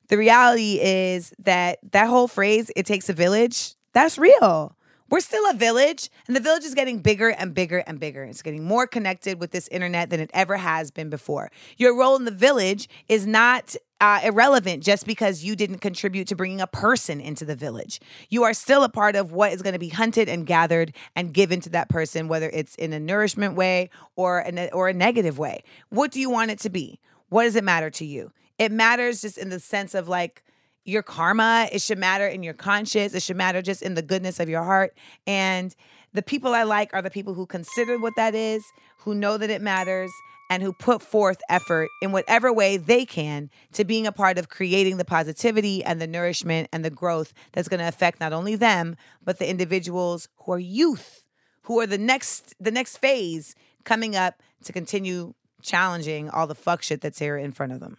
The 0.07 0.17
reality 0.17 0.79
is 0.81 1.35
that 1.37 1.77
that 1.91 2.07
whole 2.07 2.27
phrase, 2.27 2.71
it 2.75 2.87
takes 2.87 3.09
a 3.09 3.13
village, 3.13 3.75
that's 3.93 4.17
real. 4.17 4.75
We're 5.11 5.19
still 5.19 5.43
a 5.49 5.53
village, 5.53 6.09
and 6.25 6.37
the 6.37 6.39
village 6.39 6.63
is 6.63 6.73
getting 6.73 6.99
bigger 6.99 7.29
and 7.29 7.53
bigger 7.53 7.79
and 7.79 7.99
bigger. 7.99 8.23
It's 8.23 8.41
getting 8.41 8.63
more 8.63 8.87
connected 8.87 9.41
with 9.41 9.51
this 9.51 9.67
internet 9.67 10.09
than 10.09 10.21
it 10.21 10.31
ever 10.33 10.55
has 10.55 10.89
been 10.89 11.09
before. 11.09 11.51
Your 11.77 11.97
role 11.97 12.15
in 12.15 12.23
the 12.23 12.31
village 12.31 12.87
is 13.09 13.27
not 13.27 13.75
uh, 13.99 14.21
irrelevant 14.23 14.83
just 14.83 15.05
because 15.05 15.43
you 15.43 15.57
didn't 15.57 15.79
contribute 15.79 16.29
to 16.29 16.35
bringing 16.35 16.61
a 16.61 16.65
person 16.65 17.19
into 17.19 17.43
the 17.43 17.57
village. 17.57 17.99
You 18.29 18.43
are 18.43 18.53
still 18.53 18.85
a 18.85 18.89
part 18.89 19.17
of 19.17 19.33
what 19.33 19.51
is 19.51 19.61
going 19.61 19.73
to 19.73 19.79
be 19.79 19.89
hunted 19.89 20.29
and 20.29 20.47
gathered 20.47 20.95
and 21.13 21.33
given 21.33 21.59
to 21.59 21.69
that 21.71 21.89
person, 21.89 22.29
whether 22.29 22.49
it's 22.49 22.75
in 22.75 22.93
a 22.93 22.99
nourishment 22.99 23.55
way 23.55 23.89
or 24.15 24.39
a, 24.47 24.69
or 24.69 24.87
a 24.87 24.93
negative 24.93 25.37
way. 25.37 25.61
What 25.89 26.11
do 26.11 26.21
you 26.21 26.29
want 26.29 26.51
it 26.51 26.59
to 26.59 26.69
be? 26.69 27.01
What 27.27 27.43
does 27.43 27.57
it 27.57 27.65
matter 27.65 27.89
to 27.89 28.05
you? 28.05 28.31
It 28.57 28.71
matters 28.71 29.19
just 29.21 29.37
in 29.37 29.49
the 29.49 29.59
sense 29.59 29.93
of 29.93 30.07
like, 30.07 30.41
your 30.85 31.03
karma. 31.03 31.67
It 31.71 31.81
should 31.81 31.97
matter 31.97 32.27
in 32.27 32.43
your 32.43 32.53
conscience. 32.53 33.13
It 33.13 33.23
should 33.23 33.37
matter 33.37 33.61
just 33.61 33.81
in 33.81 33.93
the 33.93 34.01
goodness 34.01 34.39
of 34.39 34.49
your 34.49 34.63
heart. 34.63 34.95
And 35.27 35.75
the 36.13 36.21
people 36.21 36.53
I 36.53 36.63
like 36.63 36.93
are 36.93 37.01
the 37.01 37.09
people 37.09 37.33
who 37.33 37.45
consider 37.45 37.99
what 37.99 38.13
that 38.17 38.35
is, 38.35 38.63
who 38.99 39.15
know 39.15 39.37
that 39.37 39.49
it 39.49 39.61
matters, 39.61 40.11
and 40.49 40.61
who 40.61 40.73
put 40.73 41.01
forth 41.01 41.39
effort 41.49 41.87
in 42.01 42.11
whatever 42.11 42.51
way 42.51 42.75
they 42.75 43.05
can 43.05 43.49
to 43.71 43.85
being 43.85 44.05
a 44.05 44.11
part 44.11 44.37
of 44.37 44.49
creating 44.49 44.97
the 44.97 45.05
positivity 45.05 45.81
and 45.81 46.01
the 46.01 46.07
nourishment 46.07 46.67
and 46.73 46.83
the 46.83 46.89
growth 46.89 47.33
that's 47.53 47.69
going 47.69 47.79
to 47.79 47.87
affect 47.87 48.19
not 48.19 48.33
only 48.33 48.57
them, 48.57 48.97
but 49.23 49.39
the 49.39 49.49
individuals 49.49 50.27
who 50.43 50.51
are 50.51 50.59
youth, 50.59 51.23
who 51.63 51.79
are 51.79 51.87
the 51.87 51.97
next 51.97 52.53
the 52.59 52.71
next 52.71 52.97
phase 52.97 53.55
coming 53.85 54.13
up 54.13 54.41
to 54.65 54.73
continue 54.73 55.33
challenging 55.61 56.29
all 56.29 56.47
the 56.47 56.55
fuck 56.55 56.83
shit 56.83 56.99
that's 56.99 57.19
here 57.19 57.37
in 57.37 57.53
front 57.53 57.71
of 57.71 57.79
them. 57.79 57.97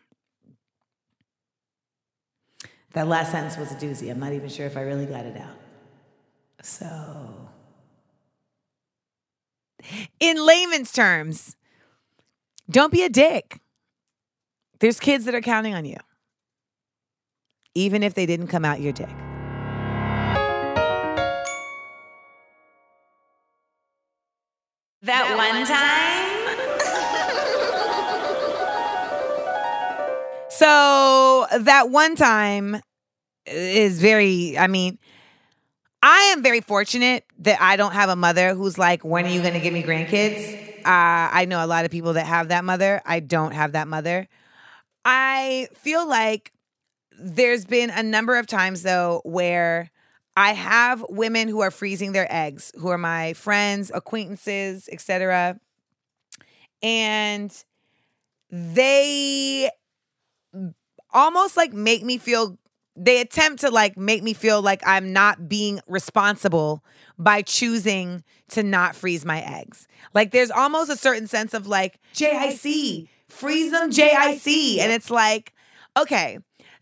That 2.92 3.08
last 3.08 3.30
sentence 3.30 3.56
was 3.56 3.72
a 3.72 3.74
doozy. 3.74 4.10
I'm 4.10 4.20
not 4.20 4.32
even 4.32 4.48
sure 4.48 4.66
if 4.66 4.76
I 4.76 4.82
really 4.82 5.06
got 5.06 5.24
it 5.24 5.36
out. 5.36 5.56
So, 6.62 7.48
in 10.20 10.46
layman's 10.46 10.92
terms, 10.92 11.56
don't 12.70 12.92
be 12.92 13.02
a 13.02 13.08
dick. 13.08 13.60
There's 14.78 15.00
kids 15.00 15.24
that 15.24 15.34
are 15.34 15.40
counting 15.40 15.74
on 15.74 15.84
you, 15.84 15.96
even 17.74 18.02
if 18.02 18.14
they 18.14 18.26
didn't 18.26 18.48
come 18.48 18.64
out 18.64 18.80
your 18.80 18.92
dick. 18.92 19.08
That, 25.04 25.36
one 25.36 25.66
time. 25.66 26.01
So, 30.62 31.46
that 31.58 31.90
one 31.90 32.14
time 32.14 32.80
is 33.46 34.00
very, 34.00 34.56
I 34.56 34.68
mean, 34.68 34.98
I 36.02 36.32
am 36.36 36.42
very 36.42 36.60
fortunate 36.60 37.24
that 37.40 37.60
I 37.60 37.76
don't 37.76 37.92
have 37.92 38.08
a 38.08 38.16
mother 38.16 38.54
who's 38.54 38.78
like, 38.78 39.04
when 39.04 39.24
are 39.26 39.28
you 39.28 39.40
going 39.40 39.54
to 39.54 39.60
give 39.60 39.72
me 39.72 39.82
grandkids? 39.82 40.54
Uh, 40.84 41.30
I 41.32 41.46
know 41.48 41.64
a 41.64 41.66
lot 41.66 41.84
of 41.84 41.90
people 41.90 42.12
that 42.14 42.26
have 42.26 42.48
that 42.48 42.64
mother. 42.64 43.02
I 43.04 43.20
don't 43.20 43.52
have 43.52 43.72
that 43.72 43.88
mother. 43.88 44.28
I 45.04 45.68
feel 45.74 46.08
like 46.08 46.52
there's 47.18 47.64
been 47.64 47.90
a 47.90 48.02
number 48.02 48.36
of 48.36 48.46
times 48.46 48.82
though 48.82 49.20
where 49.24 49.90
I 50.36 50.54
have 50.54 51.04
women 51.08 51.48
who 51.48 51.60
are 51.60 51.70
freezing 51.70 52.12
their 52.12 52.26
eggs, 52.32 52.72
who 52.78 52.88
are 52.88 52.98
my 52.98 53.34
friends, 53.34 53.90
acquaintances, 53.94 54.88
etc. 54.90 55.58
And 56.82 57.52
they 58.50 59.70
almost 61.12 61.56
like 61.56 61.72
make 61.72 62.02
me 62.04 62.18
feel 62.18 62.58
they 62.96 63.20
attempt 63.20 63.60
to 63.62 63.70
like 63.70 63.96
make 63.96 64.22
me 64.22 64.34
feel 64.34 64.60
like 64.60 64.82
I'm 64.86 65.12
not 65.12 65.48
being 65.48 65.80
responsible 65.86 66.84
by 67.18 67.42
choosing 67.42 68.22
to 68.48 68.62
not 68.62 68.94
freeze 68.94 69.24
my 69.24 69.40
eggs. 69.40 69.88
Like 70.14 70.30
there's 70.30 70.50
almost 70.50 70.90
a 70.90 70.96
certain 70.96 71.26
sense 71.26 71.54
of 71.54 71.66
like 71.66 71.98
JIC, 72.14 73.08
freeze 73.28 73.72
them 73.72 73.90
JIC 73.90 74.78
and 74.78 74.92
it's 74.92 75.10
like 75.10 75.54
okay, 75.96 76.38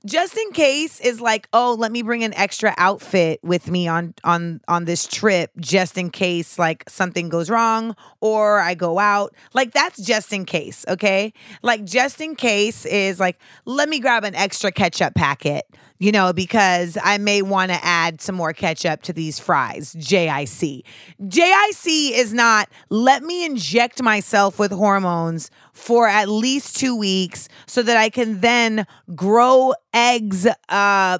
just 0.06 0.36
in 0.36 0.52
case 0.52 1.00
is 1.00 1.20
like 1.20 1.48
oh 1.52 1.76
let 1.78 1.92
me 1.92 2.02
bring 2.02 2.24
an 2.24 2.34
extra 2.34 2.74
outfit 2.78 3.38
with 3.42 3.70
me 3.70 3.86
on 3.86 4.14
on 4.24 4.60
on 4.68 4.84
this 4.84 5.06
trip 5.06 5.50
just 5.58 5.98
in 5.98 6.10
case 6.10 6.58
like 6.58 6.88
something 6.88 7.28
goes 7.28 7.50
wrong 7.50 7.94
or 8.20 8.60
i 8.60 8.74
go 8.74 8.98
out. 8.98 9.34
Like 9.52 9.72
that's 9.72 10.00
just 10.00 10.32
in 10.32 10.44
case 10.44 10.84
okay? 10.88 11.32
Like 11.62 11.84
just 11.84 12.20
in 12.20 12.34
case 12.34 12.86
is 12.86 13.20
like 13.20 13.38
let 13.64 13.88
me 13.88 14.00
grab 14.00 14.24
an 14.24 14.34
extra 14.34 14.72
ketchup 14.72 15.14
packet 15.14 15.66
you 16.00 16.10
know, 16.10 16.32
because 16.32 16.98
I 17.04 17.18
may 17.18 17.42
want 17.42 17.70
to 17.70 17.78
add 17.84 18.20
some 18.22 18.34
more 18.34 18.54
ketchup 18.54 19.02
to 19.02 19.12
these 19.12 19.38
fries. 19.38 19.94
JIC. 19.94 20.82
JIC 21.28 22.12
is 22.12 22.32
not 22.32 22.68
let 22.88 23.22
me 23.22 23.44
inject 23.44 24.02
myself 24.02 24.58
with 24.58 24.72
hormones 24.72 25.50
for 25.74 26.08
at 26.08 26.28
least 26.28 26.76
two 26.76 26.96
weeks 26.96 27.48
so 27.66 27.82
that 27.82 27.98
I 27.98 28.08
can 28.08 28.40
then 28.40 28.86
grow 29.14 29.74
eggs 29.92 30.48
uh, 30.70 31.18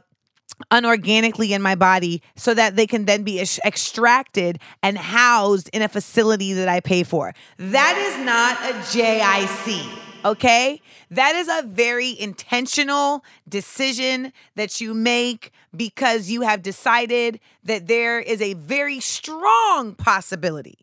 unorganically 0.70 1.50
in 1.50 1.60
my 1.60 1.74
body 1.74 2.22
so 2.34 2.54
that 2.54 2.76
they 2.76 2.86
can 2.86 3.04
then 3.04 3.22
be 3.22 3.38
ex- 3.38 3.60
extracted 3.66 4.58
and 4.82 4.96
housed 4.96 5.68
in 5.74 5.82
a 5.82 5.88
facility 5.88 6.54
that 6.54 6.68
I 6.68 6.80
pay 6.80 7.02
for. 7.02 7.34
That 7.58 7.98
is 7.98 8.24
not 8.24 8.56
a 8.62 8.72
JIC 8.88 10.09
okay? 10.24 10.80
That 11.10 11.34
is 11.34 11.48
a 11.48 11.66
very 11.66 12.18
intentional 12.18 13.24
decision 13.48 14.32
that 14.56 14.80
you 14.80 14.94
make 14.94 15.52
because 15.76 16.30
you 16.30 16.42
have 16.42 16.62
decided 16.62 17.40
that 17.64 17.86
there 17.86 18.20
is 18.20 18.40
a 18.40 18.54
very 18.54 19.00
strong 19.00 19.94
possibility 19.94 20.78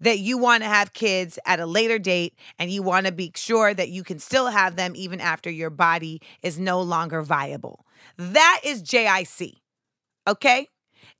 that 0.00 0.18
you 0.18 0.38
want 0.38 0.62
to 0.62 0.68
have 0.68 0.92
kids 0.92 1.38
at 1.44 1.60
a 1.60 1.66
later 1.66 1.98
date 1.98 2.34
and 2.58 2.70
you 2.70 2.82
want 2.82 3.06
to 3.06 3.12
be 3.12 3.30
sure 3.34 3.74
that 3.74 3.90
you 3.90 4.02
can 4.02 4.18
still 4.18 4.46
have 4.46 4.76
them 4.76 4.92
even 4.96 5.20
after 5.20 5.50
your 5.50 5.70
body 5.70 6.20
is 6.42 6.58
no 6.58 6.80
longer 6.80 7.22
viable. 7.22 7.84
That 8.16 8.60
is 8.64 8.82
JIC, 8.82 9.56
okay? 10.26 10.68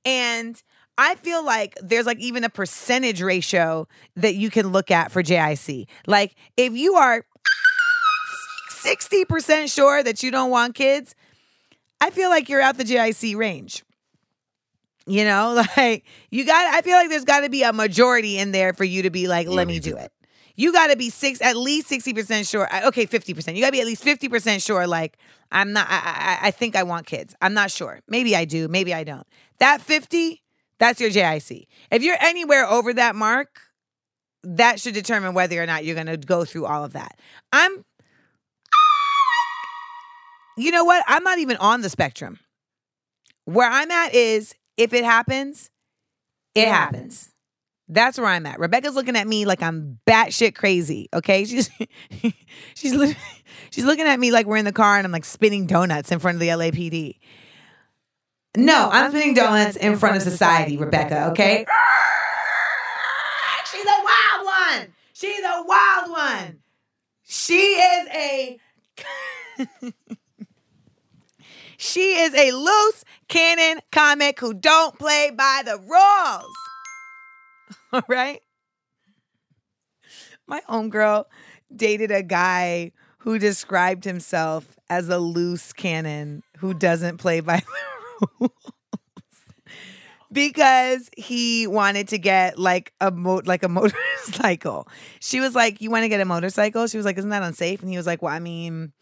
And 0.03 0.61
I 0.97 1.15
feel 1.15 1.45
like 1.45 1.77
there's 1.81 2.05
like 2.05 2.19
even 2.19 2.43
a 2.43 2.49
percentage 2.49 3.21
ratio 3.21 3.87
that 4.15 4.35
you 4.35 4.49
can 4.49 4.69
look 4.69 4.91
at 4.91 5.11
for 5.11 5.23
JIC. 5.23 5.87
Like 6.07 6.35
if 6.57 6.73
you 6.73 6.95
are 6.95 7.25
60% 8.83 9.73
sure 9.73 10.03
that 10.03 10.23
you 10.23 10.31
don't 10.31 10.49
want 10.49 10.75
kids, 10.75 11.15
I 11.99 12.09
feel 12.09 12.29
like 12.29 12.49
you're 12.49 12.61
out 12.61 12.77
the 12.77 12.83
JIC 12.83 13.35
range. 13.35 13.83
You 15.05 15.25
know, 15.25 15.63
like 15.77 16.05
you 16.29 16.45
got 16.45 16.73
I 16.73 16.81
feel 16.81 16.95
like 16.95 17.09
there's 17.09 17.25
got 17.25 17.41
to 17.41 17.49
be 17.49 17.63
a 17.63 17.73
majority 17.73 18.37
in 18.37 18.51
there 18.51 18.73
for 18.73 18.83
you 18.83 19.03
to 19.03 19.09
be 19.09 19.27
like, 19.27 19.47
let 19.47 19.67
me 19.67 19.79
do 19.79 19.97
it. 19.97 20.11
You 20.55 20.73
got 20.73 20.87
to 20.87 20.97
be 20.97 21.09
six, 21.09 21.41
at 21.41 21.55
least 21.55 21.89
60% 21.89 22.49
sure. 22.49 22.67
Okay, 22.85 23.07
50%. 23.07 23.55
You 23.55 23.61
got 23.61 23.67
to 23.67 23.71
be 23.71 23.81
at 23.81 23.87
least 23.87 24.03
50% 24.03 24.63
sure. 24.63 24.85
Like, 24.85 25.17
I'm 25.51 25.73
not, 25.73 25.87
I, 25.89 25.95
I, 25.95 26.47
I 26.47 26.51
think 26.51 26.75
I 26.75 26.83
want 26.83 27.07
kids. 27.07 27.33
I'm 27.41 27.53
not 27.53 27.71
sure. 27.71 28.01
Maybe 28.07 28.35
I 28.35 28.45
do. 28.45 28.67
Maybe 28.67 28.93
I 28.93 29.03
don't. 29.03 29.25
That 29.59 29.81
50, 29.81 30.43
that's 30.77 30.99
your 30.99 31.09
JIC. 31.09 31.67
If 31.89 32.03
you're 32.03 32.17
anywhere 32.19 32.67
over 32.67 32.93
that 32.93 33.15
mark, 33.15 33.61
that 34.43 34.79
should 34.79 34.93
determine 34.93 35.33
whether 35.33 35.61
or 35.61 35.65
not 35.65 35.85
you're 35.85 35.95
going 35.95 36.07
to 36.07 36.17
go 36.17 36.45
through 36.45 36.65
all 36.65 36.83
of 36.83 36.93
that. 36.93 37.19
I'm 37.51 37.85
you 40.61 40.71
know 40.71 40.83
what? 40.83 41.03
I'm 41.07 41.23
not 41.23 41.39
even 41.39 41.57
on 41.57 41.81
the 41.81 41.89
spectrum. 41.89 42.39
Where 43.45 43.69
I'm 43.69 43.89
at 43.91 44.13
is 44.13 44.53
if 44.77 44.93
it 44.93 45.03
happens, 45.03 45.69
it 46.55 46.67
happens. 46.67 47.31
That's 47.87 48.17
where 48.17 48.27
I'm 48.27 48.45
at. 48.45 48.59
Rebecca's 48.59 48.95
looking 48.95 49.17
at 49.17 49.27
me 49.27 49.45
like 49.45 49.61
I'm 49.61 49.99
batshit 50.07 50.55
crazy. 50.55 51.09
Okay, 51.13 51.43
she's 51.45 51.69
she's 52.75 53.15
she's 53.71 53.85
looking 53.85 54.05
at 54.05 54.19
me 54.19 54.31
like 54.31 54.45
we're 54.45 54.57
in 54.57 54.65
the 54.65 54.71
car 54.71 54.97
and 54.97 55.05
I'm 55.05 55.11
like 55.11 55.25
spinning 55.25 55.67
donuts 55.67 56.11
in 56.11 56.19
front 56.19 56.35
of 56.35 56.39
the 56.39 56.47
LAPD. 56.49 57.17
No, 58.55 58.89
I'm 58.91 59.11
spinning 59.11 59.33
donuts 59.33 59.77
in 59.77 59.97
front 59.97 60.17
of 60.17 60.21
society, 60.21 60.77
Rebecca. 60.77 61.29
Okay. 61.31 61.65
She's 63.71 63.85
a 63.85 64.03
wild 64.03 64.45
one. 64.45 64.93
She's 65.13 65.39
a 65.39 65.63
wild 65.65 66.11
one. 66.11 66.59
She 67.23 67.53
is 67.55 68.07
a. 68.13 68.59
She 71.81 72.13
is 72.21 72.35
a 72.35 72.51
loose 72.51 73.03
cannon 73.27 73.81
comic 73.91 74.39
who 74.39 74.53
don't 74.53 74.99
play 74.99 75.31
by 75.35 75.63
the 75.65 75.79
rules. 75.79 76.55
All 77.91 78.03
right? 78.07 78.39
My 80.45 80.61
homegirl 80.69 81.25
dated 81.75 82.11
a 82.11 82.21
guy 82.21 82.91
who 83.17 83.39
described 83.39 84.03
himself 84.03 84.77
as 84.91 85.09
a 85.09 85.17
loose 85.17 85.73
cannon 85.73 86.43
who 86.59 86.75
doesn't 86.75 87.17
play 87.17 87.39
by 87.39 87.63
the 88.19 88.27
rules 88.39 88.51
because 90.31 91.09
he 91.17 91.65
wanted 91.65 92.09
to 92.09 92.19
get 92.19 92.59
like 92.59 92.93
a 93.01 93.09
mo- 93.09 93.41
like 93.43 93.63
a 93.63 93.69
motorcycle. 93.69 94.87
She 95.19 95.39
was 95.39 95.55
like, 95.55 95.81
"You 95.81 95.89
want 95.89 96.03
to 96.03 96.09
get 96.09 96.21
a 96.21 96.25
motorcycle?" 96.25 96.85
She 96.85 96.97
was 96.97 97.07
like, 97.07 97.17
"Isn't 97.17 97.31
that 97.31 97.41
unsafe?" 97.41 97.81
And 97.81 97.89
he 97.89 97.97
was 97.97 98.05
like, 98.05 98.21
"Well, 98.21 98.33
I 98.33 98.39
mean, 98.39 98.93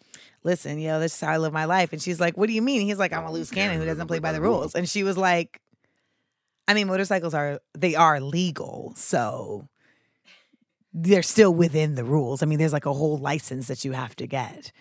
listen, 0.43 0.79
yo, 0.79 0.99
this 0.99 1.13
is 1.13 1.21
how 1.21 1.33
I 1.33 1.37
live 1.37 1.53
my 1.53 1.65
life. 1.65 1.93
And 1.93 2.01
she's 2.01 2.19
like, 2.19 2.37
what 2.37 2.47
do 2.47 2.53
you 2.53 2.61
mean? 2.61 2.81
he's 2.87 2.99
like, 2.99 3.13
I'm 3.13 3.25
a 3.25 3.31
loose 3.31 3.51
cannon 3.51 3.79
who 3.79 3.85
doesn't 3.85 4.07
play 4.07 4.19
by 4.19 4.31
the 4.31 4.41
rules. 4.41 4.75
And 4.75 4.87
she 4.87 5.03
was 5.03 5.17
like, 5.17 5.61
I 6.67 6.73
mean, 6.73 6.87
motorcycles 6.87 7.33
are, 7.33 7.59
they 7.77 7.95
are 7.95 8.19
legal. 8.19 8.93
So 8.95 9.67
they're 10.93 11.23
still 11.23 11.53
within 11.53 11.95
the 11.95 12.03
rules. 12.03 12.41
I 12.41 12.45
mean, 12.45 12.59
there's 12.59 12.73
like 12.73 12.85
a 12.85 12.93
whole 12.93 13.17
license 13.17 13.67
that 13.67 13.83
you 13.85 13.91
have 13.93 14.15
to 14.17 14.27
get. 14.27 14.71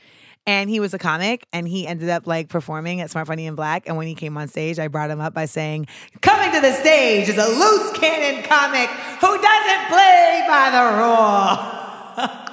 And 0.47 0.71
he 0.71 0.81
was 0.81 0.95
a 0.95 0.99
comic 0.99 1.47
and 1.53 1.69
he 1.69 1.87
ended 1.87 2.09
up 2.09 2.27
like 2.27 2.49
performing 2.49 3.03
at 3.03 3.11
Smart 3.11 3.27
Funny 3.27 3.47
and 3.47 3.57
Black. 3.57 3.87
And 3.87 3.99
when 3.99 4.07
he 4.07 4.15
came 4.15 4.39
on 4.39 4.49
stage, 4.49 4.79
I 4.79 4.89
brought 4.89 5.11
him 5.11 5.21
up 5.21 5.35
by 5.35 5.45
saying, 5.45 5.89
Coming 6.23 6.51
to 6.53 6.61
the 6.61 6.73
stage 6.73 7.29
is 7.29 7.37
a 7.37 7.47
loose 7.47 7.99
cannon 7.99 8.43
comic 8.45 8.89
who 8.89 9.41
doesn't 9.41 9.89
play 9.89 10.45
by 10.49 10.71
the 10.73 12.29
rules. 12.29 12.45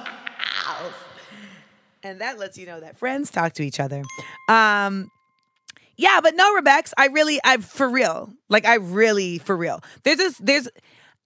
and 2.06 2.20
that 2.20 2.38
lets 2.38 2.56
you 2.56 2.66
know 2.66 2.80
that 2.80 2.96
friends 2.96 3.30
talk 3.30 3.52
to 3.54 3.64
each 3.64 3.80
other. 3.80 4.02
Um, 4.48 5.10
yeah, 5.96 6.20
but 6.22 6.34
no, 6.36 6.54
Rebecca, 6.54 6.90
I 6.96 7.06
really, 7.06 7.40
I 7.44 7.56
for 7.56 7.88
real, 7.88 8.32
like 8.48 8.66
I 8.66 8.74
really 8.76 9.38
for 9.38 9.56
real. 9.56 9.80
There's 10.04 10.18
this, 10.18 10.38
there's, 10.38 10.68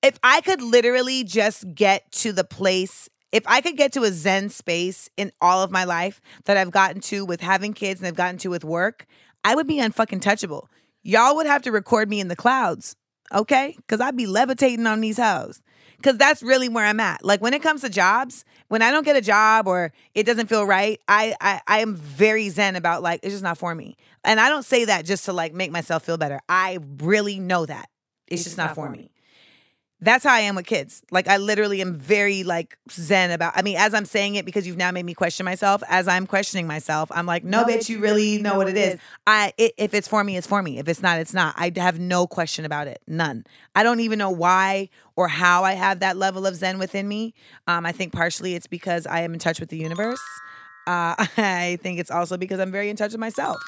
if 0.03 0.19
I 0.23 0.41
could 0.41 0.63
literally 0.63 1.25
just 1.25 1.75
get 1.75 2.11
to 2.13 2.33
the 2.33 2.45
place, 2.45 3.09
if 3.33 3.45
I 3.47 3.61
could 3.61 3.77
get 3.77 3.93
to 3.93 4.03
a 4.03 4.13
Zen 4.13 4.49
space 4.49 5.09
in 5.17 5.33
all 5.41 5.63
of 5.63 5.71
my 5.71 5.85
life 5.85 6.21
that 6.45 6.57
I've 6.57 6.71
gotten 6.71 7.01
to 7.03 7.25
with 7.25 7.41
having 7.41 7.75
kids 7.75 8.01
and 8.01 8.07
I've 8.07 8.15
gotten 8.15 8.39
to 8.39 8.49
with 8.49 8.65
work, 8.65 9.07
I 9.45 9.55
would 9.55 9.67
be 9.67 9.79
unfucking 9.79 10.21
touchable. 10.21 10.67
Y'all 11.03 11.37
would 11.37 11.47
have 11.47 11.63
to 11.63 11.73
record 11.73 12.09
me 12.09 12.21
in 12.21 12.29
the 12.29 12.37
clouds, 12.37 12.97
okay? 13.33 13.75
Because 13.77 14.01
I'd 14.01 14.17
be 14.17 14.27
levitating 14.27 14.87
on 14.87 15.01
these 15.01 15.19
hoes 15.19 15.61
because 16.01 16.17
that's 16.17 16.43
really 16.43 16.69
where 16.69 16.85
I'm 16.85 17.01
at. 17.01 17.25
Like 17.25 17.41
when 17.41 17.55
it 17.55 17.63
comes 17.63 17.83
to 17.83 17.89
jobs, 17.89 18.45
when 18.71 18.83
I 18.83 18.93
don't 18.93 19.05
get 19.05 19.17
a 19.17 19.21
job 19.21 19.67
or 19.67 19.93
it 20.15 20.25
doesn't 20.25 20.47
feel 20.47 20.65
right, 20.65 21.01
I 21.09 21.35
I, 21.41 21.61
I 21.67 21.81
am 21.81 21.97
very 21.97 22.49
zen 22.51 22.77
about 22.77 23.03
like 23.03 23.21
it's 23.25 23.35
just 23.35 23.43
not 23.43 23.59
for 23.59 23.75
me. 23.75 23.97
And 24.23 24.39
I 24.39 24.49
don't 24.49 24.65
say 24.65 24.85
that 24.85 25.05
just 25.05 25.25
to 25.25 25.33
like 25.33 25.53
make 25.53 25.73
myself 25.73 26.05
feel 26.05 26.17
better. 26.17 26.41
I 26.49 26.79
really 26.99 27.41
know 27.41 27.67
that 27.67 27.91
it's, 28.29 28.43
it's 28.43 28.45
just, 28.45 28.57
not, 28.57 28.69
not 28.69 28.75
for 28.77 28.89
me. 28.89 28.99
me 28.99 29.11
that's 30.03 30.25
how 30.25 30.33
I 30.33 30.41
am 30.41 30.55
with 30.55 30.67
kids. 30.67 31.03
Like 31.11 31.29
I 31.29 31.37
literally 31.37 31.81
am 31.81 31.95
very 31.95 32.43
like 32.43 32.79
zen 32.91 33.31
about. 33.31 33.53
I 33.57 33.63
mean, 33.63 33.77
as 33.77 33.93
I'm 33.93 34.05
saying 34.05 34.37
it 34.37 34.45
because 34.45 34.67
you've 34.67 34.77
now 34.77 34.91
made 34.91 35.05
me 35.05 35.15
question 35.15 35.45
myself. 35.45 35.83
As 35.89 36.09
I'm 36.09 36.27
questioning 36.27 36.67
myself, 36.67 37.11
I'm 37.13 37.27
like, 37.27 37.45
no, 37.45 37.63
no 37.63 37.67
bitch, 37.67 37.89
you 37.89 37.99
really 37.99 38.41
know 38.41 38.57
what 38.57 38.69
it 38.69 38.77
is. 38.77 38.99
I 39.27 39.53
it, 39.59 39.75
if 39.77 39.93
it's 39.93 40.09
for 40.09 40.25
me, 40.25 40.37
it's 40.37 40.47
for 40.47 40.63
me. 40.63 40.79
If 40.79 40.89
it's 40.89 41.03
not, 41.03 41.19
it's 41.19 41.35
not. 41.35 41.55
I 41.57 41.73
have 41.77 41.99
no 41.99 42.27
question 42.27 42.65
about 42.65 42.87
it. 42.87 43.03
None. 43.07 43.45
I 43.75 43.83
don't 43.83 44.01
even 44.01 44.19
know 44.19 44.31
why 44.31 44.89
or 45.17 45.29
how 45.29 45.65
I 45.65 45.73
have 45.73 46.01
that 46.01 46.17
level 46.17 46.47
of 46.47 46.55
zen 46.57 46.79
within 46.79 47.07
me. 47.07 47.35
Um, 47.67 47.85
I 47.85 47.93
think 47.93 48.13
partially 48.13 48.55
it's 48.55 48.67
because 48.67 49.07
I 49.07 49.21
am 49.21 49.35
in 49.35 49.39
touch 49.39 49.61
with 49.61 49.69
the 49.69 49.79
universe. 49.79 50.23
Uh, 50.87 51.15
I 51.37 51.79
think 51.83 52.01
it's 52.01 52.11
also 52.11 52.37
because 52.39 52.59
I'm 52.59 52.73
very 52.73 52.89
in 52.89 52.97
touch 52.97 53.13
with 53.13 53.21
myself. 53.21 53.61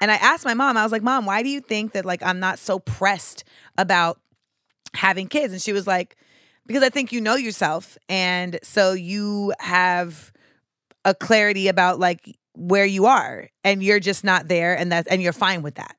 And 0.00 0.10
I 0.10 0.14
asked 0.14 0.46
my 0.46 0.54
mom, 0.54 0.76
I 0.76 0.82
was 0.82 0.92
like, 0.92 1.02
Mom, 1.02 1.26
why 1.26 1.42
do 1.42 1.50
you 1.50 1.60
think 1.60 1.92
that 1.92 2.06
like 2.06 2.22
I'm 2.22 2.40
not 2.40 2.58
so 2.58 2.78
pressed 2.78 3.44
about 3.76 4.18
having 4.94 5.28
kids. 5.28 5.52
And 5.52 5.62
she 5.62 5.72
was 5.72 5.86
like, 5.86 6.16
because 6.66 6.82
I 6.82 6.88
think 6.88 7.12
you 7.12 7.20
know 7.20 7.36
yourself. 7.36 7.98
And 8.08 8.58
so 8.62 8.92
you 8.92 9.52
have 9.58 10.32
a 11.04 11.14
clarity 11.14 11.68
about 11.68 11.98
like 11.98 12.36
where 12.54 12.84
you 12.84 13.06
are 13.06 13.48
and 13.64 13.82
you're 13.82 14.00
just 14.00 14.24
not 14.24 14.48
there 14.48 14.76
and 14.76 14.92
that's 14.92 15.08
and 15.08 15.22
you're 15.22 15.32
fine 15.32 15.62
with 15.62 15.76
that. 15.76 15.96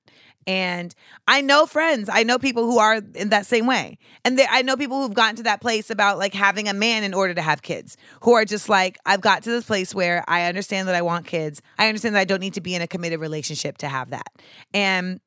And 0.48 0.94
I 1.28 1.42
know 1.42 1.66
friends, 1.66 2.10
I 2.12 2.24
know 2.24 2.40
people 2.40 2.66
who 2.66 2.80
are 2.80 3.02
in 3.16 3.30
that 3.30 3.46
same 3.46 3.68
way. 3.68 3.98
And 4.26 4.40
they, 4.40 4.48
I 4.50 4.64
know 4.64 4.76
people 4.76 5.02
who've 5.02 5.14
gotten 5.14 5.36
to 5.38 5.44
that 5.44 5.62
place 5.62 5.90
about 5.90 6.18
like 6.18 6.34
having 6.34 6.68
a 6.68 6.74
man 6.74 7.04
in 7.04 7.14
order 7.14 7.34
to 7.34 7.42
have 7.42 7.62
kids, 7.62 7.96
who 8.24 8.34
are 8.34 8.46
just 8.46 8.68
like, 8.68 8.98
I've 9.06 9.22
got 9.22 9.44
to 9.44 9.52
this 9.52 9.66
place 9.66 9.94
where 9.94 10.24
I 10.28 10.46
understand 10.46 10.88
that 10.88 10.96
I 10.96 11.04
want 11.04 11.28
kids. 11.28 11.62
I 11.78 11.88
understand 11.88 12.16
that 12.16 12.22
I 12.22 12.26
don't 12.26 12.40
need 12.40 12.56
to 12.56 12.62
be 12.62 12.74
in 12.74 12.82
a 12.82 12.88
committed 12.88 13.20
relationship 13.20 13.78
to 13.80 13.88
have 13.88 14.10
that. 14.10 14.32
And 14.74 15.20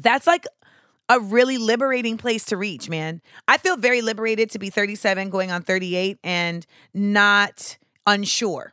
that's 0.00 0.26
like 0.26 0.46
a 1.08 1.20
really 1.20 1.58
liberating 1.58 2.18
place 2.18 2.44
to 2.46 2.56
reach, 2.56 2.88
man. 2.88 3.20
I 3.46 3.58
feel 3.58 3.76
very 3.76 4.02
liberated 4.02 4.50
to 4.50 4.58
be 4.58 4.70
37 4.70 5.30
going 5.30 5.50
on 5.50 5.62
38 5.62 6.18
and 6.22 6.66
not 6.92 7.78
unsure. 8.06 8.72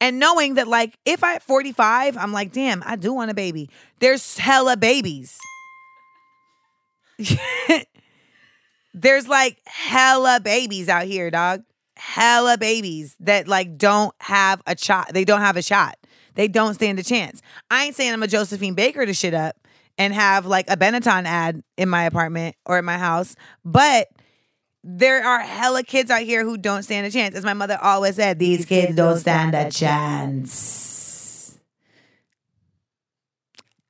And 0.00 0.18
knowing 0.18 0.54
that, 0.54 0.66
like, 0.66 0.98
if 1.04 1.22
I 1.22 1.36
at 1.36 1.42
45, 1.42 2.16
I'm 2.16 2.32
like, 2.32 2.52
damn, 2.52 2.82
I 2.84 2.96
do 2.96 3.12
want 3.12 3.30
a 3.30 3.34
baby. 3.34 3.70
There's 4.00 4.36
hella 4.36 4.76
babies. 4.76 5.38
There's 8.94 9.28
like 9.28 9.58
hella 9.64 10.40
babies 10.40 10.88
out 10.88 11.04
here, 11.04 11.30
dog. 11.30 11.62
Hella 11.96 12.58
babies 12.58 13.16
that 13.20 13.46
like 13.46 13.78
don't 13.78 14.14
have 14.20 14.60
a 14.66 14.76
shot. 14.76 15.12
They 15.14 15.24
don't 15.24 15.40
have 15.40 15.56
a 15.56 15.62
shot. 15.62 15.96
They 16.34 16.48
don't 16.48 16.74
stand 16.74 16.98
a 16.98 17.02
chance. 17.02 17.40
I 17.70 17.84
ain't 17.84 17.96
saying 17.96 18.12
I'm 18.12 18.22
a 18.22 18.28
Josephine 18.28 18.74
Baker 18.74 19.06
to 19.06 19.14
shit 19.14 19.34
up 19.34 19.61
and 19.98 20.14
have 20.14 20.46
like 20.46 20.68
a 20.68 20.76
Benetton 20.76 21.24
ad 21.24 21.62
in 21.76 21.88
my 21.88 22.04
apartment 22.04 22.56
or 22.66 22.78
in 22.78 22.84
my 22.84 22.98
house, 22.98 23.36
but 23.64 24.08
there 24.84 25.24
are 25.24 25.40
hella 25.40 25.82
kids 25.82 26.10
out 26.10 26.22
here 26.22 26.44
who 26.44 26.56
don't 26.58 26.82
stand 26.82 27.06
a 27.06 27.10
chance. 27.10 27.36
As 27.36 27.44
my 27.44 27.54
mother 27.54 27.78
always 27.80 28.16
said, 28.16 28.38
these 28.38 28.64
kids 28.64 28.96
don't 28.96 29.18
stand 29.18 29.54
a 29.54 29.70
chance. 29.70 31.58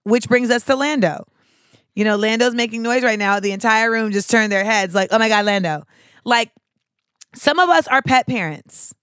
Which 0.05 0.29
brings 0.29 0.51
us 0.51 0.65
to 0.65 0.77
Lando. 0.77 1.25
You 1.95 2.05
know, 2.05 2.17
Lando's 2.17 2.55
making 2.55 2.83
noise 2.83 3.03
right 3.03 3.19
now. 3.19 3.41
The 3.41 3.53
entire 3.53 3.91
room 3.91 4.13
just 4.13 4.31
turned 4.31 4.51
their 4.51 4.65
heads 4.65 4.95
like, 4.95 5.09
oh 5.13 5.19
my 5.19 5.29
God, 5.29 5.45
Lando. 5.45 5.85
Like, 6.25 6.51
some 7.35 7.59
of 7.59 7.69
us 7.69 7.87
are 7.89 8.03
pet 8.03 8.27
parents, 8.27 8.95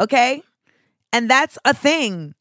okay? 0.00 0.42
And 1.12 1.30
that's 1.30 1.58
a 1.64 1.74
thing. 1.74 2.34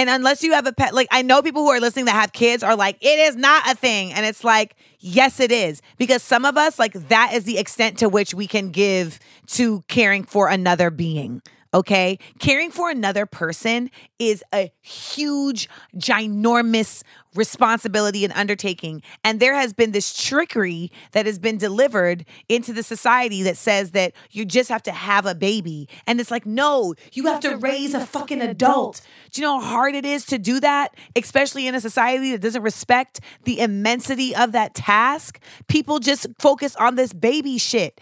And 0.00 0.08
unless 0.08 0.42
you 0.42 0.54
have 0.54 0.66
a 0.66 0.72
pet, 0.72 0.94
like 0.94 1.08
I 1.10 1.20
know 1.20 1.42
people 1.42 1.62
who 1.62 1.68
are 1.68 1.78
listening 1.78 2.06
that 2.06 2.12
have 2.12 2.32
kids 2.32 2.62
are 2.62 2.74
like, 2.74 2.96
it 3.02 3.18
is 3.18 3.36
not 3.36 3.70
a 3.70 3.74
thing. 3.74 4.14
And 4.14 4.24
it's 4.24 4.42
like, 4.42 4.74
yes, 4.98 5.40
it 5.40 5.52
is. 5.52 5.82
Because 5.98 6.22
some 6.22 6.46
of 6.46 6.56
us, 6.56 6.78
like, 6.78 6.94
that 7.08 7.34
is 7.34 7.44
the 7.44 7.58
extent 7.58 7.98
to 7.98 8.08
which 8.08 8.32
we 8.32 8.46
can 8.46 8.70
give 8.70 9.20
to 9.48 9.82
caring 9.88 10.24
for 10.24 10.48
another 10.48 10.90
being. 10.90 11.42
Okay. 11.74 12.18
Caring 12.38 12.70
for 12.70 12.88
another 12.88 13.26
person 13.26 13.90
is 14.18 14.42
a 14.54 14.72
huge, 14.80 15.68
ginormous 15.96 17.02
responsibility 17.34 18.24
and 18.24 18.32
undertaking. 18.34 19.02
And 19.24 19.40
there 19.40 19.54
has 19.54 19.72
been 19.72 19.92
this 19.92 20.16
trickery 20.16 20.90
that 21.12 21.26
has 21.26 21.38
been 21.38 21.58
delivered 21.58 22.24
into 22.48 22.72
the 22.72 22.82
society 22.82 23.42
that 23.42 23.56
says 23.56 23.92
that 23.92 24.12
you 24.30 24.44
just 24.44 24.68
have 24.68 24.82
to 24.84 24.92
have 24.92 25.26
a 25.26 25.34
baby. 25.34 25.88
And 26.06 26.20
it's 26.20 26.30
like, 26.30 26.46
no, 26.46 26.94
you 27.12 27.26
have 27.26 27.40
to 27.40 27.56
raise 27.56 27.94
a 27.94 28.04
fucking 28.04 28.40
adult. 28.40 29.00
Do 29.30 29.40
you 29.40 29.46
know 29.46 29.60
how 29.60 29.66
hard 29.66 29.94
it 29.94 30.04
is 30.04 30.24
to 30.26 30.38
do 30.38 30.60
that? 30.60 30.94
Especially 31.14 31.66
in 31.66 31.74
a 31.74 31.80
society 31.80 32.32
that 32.32 32.40
doesn't 32.40 32.62
respect 32.62 33.20
the 33.44 33.60
immensity 33.60 34.34
of 34.34 34.52
that 34.52 34.74
task. 34.74 35.40
People 35.68 35.98
just 35.98 36.26
focus 36.38 36.74
on 36.76 36.96
this 36.96 37.12
baby 37.12 37.58
shit 37.58 38.00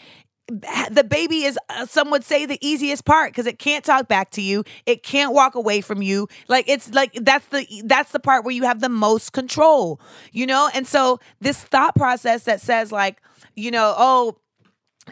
the 0.49 1.05
baby 1.09 1.44
is 1.44 1.59
uh, 1.68 1.84
some 1.86 2.11
would 2.11 2.24
say 2.24 2.46
the 2.46 2.59
easiest 2.66 3.05
part 3.05 3.32
because 3.32 3.46
it 3.46 3.59
can't 3.59 3.84
talk 3.84 4.09
back 4.09 4.30
to 4.30 4.42
you. 4.42 4.64
It 4.86 5.03
can't 5.03 5.34
walk 5.34 5.55
away 5.55 5.82
from 5.82 6.01
you. 6.01 6.28
Like 6.49 6.68
it's 6.68 6.92
like 6.94 7.12
that's 7.14 7.46
the 7.46 7.66
that's 7.84 8.12
the 8.12 8.20
part 8.20 8.44
where 8.44 8.55
you 8.55 8.62
have 8.64 8.80
the 8.80 8.88
most 8.88 9.32
control 9.32 10.01
you 10.32 10.46
know? 10.46 10.70
And 10.72 10.86
so 10.86 11.20
this 11.40 11.62
thought 11.62 11.94
process 11.94 12.44
that 12.44 12.61
says 12.61 12.92
like 12.92 13.20
you 13.55 13.70
know 13.70 13.94
oh 13.96 14.36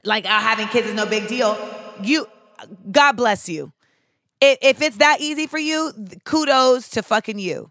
like 0.04 0.24
uh, 0.24 0.28
having 0.28 0.68
kids 0.68 0.88
is 0.88 0.94
no 0.94 1.06
big 1.06 1.26
deal 1.28 1.56
you 2.02 2.26
god 2.90 3.12
bless 3.12 3.48
you. 3.48 3.72
If, 4.40 4.58
if 4.62 4.82
it's 4.82 4.96
that 4.98 5.20
easy 5.20 5.46
for 5.46 5.58
you 5.58 5.92
kudos 6.24 6.88
to 6.90 7.02
fucking 7.02 7.38
you. 7.38 7.70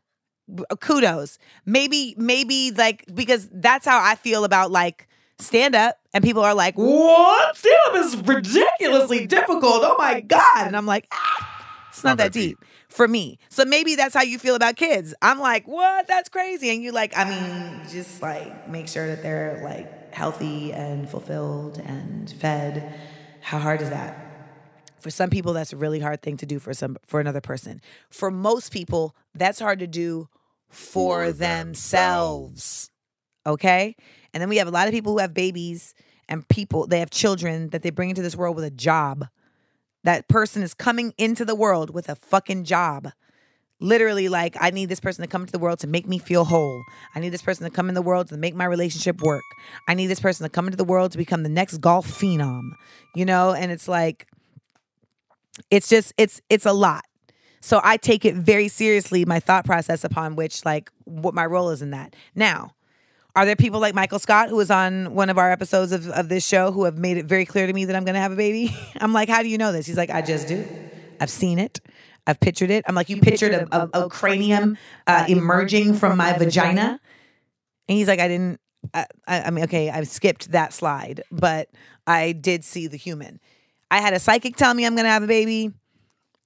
Kudos. 0.80 1.40
Maybe 1.66 2.14
maybe 2.18 2.72
like 2.72 3.06
because 3.14 3.50
that's 3.52 3.86
how 3.86 4.00
i 4.04 4.14
feel 4.14 4.44
about 4.44 4.70
like 4.70 5.08
stand 5.40 5.76
up 5.76 5.98
and 6.14 6.24
people 6.24 6.44
are 6.44 6.56
like, 6.56 6.76
what? 6.76 7.58
Stand 7.58 7.76
up 7.88 7.96
is 7.96 8.16
ridiculously 8.18 9.28
difficult. 9.28 9.82
Oh 9.84 9.96
my 9.98 10.22
God. 10.22 10.68
And 10.68 10.76
I'm 10.76 10.86
like, 10.86 11.08
ah, 11.12 11.86
it's 11.90 12.04
not, 12.04 12.12
not 12.12 12.18
that 12.20 12.32
deep. 12.32 12.60
deep 12.60 12.68
for 12.90 13.08
me. 13.08 13.38
So 13.50 13.66
maybe 13.66 13.96
that's 13.96 14.16
how 14.16 14.22
you 14.22 14.40
feel 14.40 14.56
about 14.56 14.76
kids. 14.76 15.14
I'm 15.22 15.40
like, 15.40 15.68
what? 15.68 16.08
That's 16.08 16.30
crazy. 16.30 16.70
And 16.70 16.82
you're 16.82 16.94
like, 16.94 17.16
I 17.18 17.30
mean, 17.30 17.82
just 17.90 18.22
like 18.22 18.70
make 18.70 18.88
sure 18.88 19.08
that 19.08 19.22
they're 19.22 19.62
like 19.64 20.14
healthy 20.14 20.72
and 20.72 21.10
fulfilled 21.10 21.82
and 21.86 22.30
fed. 22.32 22.98
How 23.42 23.60
hard 23.60 23.82
is 23.82 23.90
that? 23.90 24.22
For 24.98 25.12
some 25.12 25.30
people, 25.30 25.54
that's 25.54 25.74
a 25.74 25.78
really 25.78 26.00
hard 26.00 26.22
thing 26.22 26.38
to 26.38 26.46
do 26.46 26.58
for 26.58 26.74
some 26.74 26.98
for 27.06 27.20
another 27.20 27.42
person. 27.42 27.80
For 28.10 28.32
most 28.32 28.72
people, 28.72 29.16
that's 29.36 29.60
hard 29.60 29.80
to 29.80 29.88
do 29.88 30.30
for, 30.70 31.26
for 31.26 31.32
themselves. 31.32 32.90
themselves. 32.90 32.90
Okay? 33.46 33.96
And 34.34 34.42
then 34.42 34.50
we 34.50 34.58
have 34.58 34.68
a 34.68 34.72
lot 34.72 34.88
of 34.88 34.94
people 34.94 35.14
who 35.14 35.20
have 35.20 35.34
babies 35.34 35.94
and 36.28 36.48
people, 36.48 36.88
they 36.88 37.00
have 37.00 37.10
children 37.10 37.70
that 37.70 37.84
they 37.84 37.90
bring 37.90 38.10
into 38.10 38.22
this 38.22 38.36
world 38.36 38.56
with 38.56 38.66
a 38.66 38.72
job. 38.72 39.28
That 40.04 40.28
person 40.28 40.64
is 40.64 40.74
coming 40.74 41.14
into 41.18 41.46
the 41.46 41.56
world 41.56 41.90
with 41.92 42.10
a 42.10 42.16
fucking 42.16 42.64
job. 42.64 43.10
Literally, 43.80 44.30
like, 44.30 44.56
I 44.60 44.70
need 44.70 44.88
this 44.88 45.00
person 45.00 45.22
to 45.22 45.28
come 45.28 45.42
into 45.42 45.52
the 45.52 45.60
world 45.60 45.80
to 45.80 45.88
make 45.88 46.08
me 46.08 46.18
feel 46.18 46.46
whole. 46.46 46.82
I 47.14 47.20
need 47.20 47.30
this 47.30 47.42
person 47.42 47.66
to 47.66 47.70
come 47.70 47.90
in 47.90 47.96
the 47.96 48.02
world 48.02 48.30
to 48.30 48.38
make 48.38 48.56
my 48.56 48.66
relationship 48.66 49.22
work. 49.22 49.44
I 49.88 49.94
need 49.94 50.08
this 50.08 50.20
person 50.20 50.46
to 50.46 50.50
come 50.50 50.66
into 50.66 50.78
the 50.78 50.86
world 50.86 51.12
to 51.12 51.18
become 51.18 51.44
the 51.44 51.50
next 51.50 51.80
golf 51.80 52.08
phenom, 52.08 52.72
you 53.16 53.26
know? 53.26 53.54
And 53.54 53.72
it's 53.72 53.88
like, 53.88 54.28
it's 55.70 55.90
just, 55.90 56.14
it's, 56.18 56.42
it's 56.50 56.66
a 56.66 56.74
lot. 56.74 57.04
So 57.60 57.82
I 57.84 57.98
take 57.98 58.26
it 58.26 58.36
very 58.36 58.68
seriously, 58.68 59.26
my 59.26 59.40
thought 59.40 59.66
process 59.66 60.04
upon 60.04 60.36
which, 60.36 60.64
like, 60.64 60.90
what 61.04 61.34
my 61.34 61.46
role 61.46 61.70
is 61.72 61.82
in 61.82 61.92
that. 61.92 62.16
Now, 62.34 62.72
are 63.36 63.46
there 63.46 63.56
people 63.56 63.80
like 63.80 63.94
Michael 63.94 64.20
Scott, 64.20 64.50
who 64.50 64.56
was 64.56 64.72
on 64.72 65.14
one 65.14 65.30
of 65.30 65.38
our 65.38 65.52
episodes 65.52 65.92
of, 65.92 66.10
of 66.10 66.30
this 66.30 66.46
show, 66.46 66.72
who 66.72 66.86
have 66.86 66.98
made 66.98 67.18
it 67.18 67.26
very 67.26 67.46
clear 67.46 67.68
to 67.68 67.74
me 67.74 67.86
that 67.86 67.96
I'm 67.96 68.06
going 68.06 68.16
to 68.16 68.22
have 68.22 68.32
a 68.32 68.36
baby? 68.36 68.76
I'm 68.98 69.14
like, 69.14 69.28
how 69.28 69.42
do 69.42 69.50
you 69.50 69.58
know 69.58 69.72
this? 69.72 69.86
He's 69.86 69.98
like, 69.98 70.10
I 70.10 70.22
just 70.22 70.48
do. 70.48 70.66
I've 71.20 71.30
seen 71.30 71.60
it. 71.60 71.82
I've 72.28 72.40
pictured 72.40 72.72
it. 72.72 72.86
I'm 72.88 72.96
like, 72.96 73.10
you, 73.10 73.18
you 73.18 73.22
pictured, 73.22 73.52
pictured 73.52 73.70
a, 73.72 73.98
a, 73.98 74.06
a, 74.06 74.10
cranium 74.10 74.78
uh, 75.06 75.26
emerging 75.28 75.94
from 75.96 76.18
my 76.18 76.38
vagina? 76.38 77.00
And 77.88 77.98
he's 77.98 78.08
like, 78.08 78.20
I 78.20 78.28
didn't. 78.28 78.60
I, 78.94 79.06
I 79.28 79.50
mean, 79.52 79.66
okay, 79.66 79.90
I've 79.90 80.08
skipped 80.08 80.52
that 80.52 80.72
slide, 80.72 81.24
but 81.32 81.70
I 82.08 82.32
did 82.34 82.64
see 82.64 82.88
the 82.88 82.98
human. 82.98 83.40
I 83.92 84.00
had 84.00 84.14
a 84.14 84.20
psychic 84.20 84.56
tell 84.56 84.74
me 84.74 84.86
I'm 84.86 84.96
going 84.96 85.06
to 85.06 85.12
have 85.12 85.24
a 85.24 85.28
baby. 85.28 85.72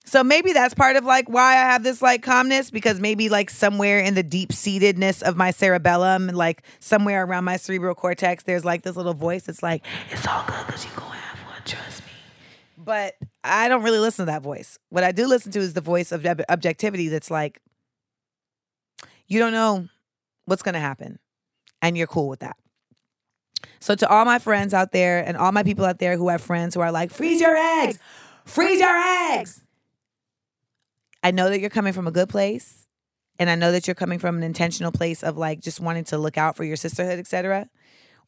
So 0.05 0.23
maybe 0.23 0.53
that's 0.53 0.73
part 0.73 0.95
of 0.95 1.05
like 1.05 1.29
why 1.29 1.51
I 1.51 1.71
have 1.71 1.83
this 1.83 2.01
like 2.01 2.23
calmness 2.23 2.71
because 2.71 2.99
maybe 2.99 3.29
like 3.29 3.49
somewhere 3.49 3.99
in 3.99 4.15
the 4.15 4.23
deep 4.23 4.49
seatedness 4.49 5.21
of 5.21 5.37
my 5.37 5.51
cerebellum, 5.51 6.27
like 6.27 6.63
somewhere 6.79 7.23
around 7.23 7.43
my 7.43 7.57
cerebral 7.57 7.93
cortex, 7.93 8.43
there's 8.43 8.65
like 8.65 8.81
this 8.81 8.95
little 8.95 9.13
voice 9.13 9.43
that's 9.43 9.61
like, 9.61 9.85
it's 10.09 10.25
all 10.27 10.43
good 10.47 10.65
because 10.65 10.83
you're 10.83 10.95
to 10.95 11.01
have 11.01 11.39
one, 11.47 11.61
trust 11.63 12.01
me. 12.01 12.11
But 12.75 13.17
I 13.43 13.67
don't 13.67 13.83
really 13.83 13.99
listen 13.99 14.25
to 14.25 14.31
that 14.31 14.41
voice. 14.41 14.79
What 14.89 15.03
I 15.03 15.11
do 15.11 15.27
listen 15.27 15.51
to 15.51 15.59
is 15.59 15.73
the 15.73 15.81
voice 15.81 16.11
of 16.11 16.25
ob- 16.25 16.41
objectivity 16.49 17.09
that's 17.09 17.29
like, 17.29 17.61
you 19.27 19.37
don't 19.37 19.53
know 19.53 19.87
what's 20.45 20.63
going 20.63 20.73
to 20.73 20.79
happen 20.79 21.19
and 21.83 21.95
you're 21.95 22.07
cool 22.07 22.29
with 22.29 22.39
that. 22.39 22.55
So 23.79 23.93
to 23.93 24.09
all 24.09 24.25
my 24.25 24.39
friends 24.39 24.73
out 24.73 24.91
there 24.91 25.23
and 25.23 25.37
all 25.37 25.51
my 25.51 25.61
people 25.61 25.85
out 25.85 25.99
there 25.99 26.17
who 26.17 26.29
have 26.29 26.41
friends 26.41 26.73
who 26.73 26.81
are 26.81 26.91
like, 26.91 27.11
freeze 27.11 27.39
your 27.39 27.55
eggs, 27.55 27.99
freeze 28.43 28.79
your 28.79 28.97
eggs 29.33 29.61
I 31.29 31.31
know 31.31 31.51
that 31.51 31.59
you're 31.59 31.69
coming 31.69 31.93
from 31.93 32.07
a 32.07 32.11
good 32.11 32.27
place. 32.27 32.87
And 33.37 33.51
I 33.51 33.55
know 33.55 33.71
that 33.71 33.85
you're 33.85 33.93
coming 33.93 34.17
from 34.17 34.37
an 34.37 34.41
intentional 34.41 34.91
place 34.91 35.21
of 35.21 35.37
like 35.37 35.59
just 35.59 35.79
wanting 35.79 36.05
to 36.05 36.17
look 36.17 36.39
out 36.39 36.57
for 36.57 36.63
your 36.63 36.75
sisterhood, 36.75 37.19
etc. 37.19 37.69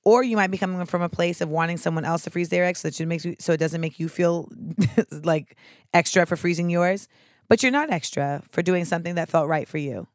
Or 0.03 0.21
you 0.21 0.37
might 0.37 0.51
be 0.51 0.59
coming 0.59 0.85
from 0.85 1.01
a 1.01 1.09
place 1.09 1.41
of 1.41 1.49
wanting 1.49 1.77
someone 1.77 2.05
else 2.05 2.23
to 2.25 2.29
freeze 2.29 2.49
their 2.49 2.63
eggs 2.63 2.81
so 2.81 2.89
that 2.89 3.01
it 3.01 3.07
makes 3.07 3.25
you 3.25 3.35
so 3.39 3.53
it 3.53 3.57
doesn't 3.57 3.81
make 3.81 3.99
you 3.99 4.07
feel 4.07 4.49
like 5.23 5.57
extra 5.95 6.27
for 6.27 6.35
freezing 6.35 6.69
yours. 6.69 7.07
But 7.49 7.63
you're 7.63 7.71
not 7.71 7.89
extra 7.89 8.43
for 8.49 8.61
doing 8.61 8.85
something 8.85 9.15
that 9.15 9.29
felt 9.29 9.49
right 9.49 9.67
for 9.67 9.79
you. 9.79 10.07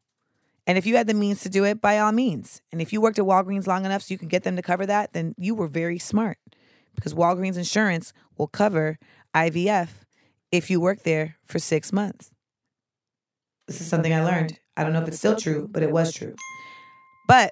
And 0.65 0.77
if 0.77 0.85
you 0.85 0.95
had 0.95 1.07
the 1.07 1.13
means 1.13 1.41
to 1.41 1.49
do 1.49 1.65
it, 1.65 1.81
by 1.81 1.99
all 1.99 2.13
means. 2.13 2.61
And 2.71 2.81
if 2.81 2.93
you 2.93 3.01
worked 3.01 3.19
at 3.19 3.25
Walgreens 3.25 3.67
long 3.67 3.83
enough 3.83 4.03
so 4.03 4.13
you 4.13 4.17
can 4.17 4.29
get 4.29 4.43
them 4.43 4.55
to 4.55 4.61
cover 4.61 4.85
that, 4.85 5.11
then 5.11 5.35
you 5.37 5.55
were 5.55 5.67
very 5.67 5.99
smart. 5.99 6.37
Because 6.95 7.13
Walgreens 7.13 7.57
insurance 7.57 8.13
will 8.37 8.47
cover 8.47 8.97
IVF 9.35 9.89
if 10.53 10.69
you 10.69 10.79
work 10.79 11.03
there 11.03 11.35
for 11.43 11.59
six 11.59 11.91
months. 11.91 12.31
This 13.67 13.81
is 13.81 13.87
something 13.87 14.13
I 14.13 14.23
learned. 14.23 14.59
I 14.77 14.83
don't 14.83 14.93
know 14.93 15.01
if 15.01 15.07
it's 15.07 15.17
still 15.17 15.35
true, 15.35 15.67
but 15.69 15.83
it 15.83 15.91
was 15.91 16.13
true. 16.13 16.35
But 17.27 17.51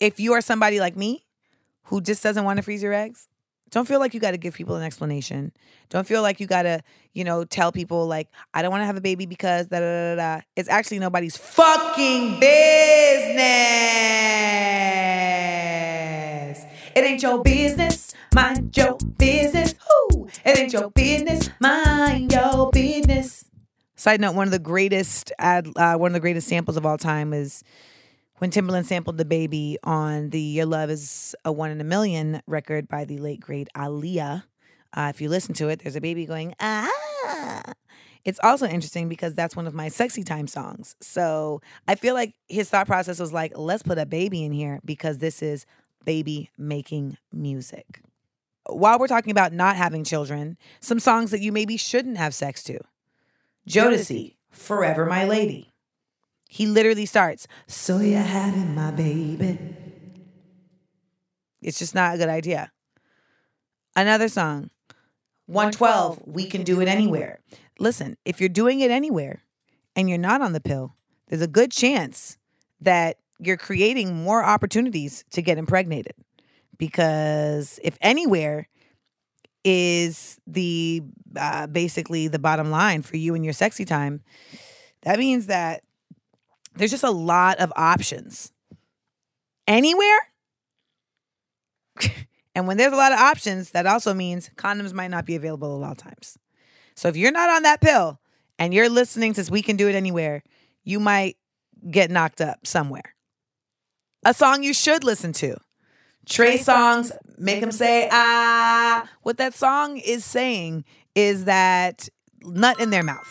if 0.00 0.18
you 0.18 0.32
are 0.32 0.40
somebody 0.40 0.80
like 0.80 0.96
me 0.96 1.24
who 1.84 2.00
just 2.00 2.22
doesn't 2.22 2.44
want 2.44 2.56
to 2.56 2.62
freeze 2.62 2.82
your 2.82 2.92
eggs, 2.92 3.28
Don't 3.72 3.88
feel 3.88 3.98
like 4.00 4.12
you 4.12 4.20
got 4.20 4.32
to 4.32 4.36
give 4.36 4.52
people 4.54 4.76
an 4.76 4.82
explanation. 4.82 5.50
Don't 5.88 6.06
feel 6.06 6.20
like 6.20 6.40
you 6.40 6.46
got 6.46 6.64
to, 6.64 6.82
you 7.14 7.24
know, 7.24 7.44
tell 7.44 7.72
people 7.72 8.06
like, 8.06 8.28
I 8.52 8.60
don't 8.60 8.70
want 8.70 8.82
to 8.82 8.86
have 8.86 8.98
a 8.98 9.00
baby 9.00 9.24
because 9.24 9.68
da 9.68 9.80
da 9.80 10.14
da 10.14 10.16
da. 10.16 10.40
It's 10.56 10.68
actually 10.68 10.98
nobody's 10.98 11.38
fucking 11.38 12.38
business. 12.38 13.46
It 16.94 17.02
ain't 17.02 17.22
your 17.22 17.42
business. 17.42 18.14
Mind 18.34 18.76
your 18.76 18.98
business. 19.16 19.74
Whoo! 20.12 20.28
It 20.44 20.58
ain't 20.58 20.72
your 20.74 20.90
business. 20.90 21.48
Mind 21.58 22.30
your 22.30 22.70
business. 22.70 23.46
Side 24.02 24.20
note: 24.20 24.34
One 24.34 24.48
of 24.48 24.50
the 24.50 24.58
greatest 24.58 25.30
ad, 25.38 25.68
uh, 25.76 25.94
one 25.94 26.10
of 26.10 26.12
the 26.14 26.18
greatest 26.18 26.48
samples 26.48 26.76
of 26.76 26.84
all 26.84 26.98
time 26.98 27.32
is 27.32 27.62
when 28.38 28.50
Timbaland 28.50 28.86
sampled 28.86 29.16
the 29.16 29.24
baby 29.24 29.78
on 29.84 30.30
the 30.30 30.40
Your 30.40 30.66
Love 30.66 30.90
Is 30.90 31.36
a 31.44 31.52
One 31.52 31.70
in 31.70 31.80
a 31.80 31.84
Million 31.84 32.42
record 32.48 32.88
by 32.88 33.04
the 33.04 33.18
late 33.18 33.38
great 33.38 33.68
Aaliyah. 33.76 34.42
Uh, 34.92 35.12
if 35.14 35.20
you 35.20 35.28
listen 35.28 35.54
to 35.54 35.68
it, 35.68 35.84
there's 35.84 35.94
a 35.94 36.00
baby 36.00 36.26
going 36.26 36.52
ah. 36.58 37.62
It's 38.24 38.40
also 38.42 38.66
interesting 38.66 39.08
because 39.08 39.34
that's 39.34 39.54
one 39.54 39.68
of 39.68 39.72
my 39.72 39.86
sexy 39.86 40.24
time 40.24 40.48
songs. 40.48 40.96
So 41.00 41.62
I 41.86 41.94
feel 41.94 42.14
like 42.14 42.34
his 42.48 42.68
thought 42.68 42.88
process 42.88 43.20
was 43.20 43.32
like, 43.32 43.52
let's 43.56 43.84
put 43.84 43.98
a 43.98 44.06
baby 44.06 44.42
in 44.42 44.50
here 44.50 44.80
because 44.84 45.18
this 45.18 45.44
is 45.44 45.64
baby 46.04 46.50
making 46.58 47.18
music. 47.32 48.00
While 48.68 48.98
we're 48.98 49.06
talking 49.06 49.30
about 49.30 49.52
not 49.52 49.76
having 49.76 50.02
children, 50.02 50.58
some 50.80 50.98
songs 50.98 51.30
that 51.30 51.40
you 51.40 51.52
maybe 51.52 51.76
shouldn't 51.76 52.16
have 52.16 52.34
sex 52.34 52.64
to. 52.64 52.80
Jodeci, 53.68 54.36
Forever 54.50 55.06
My 55.06 55.24
Lady. 55.24 55.72
He 56.48 56.66
literally 56.66 57.06
starts, 57.06 57.46
So 57.66 57.98
you're 57.98 58.20
having 58.20 58.74
my 58.74 58.90
baby. 58.90 59.58
It's 61.62 61.78
just 61.78 61.94
not 61.94 62.14
a 62.14 62.18
good 62.18 62.28
idea. 62.28 62.72
Another 63.94 64.28
song, 64.28 64.70
112, 65.46 66.22
We 66.26 66.46
Can 66.46 66.62
Do 66.62 66.80
It 66.80 66.88
Anywhere. 66.88 67.40
Listen, 67.78 68.16
if 68.24 68.40
you're 68.40 68.48
doing 68.48 68.80
it 68.80 68.90
anywhere 68.90 69.42
and 69.94 70.08
you're 70.08 70.18
not 70.18 70.42
on 70.42 70.52
the 70.52 70.60
pill, 70.60 70.94
there's 71.28 71.42
a 71.42 71.46
good 71.46 71.70
chance 71.70 72.36
that 72.80 73.18
you're 73.38 73.56
creating 73.56 74.14
more 74.14 74.44
opportunities 74.44 75.24
to 75.30 75.42
get 75.42 75.58
impregnated. 75.58 76.14
Because 76.78 77.78
if 77.82 77.96
anywhere 78.00 78.68
is 79.64 80.40
the 80.46 81.02
uh, 81.36 81.66
basically 81.66 82.28
the 82.28 82.38
bottom 82.38 82.70
line 82.70 83.02
for 83.02 83.16
you 83.16 83.34
and 83.34 83.44
your 83.44 83.54
sexy 83.54 83.84
time, 83.84 84.22
that 85.02 85.18
means 85.18 85.46
that 85.46 85.82
there's 86.74 86.90
just 86.90 87.04
a 87.04 87.10
lot 87.10 87.58
of 87.58 87.72
options. 87.76 88.52
Anywhere? 89.66 90.18
and 92.54 92.66
when 92.66 92.76
there's 92.76 92.92
a 92.92 92.96
lot 92.96 93.12
of 93.12 93.18
options, 93.18 93.70
that 93.70 93.86
also 93.86 94.14
means 94.14 94.50
condoms 94.56 94.92
might 94.92 95.10
not 95.10 95.26
be 95.26 95.36
available 95.36 95.74
a 95.74 95.78
lot 95.78 95.92
of 95.92 95.98
times. 95.98 96.38
So 96.94 97.08
if 97.08 97.16
you're 97.16 97.32
not 97.32 97.50
on 97.50 97.62
that 97.62 97.80
pill 97.80 98.20
and 98.58 98.74
you're 98.74 98.88
listening 98.88 99.34
to 99.34 99.48
We 99.50 99.62
Can 99.62 99.76
Do 99.76 99.88
It 99.88 99.94
Anywhere, 99.94 100.42
you 100.84 101.00
might 101.00 101.36
get 101.90 102.10
knocked 102.10 102.40
up 102.40 102.66
somewhere. 102.66 103.14
A 104.24 104.34
song 104.34 104.62
you 104.62 104.72
should 104.72 105.04
listen 105.04 105.32
to. 105.34 105.56
Trey 106.28 106.58
Songz 106.58 107.10
make 107.38 107.60
them 107.60 107.72
say 107.72 108.08
ah. 108.10 109.08
What 109.22 109.38
that 109.38 109.54
song 109.54 109.98
is 109.98 110.24
saying 110.24 110.84
is 111.14 111.44
that 111.44 112.08
nut 112.42 112.80
in 112.80 112.90
their 112.90 113.02
mouth. 113.02 113.28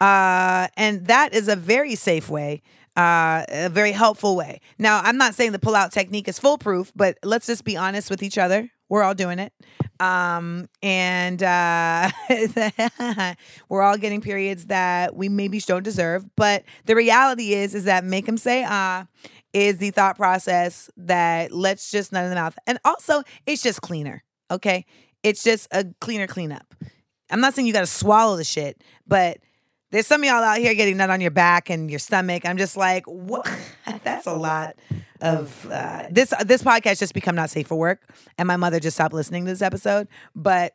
Uh, 0.00 0.68
and 0.76 1.06
that 1.06 1.34
is 1.34 1.48
a 1.48 1.56
very 1.56 1.94
safe 1.96 2.28
way, 2.30 2.62
uh, 2.96 3.44
a 3.48 3.68
very 3.68 3.92
helpful 3.92 4.36
way. 4.36 4.60
Now, 4.78 5.00
I'm 5.02 5.16
not 5.16 5.34
saying 5.34 5.52
the 5.52 5.58
pull 5.58 5.74
out 5.74 5.90
technique 5.92 6.28
is 6.28 6.38
foolproof, 6.38 6.92
but 6.94 7.18
let's 7.24 7.46
just 7.46 7.64
be 7.64 7.76
honest 7.76 8.08
with 8.10 8.22
each 8.22 8.38
other. 8.38 8.70
We're 8.88 9.02
all 9.02 9.14
doing 9.14 9.38
it. 9.38 9.52
Um, 10.00 10.68
and 10.82 11.42
uh, 11.42 12.10
we're 13.68 13.82
all 13.82 13.98
getting 13.98 14.20
periods 14.20 14.66
that 14.66 15.16
we 15.16 15.28
maybe 15.28 15.58
don't 15.60 15.82
deserve. 15.82 16.24
But 16.36 16.62
the 16.86 16.94
reality 16.94 17.52
is, 17.52 17.74
is 17.74 17.84
that 17.84 18.04
make 18.04 18.26
them 18.26 18.38
say 18.38 18.64
ah 18.66 19.06
is 19.52 19.78
the 19.78 19.90
thought 19.90 20.16
process 20.16 20.90
that 20.96 21.52
let's 21.52 21.90
just 21.90 22.12
nut 22.12 22.24
in 22.24 22.30
the 22.30 22.36
mouth. 22.36 22.58
And 22.66 22.78
also, 22.84 23.22
it's 23.46 23.62
just 23.62 23.80
cleaner. 23.80 24.22
Okay. 24.50 24.84
It's 25.22 25.42
just 25.42 25.68
a 25.72 25.86
cleaner 26.00 26.26
cleanup. 26.26 26.74
I'm 27.30 27.40
not 27.40 27.54
saying 27.54 27.66
you 27.66 27.72
got 27.72 27.80
to 27.80 27.86
swallow 27.86 28.36
the 28.36 28.44
shit, 28.44 28.82
but 29.06 29.38
there's 29.90 30.06
some 30.06 30.22
of 30.22 30.26
y'all 30.26 30.42
out 30.42 30.58
here 30.58 30.74
getting 30.74 30.96
nut 30.98 31.10
on 31.10 31.20
your 31.20 31.30
back 31.30 31.70
and 31.70 31.90
your 31.90 31.98
stomach. 31.98 32.44
I'm 32.44 32.58
just 32.58 32.76
like, 32.76 33.04
what? 33.06 33.50
That's 34.04 34.26
a 34.26 34.34
lot 34.34 34.76
of 35.20 35.66
uh, 35.70 36.04
this. 36.10 36.32
This 36.44 36.62
podcast 36.62 36.98
just 36.98 37.14
become 37.14 37.34
not 37.34 37.50
safe 37.50 37.66
for 37.66 37.76
work, 37.76 38.02
and 38.36 38.46
my 38.46 38.56
mother 38.56 38.80
just 38.80 38.96
stopped 38.96 39.14
listening 39.14 39.44
to 39.46 39.50
this 39.50 39.62
episode. 39.62 40.08
But 40.34 40.74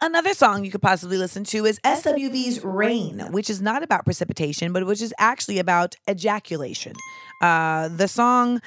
another 0.00 0.34
song 0.34 0.64
you 0.64 0.70
could 0.70 0.82
possibly 0.82 1.16
listen 1.16 1.44
to 1.44 1.64
is 1.66 1.78
SWV's 1.80 2.64
"Rain," 2.64 3.20
which 3.30 3.50
is 3.50 3.60
not 3.60 3.82
about 3.82 4.04
precipitation, 4.04 4.72
but 4.72 4.86
which 4.86 5.02
is 5.02 5.14
actually 5.18 5.58
about 5.58 5.96
ejaculation. 6.08 6.94
Uh, 7.40 7.88
the 7.88 8.08
song 8.08 8.60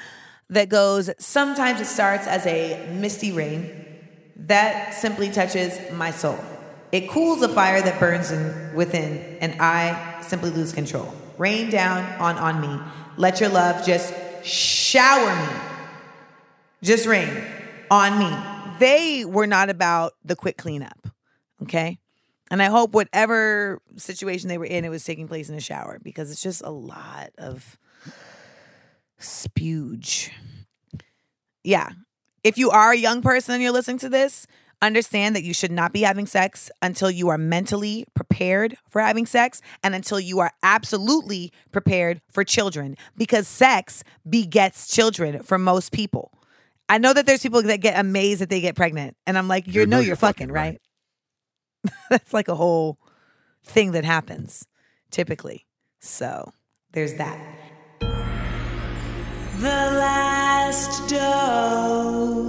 that 0.48 0.68
goes, 0.68 1.10
"Sometimes 1.18 1.80
it 1.80 1.86
starts 1.86 2.26
as 2.26 2.46
a 2.46 2.86
misty 2.92 3.32
rain." 3.32 3.70
That 4.36 4.94
simply 4.94 5.30
touches 5.30 5.78
my 5.92 6.10
soul. 6.10 6.38
It 6.92 7.08
cools 7.08 7.42
a 7.42 7.48
fire 7.48 7.80
that 7.82 7.98
burns 7.98 8.30
in, 8.30 8.74
within, 8.74 9.38
and 9.40 9.60
I 9.60 10.20
simply 10.20 10.50
lose 10.50 10.72
control. 10.72 11.12
Rain 11.38 11.70
down 11.70 12.04
on 12.20 12.36
on 12.38 12.60
me. 12.60 12.80
Let 13.16 13.40
your 13.40 13.48
love 13.48 13.84
just 13.84 14.12
shower 14.44 15.34
me. 15.34 15.52
Just 16.82 17.06
rain 17.06 17.30
on 17.90 18.18
me. 18.18 18.36
They 18.78 19.24
were 19.24 19.46
not 19.46 19.70
about 19.70 20.14
the 20.24 20.36
quick 20.36 20.56
cleanup. 20.56 21.13
Okay. 21.62 21.98
And 22.50 22.62
I 22.62 22.66
hope 22.66 22.92
whatever 22.92 23.80
situation 23.96 24.48
they 24.48 24.58
were 24.58 24.66
in, 24.66 24.84
it 24.84 24.90
was 24.90 25.04
taking 25.04 25.28
place 25.28 25.48
in 25.48 25.54
a 25.54 25.60
shower 25.60 25.98
because 26.02 26.30
it's 26.30 26.42
just 26.42 26.62
a 26.62 26.70
lot 26.70 27.30
of 27.38 27.78
spuge. 29.18 30.30
Yeah. 31.62 31.90
If 32.42 32.58
you 32.58 32.70
are 32.70 32.92
a 32.92 32.96
young 32.96 33.22
person 33.22 33.54
and 33.54 33.62
you're 33.62 33.72
listening 33.72 33.98
to 33.98 34.10
this, 34.10 34.46
understand 34.82 35.34
that 35.34 35.42
you 35.42 35.54
should 35.54 35.72
not 35.72 35.92
be 35.92 36.02
having 36.02 36.26
sex 36.26 36.70
until 36.82 37.10
you 37.10 37.28
are 37.28 37.38
mentally 37.38 38.04
prepared 38.14 38.76
for 38.90 39.00
having 39.00 39.24
sex 39.24 39.62
and 39.82 39.94
until 39.94 40.20
you 40.20 40.40
are 40.40 40.52
absolutely 40.62 41.52
prepared 41.72 42.20
for 42.30 42.44
children 42.44 42.96
because 43.16 43.48
sex 43.48 44.04
begets 44.28 44.86
children 44.88 45.42
for 45.42 45.58
most 45.58 45.90
people. 45.90 46.30
I 46.88 46.98
know 46.98 47.14
that 47.14 47.24
there's 47.24 47.42
people 47.42 47.62
that 47.62 47.80
get 47.80 47.98
amazed 47.98 48.42
that 48.42 48.50
they 48.50 48.60
get 48.60 48.76
pregnant 48.76 49.16
and 49.26 49.38
I'm 49.38 49.48
like, 49.48 49.66
you 49.66 49.86
know 49.86 50.00
you're 50.00 50.16
fucking, 50.16 50.48
fucking 50.48 50.52
right? 50.52 50.80
That's 52.10 52.32
like 52.32 52.48
a 52.48 52.54
whole 52.54 52.98
thing 53.64 53.92
that 53.92 54.04
happens 54.04 54.66
typically. 55.10 55.66
So, 56.00 56.52
there's 56.92 57.14
that. 57.14 57.38
The 58.00 59.68
last 59.68 61.08
dose. 61.08 62.44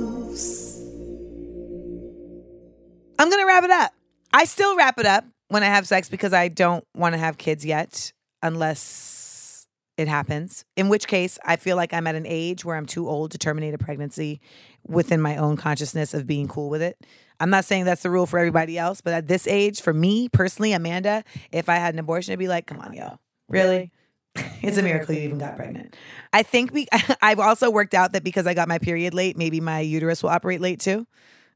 I'm 3.18 3.30
going 3.30 3.42
to 3.42 3.46
wrap 3.46 3.64
it 3.64 3.72
up. 3.72 3.94
I 4.34 4.46
still 4.46 4.76
wrap 4.76 5.00
it 5.00 5.06
up 5.06 5.24
when 5.48 5.64
I 5.64 5.68
have 5.68 5.88
sex 5.88 6.10
because 6.10 6.34
I 6.34 6.50
don't 6.50 6.84
want 6.94 7.14
to 7.14 7.20
have 7.20 7.38
kids 7.38 7.66
yet 7.66 8.12
unless 8.42 9.68
it 9.98 10.08
happens. 10.08 10.66
In 10.76 10.90
which 10.90 11.08
case, 11.08 11.40
I 11.46 11.56
feel 11.56 11.78
like 11.78 11.94
I'm 11.94 12.08
at 12.08 12.16
an 12.16 12.26
age 12.26 12.66
where 12.66 12.76
I'm 12.76 12.86
too 12.86 13.08
old 13.08 13.32
to 13.32 13.38
terminate 13.38 13.74
a 13.74 13.78
pregnancy 13.78 14.42
within 14.86 15.22
my 15.22 15.38
own 15.38 15.56
consciousness 15.56 16.14
of 16.14 16.28
being 16.28 16.48
cool 16.48 16.70
with 16.70 16.82
it. 16.82 16.98
I'm 17.40 17.50
not 17.50 17.66
saying 17.66 17.86
that's 17.86 18.04
the 18.04 18.10
rule 18.10 18.26
for 18.26 18.40
everybody 18.40 18.78
else, 18.78 19.02
but 19.02 19.14
at 19.14 19.28
this 19.28 19.48
age, 19.48 19.82
for 19.82 19.94
me 19.94 20.30
personally, 20.30 20.74
Amanda, 20.74 21.24
if 21.52 21.70
I 21.70 21.76
had 21.76 21.94
an 21.94 22.00
abortion, 22.00 22.34
I'd 22.34 22.40
be 22.40 22.48
like, 22.48 22.66
come 22.66 22.80
on, 22.80 22.94
yo, 22.94 23.20
really? 23.50 23.92
it's 24.62 24.78
a 24.78 24.84
miracle 24.84 25.16
you 25.16 25.22
even 25.22 25.38
got 25.38 25.56
pregnant. 25.56 25.96
I 26.34 26.44
think 26.44 26.74
we, 26.74 26.88
I've 27.22 27.40
also 27.40 27.70
worked 27.70 27.94
out 27.94 28.14
that 28.14 28.24
because 28.24 28.48
I 28.48 28.54
got 28.54 28.68
my 28.68 28.80
period 28.80 29.14
late, 29.14 29.38
maybe 29.38 29.60
my 29.60 29.80
uterus 29.80 30.24
will 30.24 30.30
operate 30.30 30.62
late 30.62 30.80
too. 30.80 31.08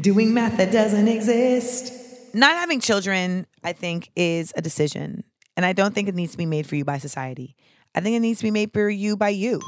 Doing 0.00 0.34
math 0.34 0.56
that 0.58 0.70
doesn't 0.70 1.08
exist. 1.08 1.92
Not 2.34 2.56
having 2.56 2.80
children, 2.80 3.46
I 3.64 3.72
think, 3.72 4.10
is 4.14 4.52
a 4.54 4.60
decision. 4.60 5.24
And 5.56 5.64
I 5.64 5.72
don't 5.72 5.94
think 5.94 6.08
it 6.08 6.14
needs 6.14 6.32
to 6.32 6.38
be 6.38 6.46
made 6.46 6.66
for 6.66 6.76
you 6.76 6.84
by 6.84 6.98
society. 6.98 7.56
I 7.94 8.00
think 8.00 8.16
it 8.16 8.20
needs 8.20 8.38
to 8.40 8.44
be 8.44 8.50
made 8.50 8.72
for 8.72 8.88
you 8.88 9.16
by 9.16 9.30
you. 9.30 9.60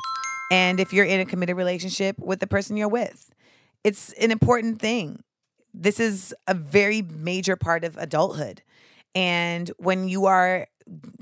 And 0.53 0.79
if 0.79 0.93
you're 0.93 1.07
in 1.07 1.21
a 1.21 1.25
committed 1.25 1.57
relationship 1.57 2.19
with 2.19 2.41
the 2.41 2.47
person 2.47 2.77
you're 2.77 2.89
with, 2.89 3.30
it's 3.85 4.13
an 4.15 4.31
important 4.31 4.81
thing. 4.81 5.23
This 5.73 6.01
is 6.01 6.35
a 6.47 6.55
very 6.55 7.03
major 7.03 7.57
part 7.57 7.85
of 7.85 7.97
adulthood. 7.97 8.63
And 9.15 9.71
when 9.79 10.09
you 10.09 10.27
are 10.27 10.67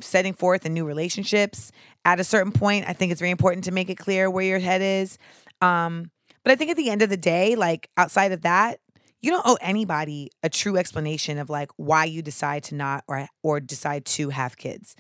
setting 0.01 0.33
forth 0.33 0.65
in 0.65 0.75
new 0.75 0.85
relationships, 0.85 1.73
at 2.05 2.21
a 2.21 2.25
certain 2.25 2.53
point, 2.53 2.87
I 2.89 2.93
think 2.93 3.13
it's 3.13 3.21
very 3.21 3.31
important 3.31 3.65
to 3.65 3.73
make 3.73 3.91
it 3.91 3.97
clear 3.97 4.31
where 4.31 4.45
your 4.45 4.59
head 4.59 4.81
is. 4.83 5.19
Um, 5.61 6.11
but 6.43 6.53
I 6.53 6.57
think 6.57 6.71
at 6.71 6.77
the 6.77 6.91
end 6.91 7.03
of 7.03 7.11
the 7.11 7.17
day, 7.17 7.55
like 7.57 7.91
outside 7.97 8.33
of 8.33 8.43
that, 8.43 8.81
you 9.21 9.31
don't 9.31 9.45
owe 9.45 9.59
anybody 9.61 10.31
a 10.43 10.49
true 10.49 10.77
explanation 10.77 11.39
of 11.39 11.51
like 11.51 11.71
why 11.77 12.05
you 12.05 12.23
decide 12.23 12.63
to 12.65 12.75
not 12.75 13.05
or 13.09 13.27
or 13.43 13.59
decide 13.59 14.05
to 14.05 14.31
have 14.31 14.57
kids. 14.57 14.95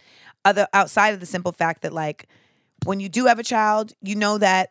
Other 0.45 0.67
outside 0.73 1.15
of 1.15 1.21
the 1.21 1.27
simple 1.27 1.53
fact 1.53 1.83
that 1.83 1.93
like 1.93 2.29
when 2.85 3.01
you 3.01 3.09
do 3.09 3.27
have 3.27 3.39
a 3.39 3.45
child, 3.45 3.93
you 4.03 4.17
know 4.17 4.39
that 4.39 4.71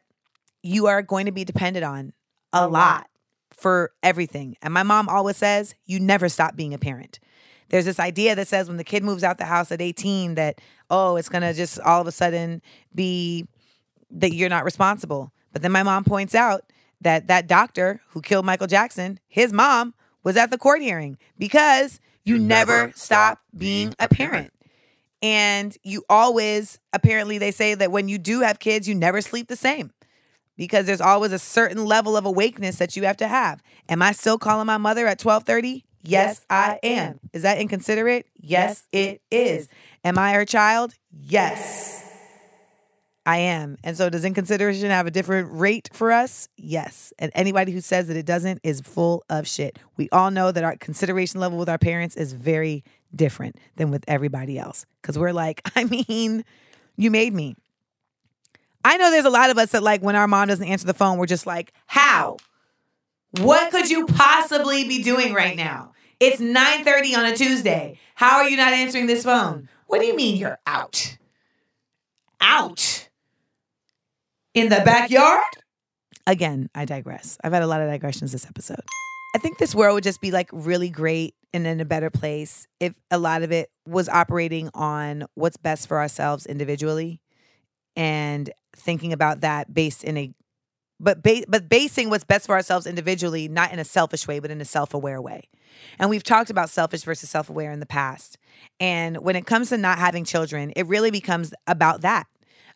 you 0.64 0.88
are 0.88 1.02
going 1.02 1.28
to 1.28 1.32
be 1.32 1.46
depended 1.46 1.84
on 1.84 2.14
a 2.64 2.68
lot 2.68 3.08
for 3.52 3.92
everything. 4.04 4.56
And 4.62 4.74
my 4.74 4.84
mom 4.84 5.10
always 5.10 5.38
says, 5.38 5.76
you 5.86 6.00
never 6.00 6.30
stop 6.30 6.56
being 6.56 6.74
a 6.74 6.78
parent. 6.78 7.20
There's 7.70 7.86
this 7.86 8.00
idea 8.00 8.36
that 8.36 8.48
says 8.48 8.68
when 8.68 8.78
the 8.78 8.84
kid 8.84 9.04
moves 9.04 9.24
out 9.24 9.38
the 9.38 9.46
house 9.46 9.72
at 9.72 9.82
18 9.82 10.36
that, 10.36 10.62
oh, 10.90 11.18
it's 11.18 11.30
going 11.30 11.42
to 11.42 11.54
just 11.54 11.80
all 11.82 12.00
of 12.00 12.08
a 12.08 12.12
sudden 12.12 12.62
be 12.96 13.46
that 14.12 14.34
you're 14.34 14.50
not 14.50 14.64
responsible. 14.64 15.32
But 15.52 15.62
then 15.64 15.72
my 15.72 15.84
mom 15.84 16.04
points 16.04 16.34
out 16.36 16.62
that 17.02 17.28
that 17.28 17.48
doctor 17.48 18.02
who 18.10 18.22
killed 18.22 18.46
Michael 18.46 18.68
Jackson, 18.68 19.20
his 19.28 19.52
mom 19.52 19.94
was 20.24 20.38
at 20.38 20.50
the 20.50 20.58
court 20.58 20.82
hearing 20.82 21.18
because 21.38 22.00
you, 22.24 22.36
You 22.36 22.42
never, 22.42 22.78
never 22.88 22.94
stop 22.96 23.40
being 23.58 23.94
a 24.00 24.08
parent. 24.08 24.32
parent. 24.32 24.54
And 25.22 25.76
you 25.84 26.04
always, 26.10 26.80
apparently, 26.94 27.38
they 27.38 27.52
say 27.52 27.74
that 27.74 27.92
when 27.92 28.08
you 28.08 28.18
do 28.18 28.42
have 28.42 28.60
kids, 28.60 28.88
you 28.88 28.94
never 28.94 29.22
sleep 29.22 29.48
the 29.48 29.56
same 29.56 29.92
because 30.58 30.86
there's 30.86 31.02
always 31.02 31.32
a 31.32 31.40
certain 31.40 31.86
level 31.86 32.18
of 32.18 32.26
awakeness 32.26 32.78
that 32.78 32.96
you 32.96 33.04
have 33.04 33.18
to 33.18 33.28
have. 33.28 33.62
Am 33.88 34.02
I 34.02 34.12
still 34.12 34.38
calling 34.38 34.68
my 34.68 34.78
mother 34.78 35.08
at 35.08 35.20
12:30? 35.20 35.84
Yes, 36.04 36.42
I 36.50 36.80
am. 36.84 37.20
Is 37.34 37.42
that 37.42 37.60
inconsiderate? 37.60 38.28
Yes, 38.40 38.84
it 38.92 39.22
is. 39.32 39.68
Am 40.04 40.18
I 40.18 40.34
her 40.34 40.46
child? 40.46 40.94
Yes. 41.12 42.04
I 43.26 43.40
am. 43.40 43.78
And 43.84 43.98
so 43.98 44.10
does 44.10 44.24
inconsideration 44.24 44.90
have 44.90 45.06
a 45.06 45.12
different 45.12 45.50
rate 45.52 45.90
for 45.92 46.14
us? 46.14 46.48
Yes. 46.56 47.12
And 47.20 47.30
anybody 47.36 47.74
who 47.74 47.82
says 47.82 48.08
that 48.08 48.16
it 48.16 48.26
doesn't 48.26 48.62
is 48.64 48.80
full 48.80 49.26
of 49.30 49.46
shit. 49.46 49.78
We 49.98 50.08
all 50.14 50.32
know 50.32 50.54
that 50.54 50.64
our 50.64 50.78
consideration 50.78 51.42
level 51.42 51.58
with 51.58 51.68
our 51.68 51.78
parents 51.78 52.16
is 52.16 52.32
very 52.32 52.86
different 53.14 53.58
than 53.76 53.92
with 53.92 54.06
everybody 54.08 54.58
else 54.58 54.86
cuz 55.02 55.20
we're 55.20 55.34
like, 55.34 55.62
I 55.76 55.84
mean, 55.84 56.46
you 56.96 57.12
made 57.12 57.34
me. 57.34 57.58
I 58.88 58.96
know 58.96 59.12
there's 59.12 59.26
a 59.26 59.30
lot 59.30 59.50
of 59.50 59.58
us 59.58 59.72
that 59.72 59.84
like 59.84 60.02
when 60.02 60.16
our 60.16 60.30
mom 60.30 60.48
doesn't 60.48 60.66
answer 60.66 60.88
the 60.88 60.94
phone, 60.94 61.18
we're 61.18 61.26
just 61.26 61.46
like, 61.46 61.74
"How? 61.88 62.38
What 63.42 63.70
could 63.70 63.90
you 63.90 64.06
possibly 64.06 64.88
be 64.88 65.04
doing 65.04 65.34
right 65.34 65.58
now? 65.58 65.92
It's 66.22 66.40
9:30 66.40 67.14
on 67.14 67.26
a 67.26 67.36
Tuesday. 67.36 68.00
How 68.16 68.38
are 68.38 68.48
you 68.48 68.56
not 68.56 68.72
answering 68.72 69.08
this 69.08 69.26
phone? 69.26 69.68
What 69.88 70.00
do 70.00 70.06
you 70.06 70.16
mean 70.16 70.38
you're 70.38 70.60
out? 70.66 71.18
Out 72.40 73.10
in 74.54 74.70
the 74.70 74.82
backyard? 74.86 75.44
Again, 76.26 76.70
I 76.74 76.86
digress. 76.86 77.38
I've 77.44 77.52
had 77.52 77.64
a 77.64 77.68
lot 77.68 77.82
of 77.82 77.90
digressions 77.90 78.32
this 78.32 78.46
episode. 78.46 78.84
I 79.36 79.40
think 79.40 79.58
this 79.58 79.76
world 79.76 79.96
would 79.96 80.06
just 80.06 80.22
be 80.22 80.32
like 80.32 80.50
really 80.54 80.90
great 80.90 81.36
and 81.54 81.68
in 81.68 81.82
a 81.82 81.86
better 81.86 82.10
place 82.10 82.68
if 82.80 82.94
a 83.12 83.18
lot 83.18 83.44
of 83.44 83.52
it 83.52 83.70
was 83.86 84.08
operating 84.08 84.70
on 84.74 85.26
what's 85.36 85.58
best 85.58 85.90
for 85.90 85.98
ourselves 85.98 86.46
individually 86.46 87.20
and 87.98 88.50
thinking 88.78 89.14
about 89.14 89.42
that 89.42 89.74
based 89.74 90.04
in 90.04 90.18
a 90.18 90.32
but 91.00 91.22
ba- 91.22 91.44
but 91.48 91.70
basing 91.70 92.10
what's 92.10 92.24
best 92.24 92.48
for 92.48 92.56
ourselves 92.56 92.88
individually 92.88 93.48
not 93.48 93.72
in 93.72 93.80
a 93.80 93.86
selfish 93.86 94.28
way 94.28 94.40
but 94.40 94.52
in 94.52 94.62
a 94.62 94.66
self-aware 94.66 95.22
way. 95.22 95.44
And 96.00 96.10
we've 96.10 96.24
talked 96.24 96.50
about 96.50 96.70
selfish 96.70 97.04
versus 97.04 97.30
self-aware 97.30 97.72
in 97.72 97.80
the 97.80 97.86
past. 97.86 98.38
And 98.80 99.18
when 99.18 99.36
it 99.36 99.46
comes 99.46 99.70
to 99.70 99.78
not 99.78 100.00
having 100.00 100.24
children 100.24 100.72
it 100.76 100.88
really 100.88 101.12
becomes 101.12 101.54
about 101.68 102.02
that 102.02 102.28